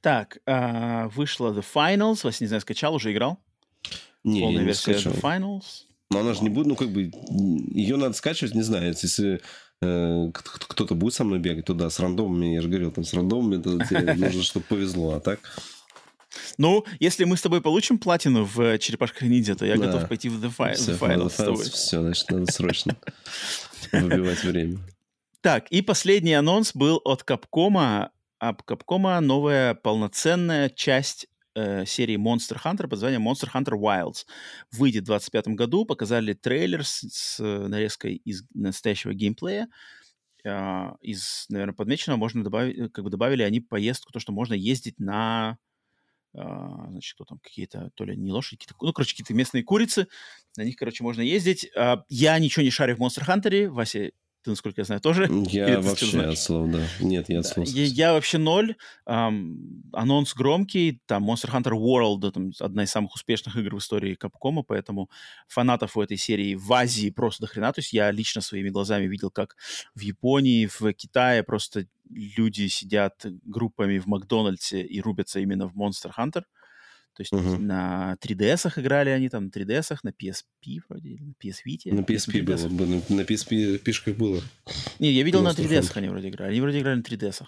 [0.00, 2.20] Так, а, вышла The Finals.
[2.24, 3.38] Вас не знаю, скачал, уже играл?
[4.22, 5.12] Не, Полная я не версия скачал.
[5.14, 5.64] The Finals.
[6.10, 7.10] Но она же не будет, ну, как бы,
[7.70, 9.40] ее надо скачивать, не знаю, если
[9.80, 13.14] э, кто-то будет со мной бегать, то да, с рандомами, я же говорил, там с
[13.14, 15.40] рандомами это тебе нужно, чтобы повезло, а так...
[16.58, 19.86] Ну, если мы с тобой получим платину в э, Черепашках Ниндзя, то я Да.
[19.86, 21.64] готов пойти в The, Fi- Все, The Finals с тобой.
[21.64, 22.96] все, значит, надо срочно
[23.92, 24.78] выбивать время.
[25.40, 28.10] Так, и последний анонс был от Капкома.
[28.38, 34.24] Об Капкома новая полноценная часть э, серии Monster Hunter под названием Monster Hunter Wilds.
[34.72, 35.84] Выйдет в 2025 году.
[35.84, 39.68] Показали трейлер с, с нарезкой из настоящего геймплея.
[40.44, 44.98] Э, из, наверное, подмеченного можно добавить, как бы добавили они поездку, то, что можно ездить
[44.98, 45.58] на
[46.34, 50.08] значит, кто там, какие-то, то ли не лошади, какие-то, ну, короче, какие-то местные курицы,
[50.56, 51.70] на них, короче, можно ездить.
[51.76, 54.10] Uh, я ничего не шарю в Monster Hunter, Вася
[54.44, 55.28] ты, насколько я знаю, тоже?
[55.48, 56.80] Я вообще от слова, да.
[57.00, 57.66] Нет, я от слова.
[57.66, 58.76] Я, я вообще ноль.
[59.06, 61.00] Эм, анонс громкий.
[61.06, 65.10] Там Monster Hunter World, там, одна из самых успешных игр в истории Капкома, поэтому
[65.48, 67.72] фанатов у этой серии в Азии просто до хрена.
[67.72, 69.56] То есть я лично своими глазами видел, как
[69.94, 76.12] в Японии, в Китае просто люди сидят группами в Макдональдсе и рубятся именно в Monster
[76.16, 76.44] Hunter.
[77.14, 77.58] То есть uh-huh.
[77.58, 81.94] на 3DS играли они там, на 3DS, на PSP вроде, на PS Vita.
[81.94, 84.42] На PSP было, на, на PSP пишках было.
[84.98, 86.50] Не, я видел на 3DS они вроде играли.
[86.50, 87.44] Они вроде играли на 3DS.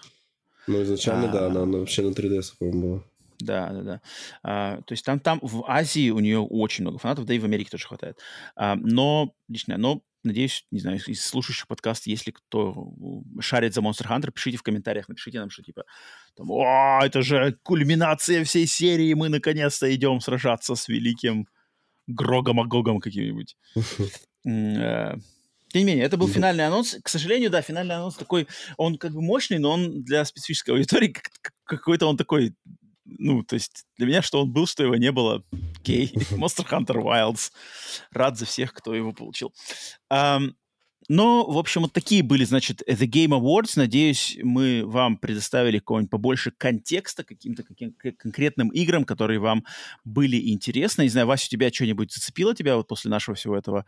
[0.67, 3.03] Ну, изначально, а, да, она, она вообще на 3DS, по-моему, была.
[3.39, 4.01] Да, да, да.
[4.43, 7.45] А, то есть там, там в Азии у нее очень много фанатов, да и в
[7.45, 8.19] Америке тоже хватает.
[8.55, 12.93] А, но лично, но надеюсь, не знаю, из слушающих подкаст, если кто
[13.39, 15.83] шарит за Monster Hunter, пишите в комментариях, напишите нам, что типа,
[16.35, 21.47] там, о, это же кульминация всей серии, мы наконец-то идем сражаться с великим
[22.07, 23.57] Грогом Агогом каким-нибудь.
[24.45, 25.15] Э,
[25.67, 26.95] тем не менее, это был финальный анонс.
[27.03, 28.47] К сожалению, да, финальный анонс такой,
[28.77, 31.13] он как бы мощный, но он для специфической аудитории
[31.65, 32.55] какой-то он такой
[33.07, 35.43] ну, то есть для меня, что он был, что его не было.
[35.87, 36.11] Окей.
[36.31, 37.51] Monster Hunter Wilds.
[38.11, 39.53] Рад за всех, кто его получил.
[40.11, 40.53] Um,
[41.09, 43.73] но, в общем, вот такие были, значит, The Game Awards.
[43.77, 49.63] Надеюсь, мы вам предоставили какого-нибудь побольше контекста каким-то каким конкретным играм, которые вам
[50.03, 51.03] были интересны.
[51.03, 53.85] Не знаю, Вася, у тебя что-нибудь зацепило тебя вот после нашего всего этого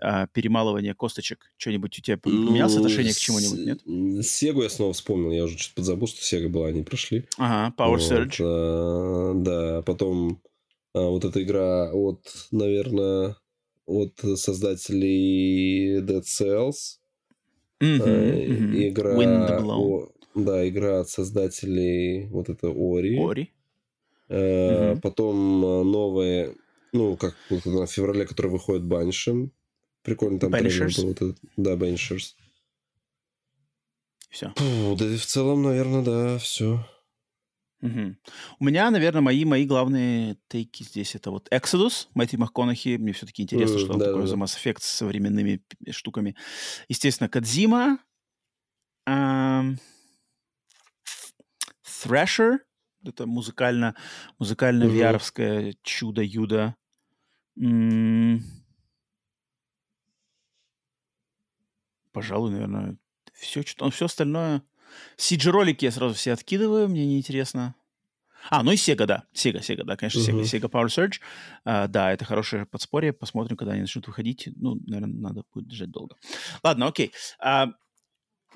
[0.00, 1.52] а, перемалывания косточек?
[1.56, 4.26] Что-нибудь у тебя поменялось ну, отношение к чему-нибудь, нет?
[4.26, 5.30] Сегу я снова вспомнил.
[5.30, 7.26] Я уже что-то подзабыл, что Сега была, они прошли.
[7.38, 8.40] Ага, Power вот, Surge.
[8.40, 10.42] А, да, потом
[11.00, 12.20] вот эта игра от,
[12.50, 13.36] наверное
[13.86, 16.98] от создателей Dead Cells.
[17.80, 18.88] Mm-hmm, mm-hmm.
[18.88, 19.16] Игра...
[19.60, 23.18] О, да, игра от создателей вот это Ори.
[23.18, 23.52] Ори.
[24.28, 25.00] Э, mm-hmm.
[25.00, 26.54] Потом э, новые,
[26.92, 29.52] ну, как вот в феврале, который выходит Баншем.
[30.02, 31.06] Прикольно там трейлер был.
[31.08, 32.34] Вот этот, да, Banishers.
[34.30, 34.52] Все.
[34.56, 36.86] Фу, да и в целом, наверное, да, все.
[37.82, 38.16] Угу.
[38.58, 42.96] У меня, наверное, мои, мои главные тейки здесь это вот Exodus, Мэтти МакКонахи.
[42.96, 44.26] Мне все-таки интересно, mm, что он да, такое да.
[44.28, 46.36] за Mass Effect с современными штуками.
[46.88, 47.98] Естественно, Кадзима.
[51.86, 52.58] Thrasher.
[53.04, 53.94] Это музыкально,
[54.38, 55.78] музыкально-виаровское mm-hmm.
[55.82, 56.74] чудо-юдо.
[57.56, 58.42] М-м-
[62.12, 62.96] пожалуй, наверное,
[63.34, 64.62] все, что, все остальное
[65.16, 67.74] CG-ролики я сразу все откидываю, мне неинтересно.
[68.50, 69.24] А, ну и Sega, да.
[69.34, 70.42] Sega, Sega, да, конечно, Sega.
[70.42, 70.60] Uh-huh.
[70.60, 71.20] Sega Power Surge.
[71.64, 73.12] Uh, да, это хорошее подспорье.
[73.12, 74.48] Посмотрим, когда они начнут выходить.
[74.56, 76.16] Ну, наверное, надо будет ждать долго.
[76.62, 77.12] Ладно, окей.
[77.44, 77.72] Uh,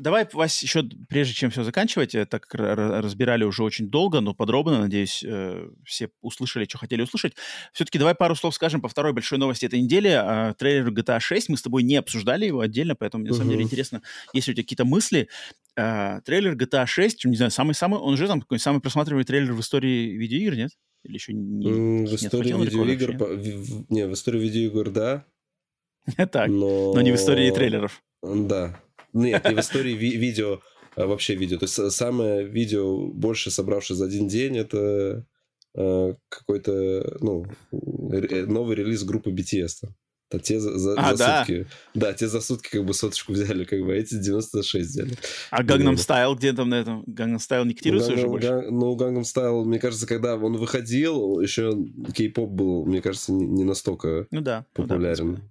[0.00, 4.32] Давай, Вась, еще прежде чем все заканчивать, э, так как разбирали уже очень долго, но
[4.32, 7.34] подробно, надеюсь, э, все услышали, что хотели услышать.
[7.74, 10.08] Все-таки давай пару слов скажем по второй большой новости этой недели.
[10.08, 13.50] А, трейлер GTA 6, мы с тобой не обсуждали его отдельно, поэтому мне на самом
[13.50, 14.00] деле интересно,
[14.32, 15.28] есть ли у тебя какие-то мысли.
[15.80, 19.60] А, трейлер GTA 6, не знаю, самый-самый, он же там какой самый просматриваемый трейлер в
[19.60, 20.70] истории видеоигр, нет?
[21.04, 25.24] Или еще не, в истории видеоигр, по, в, не, в истории видеоигр, да.
[26.30, 26.92] Так, но...
[26.92, 28.02] но не в истории трейлеров.
[28.22, 28.78] Да,
[29.14, 30.60] нет, и в истории ви- видео,
[30.96, 31.56] а, вообще видео.
[31.56, 35.24] То есть самое видео, больше собравшее за один день, это
[35.74, 39.88] э, какой-то, ну, новый релиз группы BTS.
[40.30, 40.40] Там.
[40.40, 41.44] Те за, за, а, за да?
[41.44, 41.66] сутки.
[41.94, 45.16] Да, те за сутки как бы соточку взяли, как бы, а эти 96 взяли.
[45.50, 47.02] А Gangnam Style где там на этом?
[47.02, 48.48] Gangnam Style не котируется уже больше?
[48.48, 51.76] Ган, ну, Gangnam Style, мне кажется, когда он выходил, еще
[52.14, 55.26] кей-поп был, мне кажется, не, не настолько ну, да, популярен.
[55.26, 55.42] Ну, да,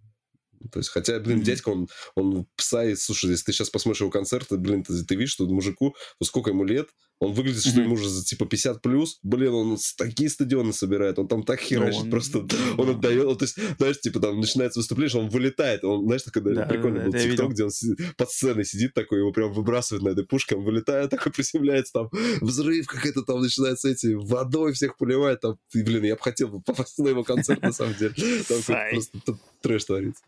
[0.72, 1.44] то есть, хотя, блин, mm-hmm.
[1.44, 5.16] дядька, он, он пса, и, слушай, если ты сейчас посмотришь его концерты, блин, ты, ты
[5.16, 6.88] видишь, что мужику, ну, сколько ему лет,
[7.20, 11.28] он выглядит, что ему уже за, типа 50 плюс, блин, он такие стадионы собирает, он
[11.28, 12.10] там так херачит, он...
[12.10, 12.46] просто.
[12.78, 16.56] он отдает, то есть, знаешь, типа там начинается выступление, что он вылетает, он, знаешь, такой
[16.56, 17.72] да, прикольный был тикток, где он
[18.16, 22.10] под сценой сидит такой, его прям выбрасывает на этой пушке, он вылетает, такой приземляется, там
[22.42, 26.98] взрыв какой-то там начинается эти, водой всех поливает, там, и, блин, я бы хотел попасть
[27.00, 28.14] на его концерт, на самом деле,
[28.48, 30.24] там просто трэш творится.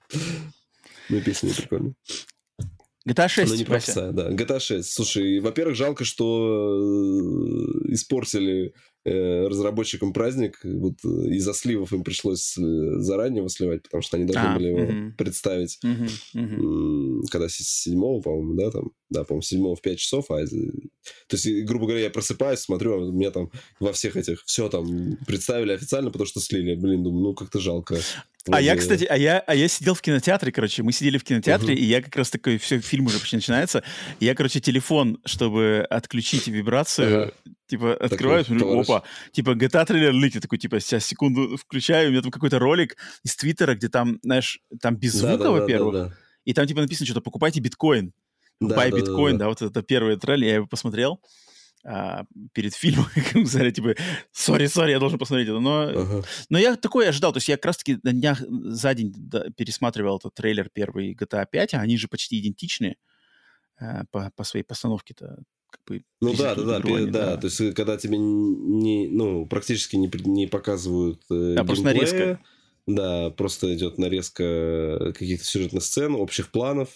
[1.10, 1.94] Ну, песня прикольная.
[3.08, 3.52] GTA 6.
[3.52, 4.30] Ну, не попса, да.
[4.30, 4.92] GTA 6.
[4.92, 8.74] Слушай, во-первых, жалко, что э, испортили
[9.06, 10.60] э, разработчикам праздник.
[10.64, 14.68] Вот э, из-за сливов им пришлось заранее его сливать, потому что они должны а, были
[14.68, 15.14] его угу.
[15.18, 17.24] представить, угу, угу.
[17.32, 21.66] когда с 7 по-моему, да, там, да, по-моему, 7 в 5 часов, а то есть,
[21.66, 23.50] грубо говоря, я просыпаюсь, смотрю, а меня там
[23.80, 26.76] во всех этих, все там представили официально, потому что слили.
[26.76, 27.98] Блин, думаю, ну как-то жалко.
[28.50, 31.76] А я, кстати, а я, а я сидел в кинотеатре, короче, мы сидели в кинотеатре,
[31.76, 31.78] uh-huh.
[31.78, 33.84] и я как раз такой, все, фильм уже почти начинается,
[34.20, 37.34] я, короче, телефон, чтобы отключить вибрацию, uh-huh.
[37.68, 42.22] типа, открываю, смотрю, опа, типа, GTA трейлер лыки, такой, типа, сейчас, секунду включаю, у меня
[42.22, 46.04] там какой-то ролик из Твиттера, где там, знаешь, там без звука, да, да, во-первых, да,
[46.04, 46.16] да, да.
[46.46, 48.12] и там, типа, написано что-то, покупайте биткоин,
[48.60, 49.60] да, биткоин, да, да, да.
[49.62, 51.22] да, вот это первый трейлер, я его посмотрел,
[51.84, 53.96] а, перед фильмом, сказали, типа,
[54.32, 55.60] сори, сори, я должен посмотреть это.
[55.60, 56.26] Но, uh-huh.
[56.50, 57.34] но я такое ожидал.
[57.34, 59.14] То есть я как раз-таки на днях за день
[59.56, 62.98] пересматривал этот трейлер первый GTA 5, а они же почти идентичны
[63.80, 65.40] а, по, по своей постановке-то.
[65.70, 67.38] Как бы, ну да, да, да, да, да.
[67.38, 72.40] То есть э, когда тебе не, ну, практически не, не показывают э, Да, просто нарезка.
[72.88, 76.90] Да, просто идет нарезка каких-то сюжетных сцен, общих планов,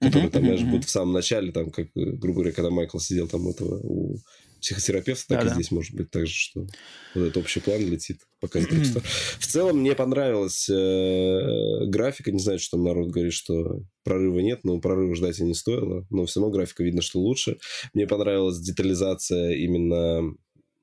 [0.00, 3.28] который там, знаешь, будет в самом начале, там, как, э, грубо говоря, когда Майкл сидел
[3.28, 4.18] там этого у
[4.60, 5.54] психотерапевта, так да, и да.
[5.54, 6.66] здесь может быть так же, что
[7.14, 8.86] вот этот общий план летит, показывает.
[8.86, 9.00] что...
[9.38, 14.60] В целом мне понравилась э, графика, не знаю, что там народ говорит, что прорыва нет,
[14.64, 17.58] но прорыва ждать и не стоило, но все равно графика видно, что лучше.
[17.92, 20.34] Мне понравилась детализация именно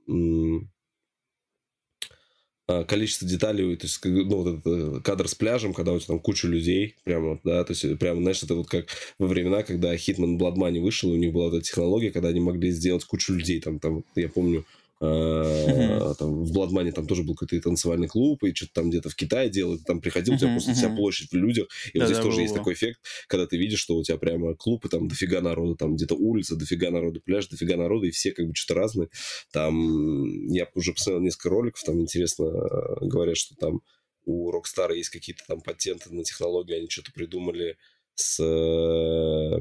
[0.08, 0.60] а,
[2.88, 6.20] количество деталей, то есть, ну, вот этот э, кадр с пляжем, когда у тебя там
[6.20, 8.86] куча людей, прямо, да, то есть, прямо, знаешь, это вот как
[9.20, 12.72] во времена, когда Hitman Blood Money вышел, у них была эта технология, когда они могли
[12.72, 14.66] сделать кучу людей, там, там, я помню,
[15.02, 16.14] Uh-huh.
[16.20, 19.50] Там, в Бладмане там тоже был какой-то танцевальный клуб, и что-то там где-то в Китае
[19.50, 20.76] делают, там приходил, uh-huh, у тебя просто uh-huh.
[20.76, 22.42] вся площадь в людях, и да, вот здесь да, тоже было.
[22.44, 25.76] есть такой эффект, когда ты видишь, что у тебя прямо клуб, и там дофига народу,
[25.76, 29.10] там где-то улица, дофига народу, пляж, дофига народу, и все как бы что-то разные.
[29.52, 33.82] Там я уже посмотрел несколько роликов, там интересно э, говорят, что там
[34.26, 37.78] у Rockstar есть какие-то там патенты на технологии, они что-то придумали
[38.14, 39.60] с э,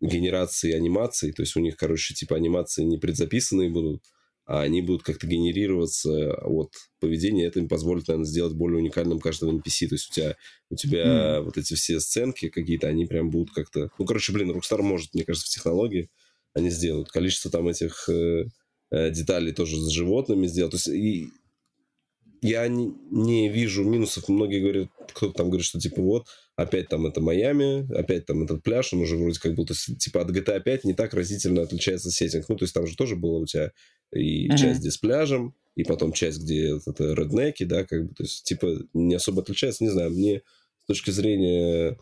[0.00, 4.02] генерацией анимации, то есть у них, короче, типа анимации не предзаписанные будут,
[4.46, 7.46] они будут как-то генерироваться от поведения.
[7.46, 9.88] Это им позволит, наверное, сделать более уникальным каждого NPC.
[9.88, 10.36] То есть у тебя,
[10.70, 11.42] у тебя mm.
[11.42, 13.90] вот эти все сценки какие-то, они прям будут как-то...
[13.98, 16.10] Ну, короче, блин, Rockstar может, мне кажется, в технологии
[16.54, 17.10] они сделают.
[17.10, 18.46] Количество там этих э,
[18.92, 20.70] э, деталей тоже с животными сделать.
[20.70, 21.28] То есть и
[22.40, 24.28] я не, не вижу минусов.
[24.28, 28.62] Многие говорят, кто-то там говорит, что типа вот, опять там это Майами, опять там этот
[28.62, 32.48] пляж, он уже вроде как будто, типа от GTA 5 не так разительно отличается сеттинг.
[32.48, 33.72] Ну, то есть там же тоже было у тебя
[34.12, 34.56] и uh-huh.
[34.56, 38.44] часть, где с пляжем, и потом часть, где это реднеки, да, как бы, то есть,
[38.44, 40.42] типа, не особо отличается, не знаю, мне
[40.84, 41.98] с точки зрения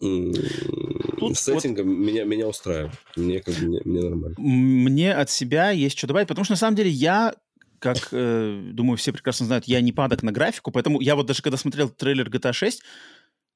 [0.00, 1.90] Тут сеттинга вот...
[1.90, 2.92] меня, меня устраивает.
[3.16, 4.36] Мне как бы мне, мне нормально.
[4.38, 7.34] Мне от себя есть что добавить, потому что на самом деле я
[7.78, 11.42] как, э, думаю, все прекрасно знают, я не падок на графику, поэтому я вот даже
[11.42, 12.82] когда смотрел трейлер GTA 6,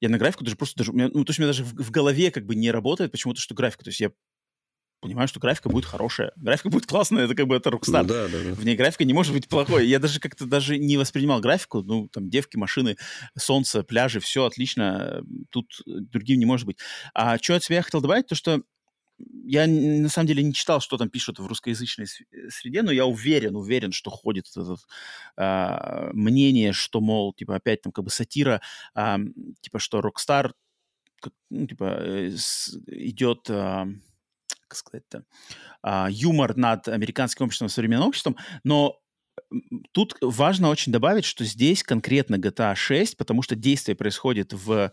[0.00, 2.30] я на графику даже просто даже, ну, то есть у меня даже в, в голове
[2.30, 4.12] как бы не работает почему-то, что графика, то есть я
[5.02, 8.02] понимаю, что графика будет хорошая, графика будет классная, это как бы это Rockstar.
[8.02, 8.54] Ну, да, да, да.
[8.54, 9.86] В ней графика не может быть плохой.
[9.86, 12.96] Я даже как-то даже не воспринимал графику, ну, там, девки, машины,
[13.36, 16.78] солнце, пляжи, все отлично, тут другим не может быть.
[17.14, 18.62] А что от себя я хотел добавить, то что
[19.44, 23.06] я на самом деле не читал, что там пишут в русскоязычной э, среде, но я
[23.06, 24.76] уверен, уверен, что ходит это
[25.36, 28.60] а, мнение, что, мол, типа, опять там как бы сатира,
[28.94, 29.18] а,
[29.60, 30.52] типа, что Rockstar,
[31.50, 32.30] ну, типа, э,
[32.86, 33.48] идет...
[33.50, 33.86] А,
[34.72, 35.24] как сказать-то,
[35.82, 38.98] а, юмор над американским обществом, современным обществом, но
[39.92, 44.92] тут важно очень добавить, что здесь конкретно GTA 6, потому что действие происходит в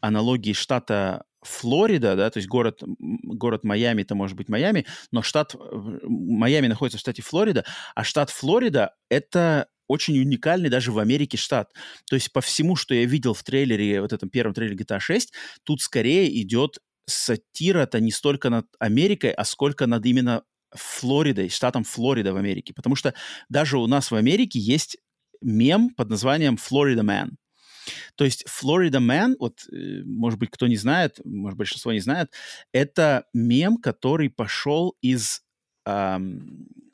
[0.00, 5.54] аналогии штата Флорида, да, то есть город, город Майами, это может быть Майами, но штат
[6.02, 7.64] Майами находится в штате Флорида,
[7.94, 11.72] а штат Флорида— это очень уникальный даже в Америке штат.
[12.06, 15.32] То есть по всему, что я видел в трейлере, вот этом первом трейлере GTA 6,
[15.64, 16.78] тут скорее идет
[17.08, 22.74] сатира-то не столько над Америкой, а сколько над именно Флоридой, штатом Флорида в Америке.
[22.74, 23.14] Потому что
[23.48, 24.98] даже у нас в Америке есть
[25.40, 27.30] мем под названием «Florida Man».
[28.16, 32.30] То есть Florida Man, вот, э, может быть, кто не знает, может, большинство не знает,
[32.72, 35.42] это мем, который пошел из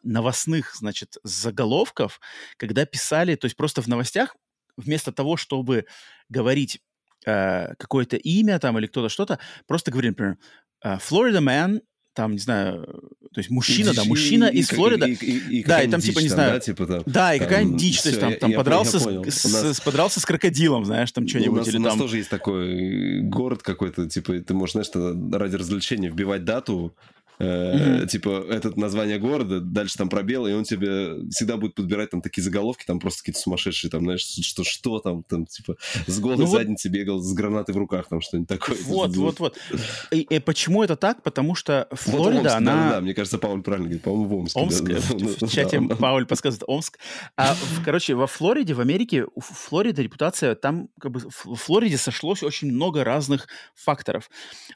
[0.05, 2.21] новостных, значит, заголовков,
[2.57, 4.37] когда писали, то есть просто в новостях
[4.77, 5.87] вместо того, чтобы
[6.29, 6.81] говорить
[7.27, 10.39] э, какое-то имя там или кто-то что-то, просто говорили, например,
[10.83, 11.81] э, Florida Man
[12.15, 12.85] там, не знаю,
[13.35, 15.89] то есть мужчина, дичь, да, мужчина и, из и, Флориды, и, и, и, да, и
[15.89, 18.37] там типа, не там, знаю, да, типа, там, да и какая-нибудь дичь, то есть там,
[18.37, 19.25] там я, подрался, я понял.
[19.25, 19.77] с, нас...
[19.77, 21.53] с, подрался с крокодилом, знаешь, там что-нибудь.
[21.53, 24.91] У нас, или у нас тоже есть такой город какой-то, типа, ты можешь, знаешь,
[25.33, 26.97] ради развлечения вбивать дату,
[27.39, 28.07] Mm-hmm.
[28.07, 32.43] Типа, это название города, дальше там пробел, и он тебе всегда будет подбирать там такие
[32.43, 36.47] заголовки, там просто какие-то сумасшедшие, там, знаешь, что, что там, там, типа, с голой ну,
[36.47, 36.95] задницы вот...
[36.95, 38.77] бегал, с гранатой в руках, там, что-нибудь такое.
[38.85, 39.59] Вот, вот, вот.
[40.11, 41.23] И, и почему это так?
[41.23, 42.75] Потому что Флорида, вот Омск, она...
[42.75, 44.61] Да, да, мне кажется, Пауль правильно говорит, по-моему, в Омске.
[44.61, 46.99] Омск, да, в, в чате Пауль подсказывает Омск.
[47.37, 52.43] А, короче, во Флориде, в Америке, у Флориды репутация, там, как бы, в Флориде сошлось
[52.43, 54.31] очень много разных факторов.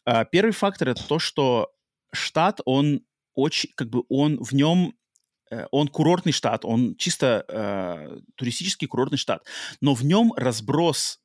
[0.05, 1.71] А, первый фактор— это то, что
[2.13, 3.03] штат, он
[3.35, 4.95] очень, как бы он в нем
[5.51, 9.47] э, он курортный штат, он чисто э, туристический курортный штат,
[9.81, 11.21] но в нем разброс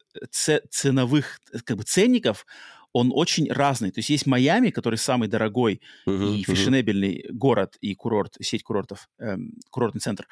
[0.69, 2.45] ценовых как бы ценников
[2.93, 3.91] он очень разный.
[3.91, 7.34] То есть есть Майами, который самый дорогой uh-huh, и фешенебельный uh-huh.
[7.34, 10.27] город и курорт, сеть курортов, эм, курортный центр.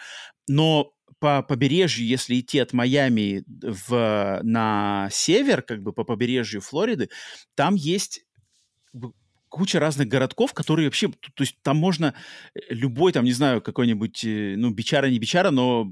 [0.47, 7.09] Но по побережью, если идти от Майами в, на север, как бы по побережью Флориды,
[7.55, 8.25] там есть
[9.51, 12.15] куча разных городков, которые вообще, то, есть там можно
[12.55, 15.91] э, любой, там, не знаю, какой-нибудь, э, ну, бичара, не бичара, но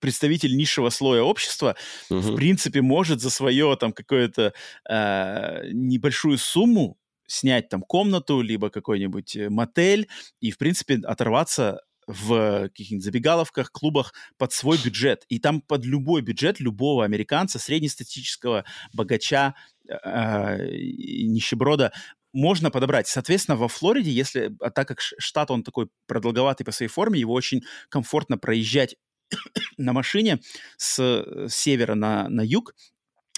[0.00, 1.76] представитель низшего слоя общества,
[2.10, 2.18] uh-huh.
[2.20, 4.54] в принципе, может за свое там какое-то
[4.88, 6.96] э, небольшую сумму
[7.26, 10.08] снять там комнату, либо какой-нибудь э, мотель
[10.40, 15.24] и, в принципе, оторваться в каких-нибудь забегаловках, клубах под свой бюджет.
[15.28, 19.54] И там под любой бюджет любого американца, среднестатистического богача,
[19.88, 21.92] э, нищеброда
[22.32, 23.08] можно подобрать.
[23.08, 27.32] Соответственно, во Флориде, если, а так как штат, он такой продолговатый по своей форме, его
[27.32, 28.96] очень комфортно проезжать
[29.76, 30.40] на машине
[30.76, 32.74] с, с севера на, на юг,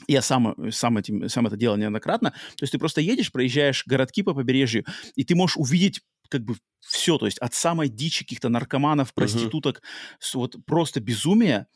[0.07, 2.31] я сам, сам, этим, сам это делал неоднократно.
[2.31, 4.85] То есть ты просто едешь, проезжаешь городки по побережью,
[5.15, 9.79] и ты можешь увидеть как бы все, то есть от самой дичи каких-то наркоманов, проституток,
[9.79, 10.31] uh-huh.
[10.35, 11.67] вот просто безумие,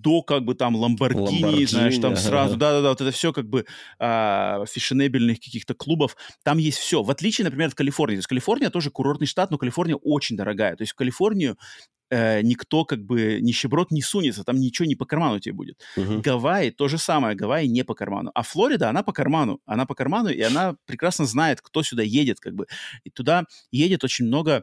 [0.00, 3.66] до как бы там Ламборгини, знаешь, там сразу, да-да-да, вот это все как бы
[3.98, 7.02] а, фешенебельных каких-то клубов, там есть все.
[7.02, 8.16] В отличие, например, от Калифорнии.
[8.16, 10.76] То есть Калифорния тоже курортный штат, но Калифорния очень дорогая.
[10.76, 11.56] То есть в Калифорнию
[12.10, 15.80] э, никто как бы нищеброд не сунется, там ничего не по карману тебе будет.
[15.96, 16.20] Uh-huh.
[16.20, 18.30] Гавайи то же самое, Гавайи не по карману.
[18.34, 22.38] А Флорида, она по карману, она по карману, и она прекрасно знает, кто сюда едет,
[22.38, 22.66] как бы.
[23.04, 24.62] И туда едет очень много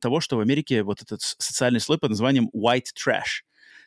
[0.00, 3.42] того, что в Америке вот этот социальный слой под названием white trash.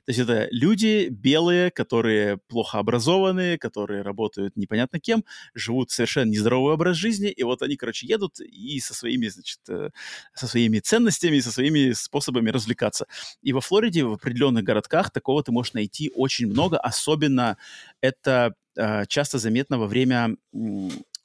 [0.09, 5.23] То есть это люди белые, которые плохо образованные, которые работают непонятно кем,
[5.53, 9.91] живут совершенно нездоровый образ жизни, и вот они, короче, едут и со своими, значит, э,
[10.33, 13.05] со своими ценностями, со своими способами развлекаться.
[13.43, 17.59] И во Флориде, в определенных городках такого ты можешь найти очень много, особенно
[18.01, 20.37] это э, часто заметно во время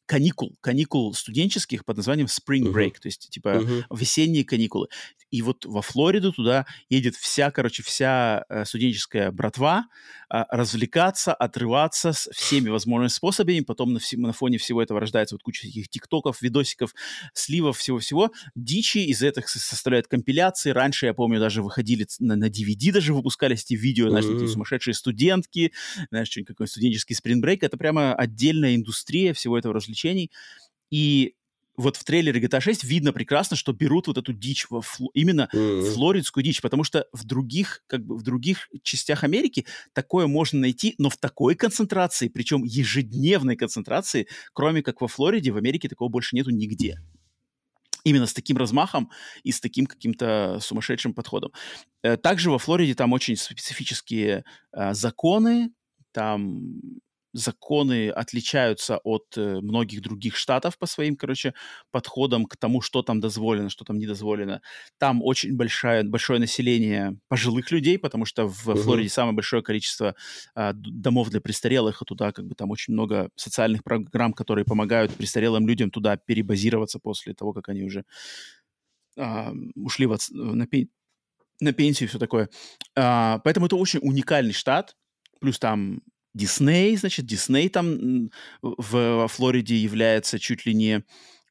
[0.06, 3.00] каникул, каникул студенческих под названием Spring Break, uh-huh.
[3.00, 3.84] то есть типа uh-huh.
[3.90, 4.88] весенние каникулы.
[5.30, 9.86] И вот во Флориду туда едет вся, короче, вся э, студенческая братва
[10.32, 13.58] э, развлекаться, отрываться с всеми возможными способами.
[13.60, 16.94] Потом на, вс- на фоне всего этого рождается вот куча таких тиктоков, видосиков,
[17.32, 18.30] сливов, всего-всего.
[18.54, 20.70] Дичи из этих составляют компиляции.
[20.70, 24.46] Раньше, я помню, даже выходили на, на DVD, даже выпускались эти видео, знаешь, uh-huh.
[24.46, 25.72] сумасшедшие студентки,
[26.10, 27.58] знаешь, что-нибудь какой студенческий Break.
[27.62, 30.30] Это прямо отдельная индустрия всего этого развлечений.
[30.90, 31.34] И
[31.76, 35.48] вот в трейлере GTA 6 видно прекрасно, что берут вот эту дичь, во фло, именно
[35.52, 35.92] mm-hmm.
[35.92, 40.94] флоридскую дичь, потому что в других, как бы в других частях Америки такое можно найти,
[40.98, 46.36] но в такой концентрации, причем ежедневной концентрации, кроме как во Флориде, в Америке такого больше
[46.36, 47.00] нету нигде.
[48.04, 49.10] Именно с таким размахом
[49.44, 51.52] и с таким каким-то сумасшедшим подходом.
[52.02, 55.70] Э, также во Флориде там очень специфические э, законы,
[56.12, 56.70] там
[57.34, 61.52] законы отличаются от э, многих других штатов по своим, короче,
[61.90, 64.62] подходам к тому, что там дозволено, что там не дозволено.
[64.98, 68.76] Там очень большое, большое население пожилых людей, потому что в uh-huh.
[68.76, 70.14] Флориде самое большое количество
[70.54, 75.12] а, домов для престарелых, и туда как бы там очень много социальных программ, которые помогают
[75.12, 78.04] престарелым людям туда перебазироваться после того, как они уже
[79.18, 80.88] а, ушли в, на, пен,
[81.60, 82.48] на пенсию и все такое.
[82.96, 84.96] А, поэтому это очень уникальный штат,
[85.40, 86.00] плюс там
[86.34, 88.30] Дисней, значит, Дисней там
[88.60, 91.04] в, во Флориде является чуть ли не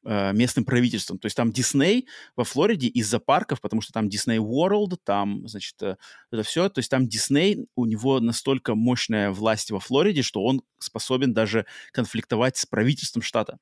[0.04, 1.18] э, местным правительством.
[1.18, 2.06] То есть там Дисней
[2.36, 5.96] во Флориде из-за парков, потому что там Дисней World, там, значит, э,
[6.30, 6.68] это все.
[6.68, 11.64] То есть там Дисней, у него настолько мощная власть во Флориде, что он способен даже
[11.92, 13.58] конфликтовать с правительством штата.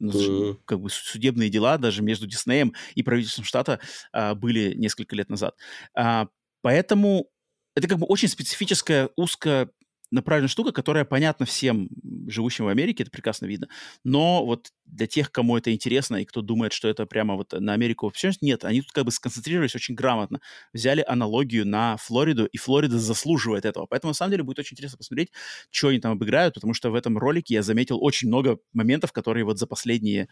[0.00, 0.60] Mm-hmm.
[0.64, 3.80] Как бы судебные дела даже между Диснеем и правительством штата
[4.12, 5.56] а, были несколько лет назад.
[5.94, 6.28] А,
[6.62, 7.28] поэтому
[7.74, 9.70] это как бы очень специфическая, узкая
[10.10, 11.88] направленная штука, которая понятна всем
[12.26, 13.68] живущим в Америке, это прекрасно видно.
[14.04, 17.72] Но вот для тех, кому это интересно и кто думает, что это прямо вот на
[17.72, 20.40] Америку вообще нет, они тут как бы сконцентрировались очень грамотно,
[20.72, 23.86] взяли аналогию на Флориду, и Флорида заслуживает этого.
[23.86, 25.30] Поэтому на самом деле будет очень интересно посмотреть,
[25.70, 29.44] что они там обыграют, потому что в этом ролике я заметил очень много моментов, которые
[29.44, 30.28] вот за последние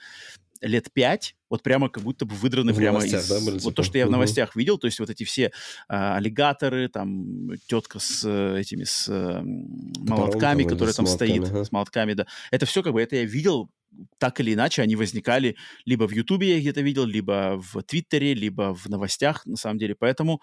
[0.60, 3.28] лет пять, вот прямо как будто бы выдраны в прямо из...
[3.28, 3.74] Да, были, вот типа?
[3.74, 4.59] то, что я в новостях угу.
[4.59, 5.52] видел, то есть вот эти все
[5.89, 11.64] а, аллигаторы, там тетка с этими, с а, молотками, Топором, которая там стоит, ага.
[11.64, 12.26] с молотками, да.
[12.51, 13.70] Это все как бы, это я видел
[14.18, 18.74] так или иначе они возникали либо в Ютубе я где-то видел, либо в Твиттере, либо
[18.74, 19.94] в новостях, на самом деле.
[19.94, 20.40] Поэтому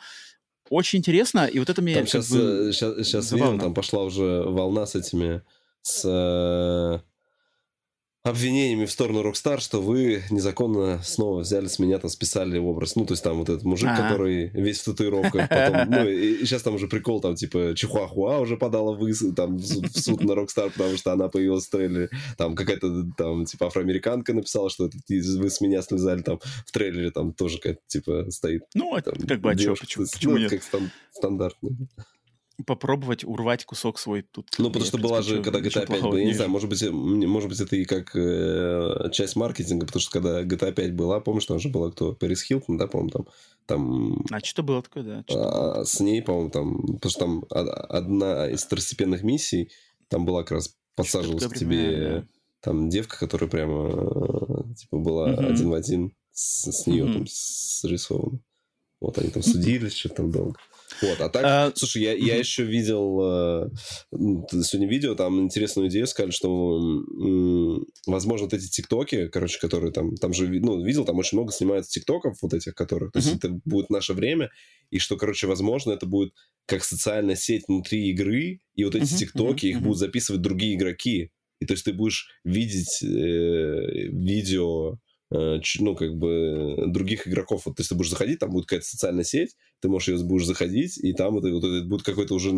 [0.69, 1.95] очень интересно, и вот это мне...
[1.95, 5.43] Там сейчас, бы, сейчас, сейчас видно, там пошла уже волна с этими,
[5.81, 6.99] с э,
[8.25, 12.95] обвинениями в сторону Rockstar, что вы незаконно снова взяли с меня, там списали образ.
[12.95, 14.01] Ну, то есть там вот этот мужик, А-а-а.
[14.01, 15.47] который весь в татуировках.
[15.47, 19.57] Потом, ну, и, и сейчас там уже прикол, там типа Чихуахуа уже подала выз, там,
[19.57, 22.09] в суд на Rockstar, потому что она появилась в трейлере.
[22.35, 27.11] Там какая-то там типа афроамериканка написала, что это вы с меня слезали там в трейлере,
[27.11, 28.63] там тоже какая-то типа стоит.
[28.73, 30.49] Ну, там, как бы, а что, почему, почему ну, нет?
[30.49, 31.69] как стан- стандартно
[32.65, 34.47] попробовать урвать кусок свой тут.
[34.57, 37.49] Ну, потому что была же, когда GTA 5 была, я не знаю, может быть, может
[37.49, 41.59] быть, это и как э, часть маркетинга, потому что когда GTA 5 была, помнишь, там
[41.59, 42.13] же была кто?
[42.13, 43.27] Пэрис Хилтон, да, по-моему, там
[43.65, 44.23] там...
[44.29, 45.23] А что было такое, да?
[45.29, 46.81] А, с ней, по-моему, там...
[46.81, 49.71] Потому что там одна из второстепенных миссий,
[50.07, 52.27] там была как раз подсаживалась к тебе
[52.61, 55.45] там девка, которая прямо типа была угу.
[55.45, 57.13] один в один с, с нее угу.
[57.13, 58.39] там срисована.
[58.99, 60.59] Вот они там судились, что-то там долго.
[61.01, 63.69] Вот, а так, а, слушай, я, я еще видел э,
[64.11, 67.03] сегодня видео, там интересную идею сказали, что,
[68.07, 71.91] возможно, вот эти тиктоки, короче, которые там, там же, ну, видел, там очень много снимается
[71.91, 74.51] тиктоков вот этих, которых, то есть это будет наше время,
[74.91, 76.33] и что, короче, возможно, это будет
[76.65, 81.65] как социальная сеть внутри игры, и вот эти тиктоки, их будут записывать другие игроки, и
[81.65, 84.99] то есть ты будешь видеть э, видео
[85.31, 87.63] ну, как бы, других игроков.
[87.65, 90.97] Вот, есть ты будешь заходить, там будет какая-то социальная сеть, ты можешь ее будешь заходить,
[90.97, 92.51] и там это, вот, это будет какой-то уже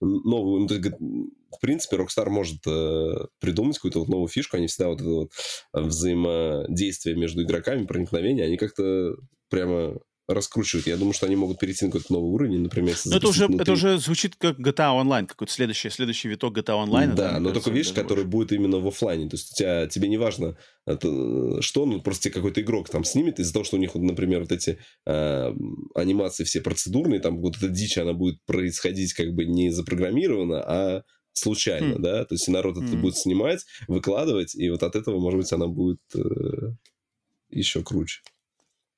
[0.00, 0.60] новый...
[0.60, 5.00] Ну, есть, в принципе, Rockstar может э, придумать какую-то вот новую фишку, они всегда вот
[5.00, 5.32] это вот
[5.72, 9.16] взаимодействие между игроками, проникновение, они как-то
[9.48, 9.98] прямо
[10.28, 10.86] раскручивают.
[10.86, 12.96] Я думаю, что они могут перейти на какой-то новый уровень, например.
[13.04, 17.14] Но это уже, это уже звучит как GTA Online, какой-то следующий, следующий виток GTA Online.
[17.14, 18.48] Да, это, но только видишь, который больше.
[18.48, 19.28] будет именно в офлайне.
[19.28, 23.04] То есть у тебя, тебе не важно, это, что, ну, просто тебе какой-то игрок там
[23.04, 25.52] снимет из-за того, что у них, например, вот эти э,
[25.94, 31.02] анимации все процедурные, там вот эта дичь, она будет происходить как бы не запрограммирована, а
[31.32, 32.02] случайно, хм.
[32.02, 32.86] да, то есть народ хм.
[32.86, 36.72] это будет снимать, выкладывать, и вот от этого, может быть, она будет э,
[37.50, 38.22] еще круче.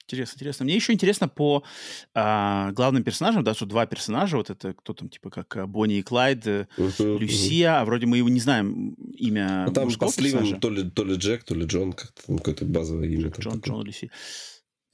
[0.08, 0.64] Интересно, интересно.
[0.64, 1.62] Мне еще интересно по
[2.14, 5.98] а, главным персонажам, да, что два персонажа, вот это кто там, типа, как а, Бонни
[5.98, 7.80] и Клайд, uh-huh, Люсия, uh-huh.
[7.80, 11.16] а вроде мы его не знаем имя ну, Там по сливам то ли, то ли
[11.16, 13.30] Джек, то ли Джон, как-то, какое-то базовое имя.
[13.38, 14.10] Джон, Джон, Люси.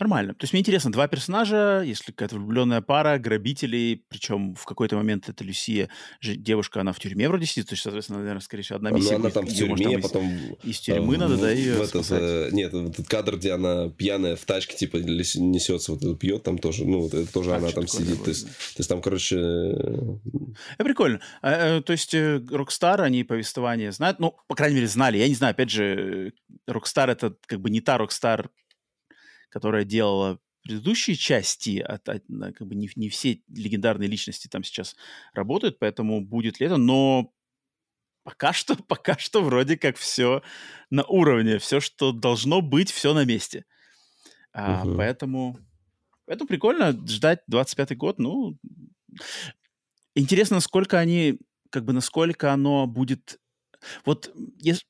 [0.00, 0.34] Нормально.
[0.34, 5.28] То есть мне интересно, два персонажа, если какая-то влюбленная пара, грабителей, причем в какой-то момент
[5.28, 5.88] это Люсия,
[6.20, 9.14] девушка, она в тюрьме вроде сидит, то есть, соответственно, наверное, скорее всего, одна миссия.
[9.14, 10.36] она там в тюрьме, может, потом...
[10.64, 13.88] Из, из тюрьмы в, надо, да, ее в этот, э, Нет, этот кадр, где она
[13.88, 17.86] пьяная в тачке, типа, несется, вот пьет там тоже, ну, это тоже а, она там
[17.86, 18.24] сидит.
[18.24, 19.36] То есть, то есть там, короче...
[19.36, 21.20] Это прикольно.
[21.40, 25.18] А, э, то есть Rockstar, они повествование знают, ну, по крайней мере, знали.
[25.18, 26.32] Я не знаю, опять же,
[26.68, 28.48] Rockstar это как бы не та Rockstar,
[29.54, 32.24] которая делала предыдущие части, от, от,
[32.58, 34.96] как бы не, не все легендарные личности там сейчас
[35.32, 37.32] работают, поэтому будет ли это, но
[38.24, 40.42] пока что, пока что вроде как все
[40.90, 43.64] на уровне, все, что должно быть, все на месте.
[44.52, 44.96] А, угу.
[44.96, 45.56] Поэтому,
[46.26, 48.58] поэтому прикольно ждать 25-й год, ну,
[50.16, 51.38] интересно, насколько они,
[51.70, 53.38] как бы, насколько оно будет
[54.04, 54.32] вот,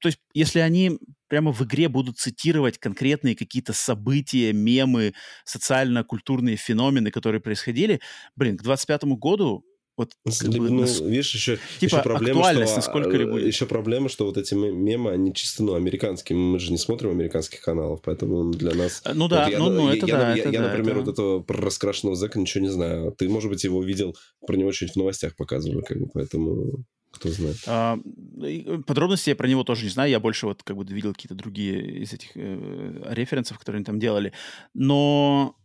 [0.00, 0.98] то есть, если они
[1.28, 5.14] прямо в игре будут цитировать конкретные какие-то события, мемы,
[5.44, 8.00] социально-культурные феномены, которые происходили,
[8.36, 9.64] блин, к 25 году
[9.96, 11.00] вот, как бы, ну, нас...
[11.00, 13.46] видишь, еще, типа, еще проблема, что, насколько ли будет.
[13.46, 16.36] Еще проблема, что вот эти мемы, они чисто, ну, американские.
[16.36, 19.02] Мы же не смотрим американских каналов, поэтому для нас...
[19.04, 20.34] А, ну да, вот я, ну, ну, это я, да.
[20.34, 21.00] Я, это я да, например, это...
[21.00, 23.12] вот этого про раскрашенного зэка ничего не знаю.
[23.12, 24.16] Ты, может быть, его видел,
[24.46, 26.84] про него чуть в новостях показывали, как бы, поэтому
[27.14, 27.56] кто знает.
[27.66, 27.98] А,
[28.42, 30.10] э, подробности я про него тоже не знаю.
[30.10, 33.98] Я больше вот как бы видел какие-то другие из этих э, референсов, которые они там
[33.98, 34.32] делали.
[34.74, 35.56] Но...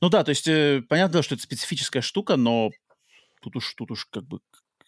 [0.00, 2.70] Ну да, то есть э, понятно, что это специфическая штука, но
[3.42, 4.40] тут уж, тут уж как бы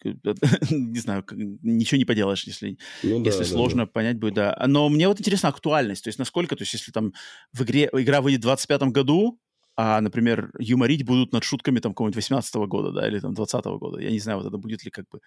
[0.69, 3.91] не знаю, ничего не поделаешь, если, ну, да, если да, сложно да.
[3.91, 4.65] понять будет, да.
[4.67, 7.13] Но мне вот интересна актуальность, то есть насколько, то есть если там
[7.53, 9.39] в игре, игра выйдет в 25 году,
[9.77, 13.65] а, например, юморить будут над шутками там какого-нибудь 18 -го года, да, или там 20
[13.65, 13.99] -го года.
[13.99, 15.19] Я не знаю, вот это будет ли как бы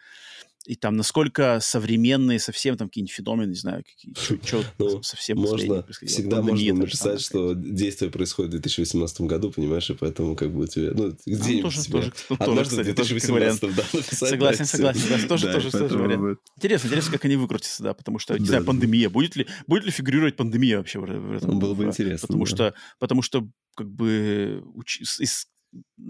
[0.67, 4.15] и там насколько современные совсем там какие-нибудь феномены, не знаю, какие,
[4.45, 9.95] что ну, совсем можно, Всегда можно написать, что действие происходит в 2018 году, понимаешь, и
[9.95, 13.83] поэтому как бы у тебя, ну, где ну, тоже, тоже, однажды тоже, в 2018 да,
[13.93, 14.29] написать.
[14.31, 16.39] Согласен, согласен, согласен, тоже, тоже, тоже вариант.
[16.57, 19.91] Интересно, интересно, как они выкрутятся, да, потому что, не знаю, пандемия, будет ли, будет ли
[19.91, 21.59] фигурировать пандемия вообще в этом?
[21.59, 22.27] Было бы интересно.
[22.27, 25.47] Потому что, потому что как бы из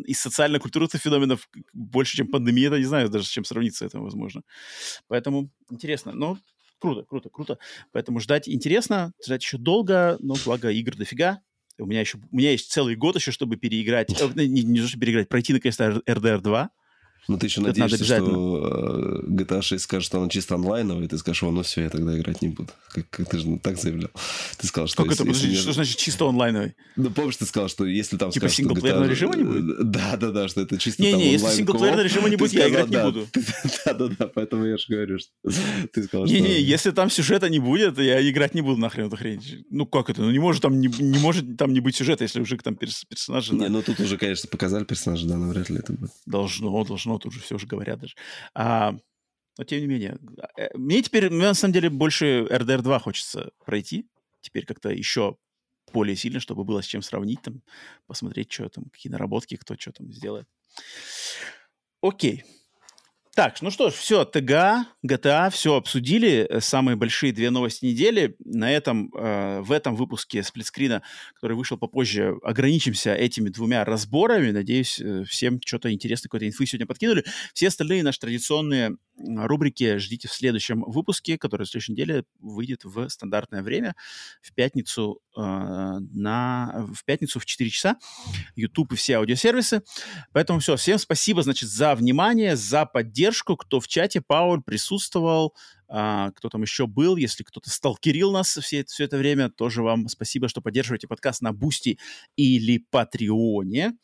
[0.05, 4.43] из социально-культурных феноменов больше, чем пандемия, я не знаю даже, с чем сравниться это возможно.
[5.09, 6.13] Поэтому интересно.
[6.13, 6.39] Но
[6.79, 7.59] круто, круто, круто.
[7.93, 11.41] Поэтому ждать интересно, ждать еще долго, но благо игр дофига.
[11.79, 14.89] У меня еще, у меня есть целый год еще, чтобы переиграть, э, не, не, не
[14.99, 16.71] переиграть, пройти наконец-то RDR 2.
[17.27, 21.19] Ну, ты еще надеешься, что э, GTA 6 скажет, что он чисто онлайновый, и ты
[21.19, 22.71] скажешь, ну все, я тогда играть не буду.
[22.89, 24.11] Как, как ты же так заявлял.
[24.57, 25.03] Ты сказал, что...
[25.03, 25.33] Как если, это?
[25.33, 25.63] Подожди, если...
[25.63, 26.75] что значит чисто онлайновый?
[26.97, 29.79] Ну, помнишь, ты сказал, что если там Типа синглплеерного режима не будет?
[29.99, 33.03] Да, да, да, что это чисто Не-не, если синглплеерного режима не будет, я играть не
[33.03, 33.27] буду.
[33.85, 35.31] Да, да, да, поэтому я же говорю, что
[35.93, 36.35] ты сказал, что...
[36.35, 39.65] Не-не, если там сюжета не будет, я играть не буду нахрен эту хрень.
[39.71, 40.23] Ну, как это?
[40.23, 43.55] Ну, не может там не, не может там не быть сюжета, если уже там персонажи...
[43.55, 46.11] Не, ну тут уже, конечно, показали персонажа, да, навряд ли это будет.
[46.27, 48.15] Должно, должно, тут уже все уже говорят даже.
[48.55, 48.95] А,
[49.59, 50.19] но тем не менее,
[50.57, 54.07] э, мне теперь, мне на самом деле больше RDR 2 хочется пройти.
[54.41, 55.37] Теперь как-то еще
[55.93, 57.63] более сильно, чтобы было с чем сравнить, там,
[58.07, 60.47] посмотреть, что там, какие наработки, кто что там сделает.
[62.03, 62.45] Окей.
[63.39, 66.45] Так, ну что ж, все, ТГ, GTA, все обсудили.
[66.51, 68.35] Э, самые большие две новости недели.
[68.45, 71.05] На этом, э, в этом выпуске сплитскрина,
[71.37, 74.51] который вышел попозже, ограничимся этими двумя разборами.
[74.51, 77.25] Надеюсь, э, всем что-то интересное, какой-то инфы сегодня подкинули.
[77.55, 83.09] Все остальные наши традиционные рубрики ждите в следующем выпуске, который в следующей неделе выйдет в
[83.09, 83.95] стандартное время,
[84.41, 87.97] в пятницу, э, на, в пятницу в 4 часа.
[88.57, 89.83] YouTube и все аудиосервисы.
[90.33, 95.55] Поэтому все, всем спасибо, значит, за внимание, за поддержку кто в чате, Пауль присутствовал,
[95.89, 100.09] а, кто там еще был, если кто-то сталкерил нас все, все это время, тоже вам
[100.09, 101.99] спасибо, что поддерживаете подкаст на Бусти
[102.37, 103.95] или Патреоне.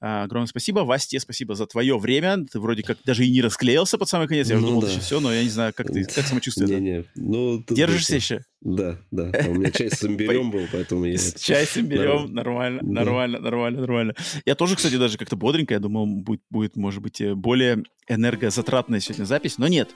[0.00, 0.80] А, огромное спасибо.
[0.80, 2.46] Васте, спасибо за твое время.
[2.50, 4.48] Ты вроде как даже и не расклеился под самый конец.
[4.48, 4.88] Я ну, думал, да.
[4.88, 6.80] все, но я не знаю, как ты, как самочувствие?
[6.80, 7.04] Не, не.
[7.16, 8.44] Ну, Держишься еще?
[8.60, 9.30] Да, да.
[9.44, 11.16] А у меня чай с имбирем был, поэтому я...
[11.16, 14.14] Чай с имбирем, нормально, нормально, нормально, нормально.
[14.44, 18.98] Я тоже, кстати, даже как-то бодренько, я думал, будет, будет, может быть, э, более энергозатратная
[18.98, 19.90] сегодня запись, но нет,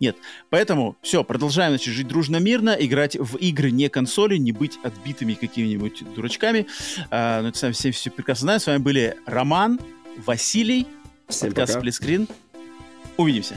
[0.00, 0.16] нет.
[0.48, 6.02] Поэтому все, продолжаем, значит, жить дружно-мирно, играть в игры не консоли, не быть отбитыми какими-нибудь
[6.14, 6.66] дурачками.
[7.10, 8.60] А, ну, это сами все, все прекрасно знаем.
[8.60, 9.78] С вами были Роман,
[10.24, 10.86] Василий,
[11.28, 11.80] Всем подкаст пока.
[11.80, 12.26] Сплитскрин.
[13.18, 13.56] Увидимся.